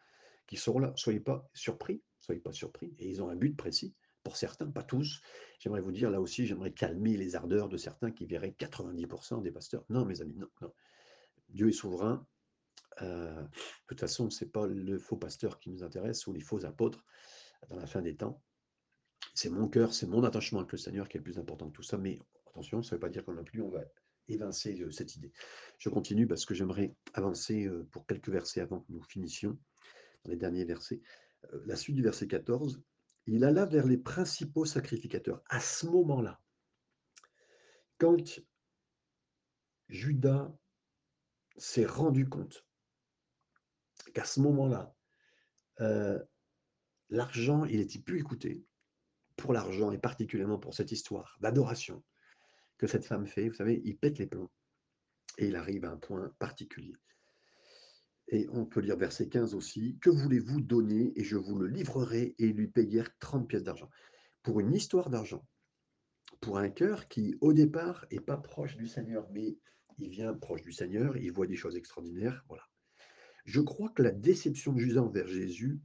qui 0.47 0.57
seront 0.57 0.81
là. 0.81 0.93
Soyez 0.97 1.21
pas 1.21 1.49
surpris, 1.55 2.03
soyez 2.19 2.41
pas 2.41 2.53
surpris. 2.53 2.95
Et 2.99 3.09
ils 3.09 3.23
ont 3.23 3.29
un 3.29 3.37
but 3.37 3.57
précis. 3.57 3.95
Pour 4.23 4.37
certains, 4.37 4.71
pas 4.71 4.83
tous. 4.83 5.23
J'aimerais 5.61 5.81
vous 5.81 5.93
dire 5.93 6.11
là 6.11 6.21
aussi, 6.21 6.47
j'aimerais 6.47 6.73
calmer 6.73 7.17
les 7.17 7.37
ardeurs 7.37 7.69
de 7.69 7.77
certains 7.77 8.11
qui 8.11 8.27
verraient 8.27 8.55
90% 8.59 9.43
des 9.43 9.51
pasteurs. 9.51 9.85
Non, 9.89 10.05
mes 10.05 10.21
amis, 10.21 10.37
non, 10.37 10.49
non. 10.61 10.73
Dieu 11.49 11.69
est 11.69 11.73
souverain. 11.73 12.27
Euh, 13.03 13.43
de 13.43 13.49
toute 13.87 14.01
façon, 14.01 14.29
ce 14.29 14.45
n'est 14.45 14.51
pas 14.51 14.67
le 14.67 14.99
faux 14.99 15.17
pasteur 15.17 15.59
qui 15.59 15.71
nous 15.71 15.83
intéresse 15.83 16.27
ou 16.27 16.33
les 16.33 16.41
faux 16.41 16.65
apôtres 16.67 17.05
dans 17.69 17.77
la 17.77 17.87
fin 17.87 18.03
des 18.03 18.17
temps 18.17 18.43
c'est 19.35 19.51
mon 19.51 19.69
cœur, 19.69 19.95
c'est 19.95 20.07
mon 20.07 20.25
attachement 20.25 20.61
avec 20.61 20.73
le 20.73 20.79
Seigneur 20.79 21.09
qui 21.09 21.17
est 21.17 21.21
le 21.21 21.25
plus 21.25 21.39
important 21.39 21.67
de 21.67 21.73
tout 21.73 21.83
ça. 21.83 21.99
Mais 21.99 22.19
attention, 22.49 22.83
ça 22.83 22.95
ne 22.95 22.97
veut 22.97 23.01
pas 23.01 23.09
dire 23.09 23.25
qu'on 23.25 23.35
n'a 23.35 23.43
plus, 23.43 23.63
on 23.63 23.71
va 23.71 23.83
évincer 24.29 24.81
euh, 24.81 24.91
cette 24.91 25.17
idée. 25.17 25.33
Je 25.79 25.89
continue 25.89 26.27
parce 26.27 26.45
que 26.45 26.55
j'aimerais 26.55 26.95
avancer 27.15 27.67
euh, 27.67 27.87
pour 27.91 28.07
quelques 28.07 28.29
versets 28.29 28.61
avant 28.61 28.81
que 28.81 28.93
nous 28.93 29.03
finissions, 29.03 29.59
dans 30.25 30.31
les 30.31 30.37
derniers 30.37 30.65
versets. 30.65 31.01
euh, 31.53 31.63
la 31.67 31.77
suite 31.77 31.97
du 31.97 32.03
verset 32.03 32.27
14, 32.27 32.83
il 33.27 33.45
alla 33.45 33.67
vers 33.67 33.87
les 33.87 33.99
principaux 33.99 34.65
sacrificateurs. 34.65 35.43
À 35.47 35.61
ce 35.61 35.87
moment-là, 35.87 36.41
quand 37.99 38.41
Judas 39.89 40.53
s'est 41.57 41.85
rendu 41.85 42.29
compte 42.29 42.65
qu'à 44.15 44.25
ce 44.25 44.41
moment-là, 44.41 44.95
l'argent, 47.11 47.65
il 47.67 47.79
n'était 47.79 47.99
plus 47.99 48.19
écouté 48.19 48.65
pour 49.37 49.53
l'argent 49.53 49.93
et 49.93 49.99
particulièrement 49.99 50.59
pour 50.59 50.75
cette 50.75 50.93
histoire 50.93 51.39
d'adoration 51.41 52.03
que 52.79 52.87
cette 52.87 53.05
femme 53.05 53.27
fait. 53.27 53.49
Vous 53.49 53.55
savez, 53.55 53.83
il 53.85 53.97
pète 53.97 54.19
les 54.19 54.27
plombs 54.27 54.51
et 55.39 55.49
il 55.49 55.57
arrive 55.57 55.85
à 55.85 55.91
un 55.91 55.97
point 55.97 56.33
particulier. 56.39 56.95
Et 58.29 58.49
on 58.53 58.65
peut 58.65 58.81
lire 58.81 58.97
verset 58.97 59.29
15 59.29 59.55
aussi. 59.55 59.99
Que 60.01 60.11
voulez-vous 60.11 60.61
donner 60.61 61.13
et 61.17 61.25
je 61.25 61.37
vous 61.37 61.59
le 61.59 61.67
livrerai 61.67 62.35
et 62.39 62.53
lui 62.53 62.69
payèrent 62.69 63.11
30 63.19 63.49
pièces 63.49 63.65
d'argent. 63.65 63.91
Pour 64.43 64.61
une 64.61 64.73
histoire 64.73 65.11
d'argent, 65.11 65.45
pour 66.41 66.59
un 66.59 66.71
cœur 66.71 67.09
qui, 67.09 67.37
au 67.41 67.53
départ, 67.53 68.07
est 68.11 68.21
pas 68.21 68.37
proche 68.37 68.77
du 68.77 68.87
Seigneur, 68.87 69.29
mais 69.33 69.59
il 69.99 70.09
vient 70.09 70.33
proche 70.33 70.63
du 70.63 70.73
Seigneur, 70.73 71.17
il 71.17 71.33
voit 71.33 71.47
des 71.47 71.57
choses 71.57 71.77
extraordinaires. 71.77 72.45
Voilà. 72.49 72.63
Je 73.45 73.61
crois 73.61 73.91
que 73.91 74.03
la 74.03 74.13
déception 74.13 74.73
de 74.73 74.79
Judas 74.79 75.03
envers 75.03 75.27
Jésus, 75.27 75.81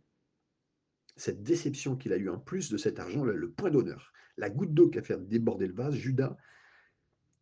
cette 1.15 1.43
déception 1.43 1.95
qu'il 1.95 2.13
a 2.13 2.17
eue 2.17 2.30
en 2.30 2.39
plus 2.39 2.69
de 2.69 2.78
cet 2.78 2.99
argent, 2.99 3.23
le, 3.23 3.51
point 3.51 3.69
d'honneur, 3.69 4.12
la 4.38 4.49
goutte 4.49 4.73
d'eau 4.73 4.89
qui 4.89 4.99
a 4.99 5.04
fait 5.04 5.17
déborder 5.28 5.67
le 5.67 5.73
vase, 5.73 5.95
Judas, 5.95 6.36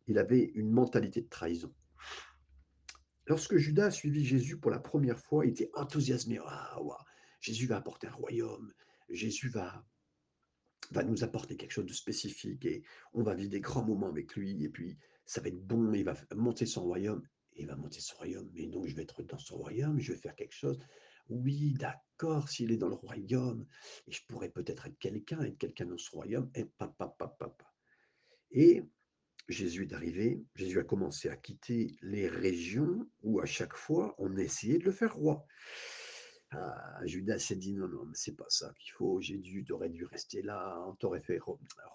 il 0.06 0.18
avait 0.18 0.44
une 0.54 0.70
mentalité 0.70 1.22
de 1.22 1.28
trahison. 1.28 1.74
Lorsque 3.26 3.56
Judas 3.56 3.86
a 3.86 3.90
suivi 3.90 4.24
Jésus 4.24 4.58
pour 4.58 4.70
la 4.70 4.78
première 4.78 5.18
fois, 5.18 5.46
il 5.46 5.50
était 5.50 5.70
enthousiasmé. 5.74 6.38
Jésus 7.40 7.66
va 7.66 7.78
apporter 7.78 8.06
un 8.06 8.12
royaume. 8.12 8.72
Jésus 9.08 9.48
va, 9.48 9.84
va 10.90 11.02
nous 11.04 11.24
apporter 11.24 11.56
quelque 11.56 11.72
chose 11.72 11.86
de 11.86 11.92
spécifique 11.92 12.64
et 12.66 12.82
on 13.14 13.22
va 13.22 13.34
vivre 13.34 13.50
des 13.50 13.60
grands 13.60 13.84
moments 13.84 14.08
avec 14.08 14.34
lui. 14.34 14.62
Et 14.62 14.68
puis, 14.68 14.98
ça 15.24 15.40
va 15.40 15.48
être 15.48 15.66
bon. 15.66 15.92
Il 15.94 16.04
va 16.04 16.14
monter 16.34 16.66
son 16.66 16.82
royaume. 16.84 17.26
il 17.56 17.66
va 17.66 17.76
monter 17.76 18.00
son 18.00 18.16
royaume. 18.16 18.50
Mais 18.52 18.66
donc, 18.66 18.86
je 18.86 18.94
vais 18.94 19.02
être 19.02 19.22
dans 19.22 19.38
son 19.38 19.56
royaume. 19.56 19.98
Je 19.98 20.12
vais 20.12 20.18
faire 20.18 20.34
quelque 20.34 20.54
chose. 20.54 20.78
Oui, 21.28 21.74
d'accord, 21.74 22.48
s'il 22.48 22.72
est 22.72 22.76
dans 22.76 22.88
le 22.88 22.94
royaume, 22.94 23.66
et 24.06 24.12
je 24.12 24.20
pourrais 24.26 24.50
peut-être 24.50 24.86
être 24.86 24.98
quelqu'un, 24.98 25.42
être 25.42 25.58
quelqu'un 25.58 25.86
dans 25.86 25.98
son 25.98 26.18
royaume. 26.18 26.50
Et 26.54 26.64
papa, 26.64 27.08
papa, 27.18 27.36
papa. 27.38 27.74
Et 28.50 28.84
Jésus 29.48 29.82
est 29.82 29.92
arrivé, 29.92 30.42
Jésus 30.54 30.78
a 30.78 30.84
commencé 30.84 31.28
à 31.28 31.36
quitter 31.36 31.96
les 32.02 32.28
régions 32.28 33.06
où 33.22 33.40
à 33.40 33.46
chaque 33.46 33.74
fois 33.74 34.14
on 34.18 34.36
essayait 34.36 34.78
de 34.78 34.84
le 34.84 34.92
faire 34.92 35.14
roi. 35.14 35.46
Ah, 36.50 37.00
Judas 37.04 37.38
s'est 37.40 37.56
dit 37.56 37.74
non, 37.74 37.88
non, 37.88 38.04
mais 38.04 38.14
c'est 38.14 38.36
pas 38.36 38.48
ça 38.48 38.72
qu'il 38.78 38.92
faut. 38.92 39.20
Jésus, 39.20 39.64
t'aurais 39.64 39.90
dû 39.90 40.04
rester 40.04 40.40
là, 40.40 40.82
on 40.86 40.94
t'aurait 40.94 41.20
fait 41.20 41.40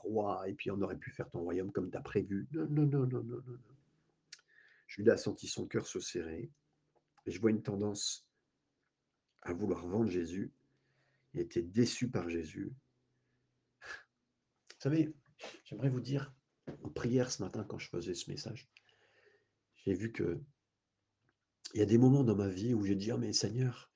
roi, 0.04 0.44
et 0.50 0.54
puis 0.54 0.70
on 0.70 0.82
aurait 0.82 0.98
pu 0.98 1.12
faire 1.12 1.30
ton 1.30 1.39
royaume 1.39 1.72
comme 1.72 1.89
tu 1.89 1.98
as 1.98 2.02
prévu. 2.02 2.48
Non, 2.52 2.68
non, 2.70 2.86
non, 2.86 3.08
non, 3.08 3.24
non, 3.24 3.42
non. 3.48 3.58
Judas 4.88 5.13
a 5.13 5.18
senti 5.18 5.48
son 5.48 5.65
cœur 5.65 5.88
se 5.88 6.00
serrer, 6.00 6.52
et 7.26 7.32
je 7.32 7.39
vois 7.39 7.52
une 7.52 7.62
tendance 7.62 8.29
à 9.41 9.54
vouloir 9.54 9.86
vendre 9.86 10.10
Jésus. 10.10 10.52
Il 11.34 11.39
était 11.41 11.62
déçu 11.62 12.10
par 12.10 12.30
Jésus. 12.30 12.73
Vous 13.82 14.80
savez, 14.80 15.13
j'aimerais 15.65 15.89
vous 15.89 16.02
dire, 16.02 16.34
en 16.84 16.89
prière 16.89 17.32
ce 17.32 17.43
matin 17.43 17.63
quand 17.63 17.78
je 17.78 17.89
faisais 17.89 18.13
ce 18.13 18.30
message, 18.30 18.69
j'ai 19.78 19.93
vu 19.93 20.12
que 20.12 20.39
il 21.73 21.80
y 21.80 21.84
a 21.84 21.86
des 21.86 21.97
moments 21.97 22.23
dans 22.23 22.36
ma 22.36 22.47
vie 22.47 22.73
où 22.73 22.84
j'ai 22.84 22.95
dit, 22.95 23.12
ah 23.12 23.17
mais 23.17 23.32
Seigneur, 23.32 23.91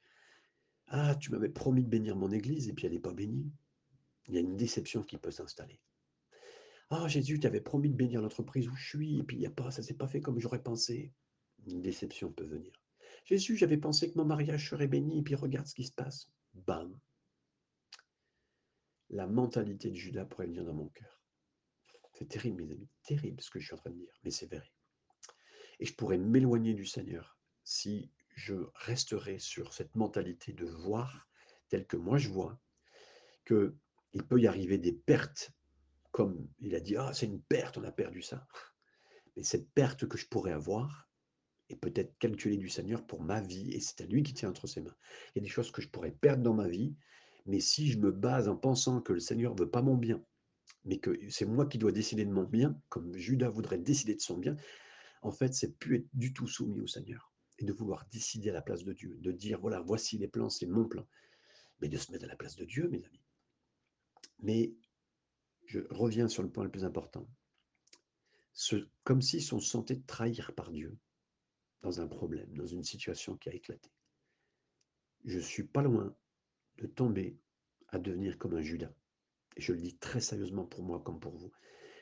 ah 0.88 1.16
tu 1.16 1.32
m'avais 1.32 1.50
promis 1.50 1.84
de 1.84 1.90
bénir 1.90 2.16
mon 2.16 2.32
église 2.32 2.70
et 2.70 2.74
puis 2.74 2.86
elle 2.86 2.94
n'est 2.94 3.00
pas 3.00 3.14
bénie. 3.14 3.52
Il 4.28 4.36
y 4.36 4.38
a 4.38 4.42
une 4.42 4.56
déception 4.56 5.02
qui 5.02 5.18
peut 5.18 5.32
s'installer. 5.32 5.80
Ah 6.90 7.08
Jésus, 7.08 7.40
tu 7.40 7.48
avais 7.48 7.62
promis 7.62 7.90
de 7.90 7.96
bénir 7.96 8.22
l'entreprise 8.22 8.68
où 8.68 8.76
je 8.76 8.88
suis 8.88 9.20
et 9.20 9.24
puis 9.24 9.38
il 9.38 9.42
y 9.42 9.48
a 9.48 9.52
pas, 9.52 9.72
ça 9.72 9.82
s'est 9.82 9.96
pas 9.96 10.08
fait 10.08 10.22
comme 10.22 10.40
j'aurais 10.40 10.62
pensé. 10.62 11.12
Une 11.66 11.82
déception 11.82 12.32
peut 12.32 12.46
venir. 12.46 12.83
Jésus, 13.26 13.56
j'avais 13.56 13.78
pensé 13.78 14.12
que 14.12 14.18
mon 14.18 14.26
mariage 14.26 14.70
serait 14.70 14.88
béni 14.88 15.20
et 15.20 15.24
puis 15.24 15.36
regarde 15.36 15.68
ce 15.68 15.76
qui 15.76 15.86
se 15.86 15.94
passe. 15.94 16.30
Bam. 16.54 17.00
La 19.10 19.28
mentalité 19.28 19.90
de 19.90 19.96
Judas 19.96 20.26
pourrait 20.26 20.48
venir 20.48 20.66
dans 20.66 20.74
mon 20.74 20.90
cœur. 20.90 21.22
C'est 22.14 22.28
terrible, 22.28 22.64
mes 22.64 22.72
amis, 22.72 22.90
terrible 23.04 23.42
ce 23.42 23.50
que 23.50 23.60
je 23.60 23.66
suis 23.66 23.74
en 23.74 23.78
train 23.78 23.90
de 23.90 23.96
dire, 23.98 24.14
mais 24.24 24.32
c'est 24.32 24.46
vrai. 24.46 24.72
Et 25.80 25.86
je 25.86 25.94
pourrais 25.94 26.18
m'éloigner 26.18 26.74
du 26.74 26.86
Seigneur 26.86 27.38
si 27.64 28.12
je 28.36 28.56
resterais 28.76 29.40
sur 29.40 29.74
cette 29.74 29.96
mentalité 29.96 30.54
de 30.54 30.66
voir 30.66 31.28
telle 31.70 31.88
que 31.88 31.98
moi 31.98 32.18
je 32.18 32.30
vois, 32.30 32.60
qu'il 33.46 34.24
peut 34.30 34.40
y 34.40 34.48
arriver 34.48 34.78
des 34.78 34.94
pertes, 34.94 35.52
comme 36.12 36.48
il 36.60 36.76
a 36.76 36.80
dit, 36.80 36.96
ah 36.98 37.14
c'est 37.14 37.26
une 37.26 37.42
perte, 37.42 37.78
on 37.78 37.84
a 37.84 37.92
perdu 37.92 38.22
ça. 38.22 38.48
Mais 39.36 39.44
cette 39.44 39.72
perte 39.72 40.08
que 40.08 40.18
je 40.18 40.28
pourrais 40.28 40.52
avoir 40.52 41.10
peut-être 41.76 42.18
calculée 42.20 42.58
du 42.58 42.70
Seigneur 42.70 43.06
pour 43.06 43.22
ma 43.22 43.42
vie, 43.42 43.72
et 43.72 43.80
c'est 43.80 44.02
à 44.02 44.06
lui 44.06 44.24
qui 44.24 44.34
tient 44.34 44.50
entre 44.50 44.68
ses 44.68 44.82
mains. 44.82 44.96
Il 45.36 45.40
y 45.40 45.42
a 45.42 45.44
des 45.44 45.50
choses 45.50 45.72
que 45.72 45.82
je 45.82 45.90
pourrais 45.90 46.12
perdre 46.12 46.44
dans 46.44 46.54
ma 46.54 46.68
vie, 46.68 46.96
mais 47.46 47.60
si 47.60 47.92
je 47.92 48.00
me 48.00 48.12
base 48.12 48.48
en 48.48 48.56
pensant 48.56 49.02
que 49.02 49.14
le 49.14 49.20
Seigneur 49.20 49.54
ne 49.54 49.60
veut 49.60 49.70
pas 49.70 49.82
mon 49.82 49.96
bien, 49.96 50.24
mais 50.86 51.00
que 51.00 51.18
c'est 51.30 51.46
moi 51.46 51.66
qui 51.66 51.78
dois 51.78 51.92
décider 51.92 52.26
de 52.26 52.32
mon 52.32 52.44
bien, 52.44 52.80
comme 52.90 53.16
Judas 53.18 53.50
voudrait 53.50 53.78
décider 53.78 54.16
de 54.16 54.22
son 54.22 54.38
bien, 54.38 54.56
en 55.22 55.32
fait, 55.32 55.54
c'est 55.54 55.78
plus 55.78 55.98
être 55.98 56.08
du 56.14 56.34
tout 56.34 56.48
soumis 56.48 56.82
au 56.82 56.88
Seigneur 56.88 57.34
et 57.60 57.66
de 57.66 57.74
vouloir 57.74 58.06
décider 58.12 58.50
à 58.50 58.54
la 58.54 58.62
place 58.62 58.84
de 58.84 58.94
Dieu, 58.94 59.18
de 59.20 59.32
dire 59.32 59.60
voilà, 59.60 59.80
voici 59.82 60.18
les 60.18 60.28
plans, 60.28 60.50
c'est 60.50 60.66
mon 60.66 60.86
plan, 60.86 61.06
mais 61.80 61.88
de 61.88 61.98
se 61.98 62.12
mettre 62.12 62.26
à 62.26 62.28
la 62.28 62.36
place 62.36 62.56
de 62.56 62.66
Dieu, 62.66 62.90
mes 62.90 63.04
amis. 63.06 63.22
Mais 64.40 64.74
je 65.66 65.80
reviens 65.90 66.28
sur 66.28 66.44
le 66.44 66.50
point 66.50 66.64
le 66.64 66.72
plus 66.72 66.84
important. 66.84 67.28
Comme 69.04 69.22
si 69.22 69.38
on 69.54 69.60
se 69.60 69.70
sentait 69.70 70.02
trahir 70.02 70.54
par 70.56 70.72
Dieu 70.72 70.98
dans 71.84 72.02
un 72.02 72.08
problème, 72.08 72.52
dans 72.58 72.66
une 72.66 72.84
situation 72.84 73.38
qui 73.38 73.50
a 73.50 73.54
éclaté. 73.54 73.92
Je 75.26 75.40
suis 75.40 75.64
pas 75.64 75.84
loin 75.84 76.16
de 76.78 76.88
tomber 76.88 77.38
à 77.90 78.00
devenir 78.00 78.40
comme 78.40 78.56
un 78.56 78.62
Judas 78.62 78.94
je 79.58 79.74
le 79.74 79.80
dis 79.80 79.98
très 79.98 80.22
sérieusement 80.22 80.66
pour 80.66 80.84
moi 80.84 81.00
comme 81.00 81.20
pour 81.20 81.36
vous. 81.36 81.52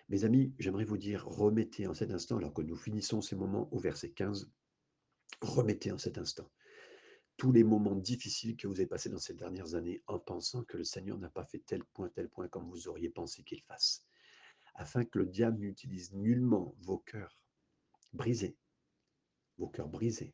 Mes 0.09 0.23
amis, 0.23 0.53
j'aimerais 0.59 0.83
vous 0.83 0.97
dire, 0.97 1.25
remettez 1.25 1.87
en 1.87 1.93
cet 1.93 2.11
instant, 2.11 2.37
alors 2.37 2.53
que 2.53 2.61
nous 2.61 2.75
finissons 2.75 3.21
ces 3.21 3.35
moments 3.35 3.69
au 3.73 3.79
verset 3.79 4.11
15, 4.11 4.51
remettez 5.41 5.91
en 5.91 5.97
cet 5.97 6.17
instant 6.17 6.49
tous 7.37 7.51
les 7.51 7.63
moments 7.63 7.95
difficiles 7.95 8.55
que 8.55 8.67
vous 8.67 8.75
avez 8.75 8.87
passés 8.87 9.09
dans 9.09 9.17
ces 9.17 9.33
dernières 9.33 9.73
années 9.73 10.03
en 10.05 10.19
pensant 10.19 10.63
que 10.63 10.77
le 10.77 10.83
Seigneur 10.83 11.17
n'a 11.17 11.29
pas 11.29 11.45
fait 11.45 11.63
tel 11.65 11.83
point, 11.83 12.09
tel 12.09 12.29
point 12.29 12.47
comme 12.47 12.69
vous 12.69 12.87
auriez 12.87 13.09
pensé 13.09 13.41
qu'il 13.41 13.63
fasse, 13.63 14.05
afin 14.75 15.05
que 15.05 15.17
le 15.17 15.25
diable 15.25 15.59
n'utilise 15.59 16.13
nullement 16.13 16.75
vos 16.81 16.99
cœurs 16.99 17.43
brisés, 18.13 18.57
vos 19.61 19.67
cœurs 19.67 19.89
brisés, 19.89 20.33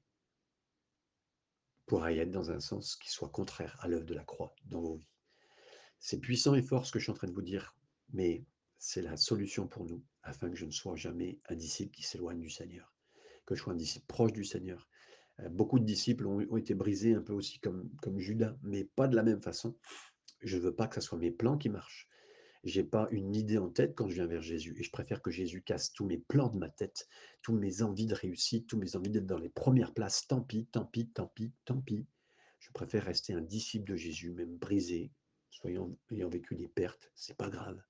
pour 1.85 2.03
aller 2.03 2.19
être 2.19 2.31
dans 2.31 2.49
un 2.49 2.61
sens 2.61 2.95
qui 2.95 3.11
soit 3.11 3.29
contraire 3.29 3.77
à 3.81 3.87
l'œuvre 3.87 4.05
de 4.05 4.13
la 4.13 4.23
croix 4.23 4.55
dans 4.65 4.81
vos 4.81 4.95
vies. 4.95 5.11
C'est 5.99 6.19
puissant 6.19 6.55
et 6.55 6.61
fort 6.61 6.85
ce 6.85 6.91
que 6.91 6.99
je 6.99 7.03
suis 7.03 7.11
en 7.11 7.15
train 7.15 7.27
de 7.27 7.33
vous 7.33 7.41
dire, 7.41 7.75
mais 8.13 8.45
c'est 8.77 9.01
la 9.01 9.17
solution 9.17 9.67
pour 9.67 9.85
nous, 9.85 10.01
afin 10.23 10.49
que 10.49 10.55
je 10.55 10.65
ne 10.65 10.71
sois 10.71 10.95
jamais 10.95 11.39
un 11.49 11.55
disciple 11.55 11.91
qui 11.91 12.03
s'éloigne 12.03 12.39
du 12.39 12.49
Seigneur, 12.49 12.93
que 13.45 13.53
je 13.53 13.61
sois 13.61 13.73
un 13.73 13.77
disciple 13.77 14.05
proche 14.07 14.31
du 14.31 14.45
Seigneur. 14.45 14.87
Euh, 15.39 15.49
beaucoup 15.49 15.79
de 15.79 15.85
disciples 15.85 16.25
ont, 16.25 16.57
été 16.57 16.73
brisés 16.73 17.13
un 17.13 17.21
peu 17.21 17.33
aussi 17.33 17.59
comme, 17.59 17.89
comme 18.01 18.19
Judas, 18.19 18.55
mais 18.63 18.85
pas 18.85 19.09
de 19.09 19.15
la 19.15 19.23
même 19.23 19.41
façon. 19.41 19.75
Je 20.41 20.57
ne 20.57 20.61
veux 20.61 20.75
pas 20.75 20.87
que 20.87 20.95
ce 20.95 21.01
soit 21.01 21.17
mes 21.17 21.31
plans 21.31 21.57
qui 21.57 21.69
marchent. 21.69 22.07
Je 22.63 22.81
n'ai 22.81 22.87
pas 22.87 23.07
une 23.11 23.35
idée 23.35 23.57
en 23.57 23.69
tête 23.69 23.95
quand 23.95 24.07
je 24.09 24.15
viens 24.15 24.27
vers 24.27 24.41
Jésus. 24.41 24.75
Et 24.79 24.83
je 24.83 24.91
préfère 24.91 25.21
que 25.21 25.31
Jésus 25.31 25.61
casse 25.61 25.93
tous 25.93 26.05
mes 26.05 26.17
plans 26.17 26.49
de 26.49 26.57
ma 26.57 26.69
tête, 26.69 27.07
tous 27.41 27.53
mes 27.53 27.81
envies 27.81 28.07
de 28.07 28.15
réussite, 28.15 28.67
tous 28.67 28.77
mes 28.77 28.95
envies 28.95 29.11
d'être 29.11 29.27
dans 29.27 29.37
les 29.37 29.49
premières 29.49 29.93
places. 29.93 30.27
Tant 30.27 30.41
pis, 30.41 30.67
tant 30.71 30.85
pis, 30.85 31.09
tant 31.09 31.27
pis, 31.27 31.53
tant 31.65 31.81
pis. 31.81 32.05
Je 32.59 32.71
préfère 32.71 33.03
rester 33.03 33.33
un 33.33 33.41
disciple 33.41 33.89
de 33.91 33.95
Jésus, 33.95 34.31
même 34.31 34.57
brisé, 34.57 35.11
soyons 35.49 35.97
ayant 36.11 36.29
vécu 36.29 36.55
des 36.55 36.67
pertes, 36.67 37.11
c'est 37.15 37.37
pas 37.37 37.49
grave. 37.49 37.81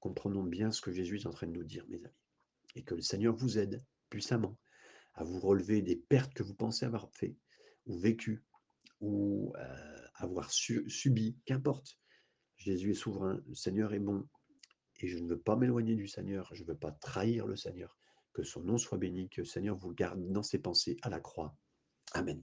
Comprenons 0.00 0.42
bien 0.42 0.70
ce 0.70 0.80
que 0.80 0.92
Jésus 0.92 1.20
est 1.20 1.26
en 1.26 1.30
train 1.30 1.46
de 1.46 1.52
nous 1.52 1.64
dire, 1.64 1.84
mes 1.88 1.98
amis. 2.04 2.14
Et 2.74 2.82
que 2.82 2.94
le 2.94 3.02
Seigneur 3.02 3.34
vous 3.34 3.58
aide 3.58 3.84
puissamment 4.08 4.58
à 5.14 5.24
vous 5.24 5.40
relever 5.40 5.82
des 5.82 5.96
pertes 5.96 6.32
que 6.34 6.42
vous 6.42 6.54
pensez 6.54 6.86
avoir 6.86 7.10
fait, 7.12 7.36
ou 7.86 7.98
vécues, 7.98 8.42
ou 9.00 9.52
euh, 9.58 10.06
avoir 10.14 10.50
subi, 10.52 11.36
qu'importe. 11.44 11.98
Jésus 12.62 12.92
est 12.92 12.94
souverain, 12.94 13.40
le 13.46 13.54
Seigneur 13.54 13.92
est 13.92 13.98
bon, 13.98 14.24
et 15.00 15.08
je 15.08 15.18
ne 15.18 15.28
veux 15.28 15.40
pas 15.40 15.56
m'éloigner 15.56 15.96
du 15.96 16.06
Seigneur, 16.06 16.48
je 16.54 16.62
ne 16.62 16.68
veux 16.68 16.76
pas 16.76 16.92
trahir 16.92 17.46
le 17.46 17.56
Seigneur. 17.56 17.96
Que 18.32 18.44
son 18.44 18.62
nom 18.62 18.78
soit 18.78 18.98
béni, 18.98 19.28
que 19.28 19.40
le 19.40 19.46
Seigneur 19.46 19.76
vous 19.76 19.92
garde 19.92 20.24
dans 20.30 20.44
ses 20.44 20.58
pensées 20.58 20.96
à 21.02 21.10
la 21.10 21.20
croix. 21.20 21.56
Amen. 22.12 22.42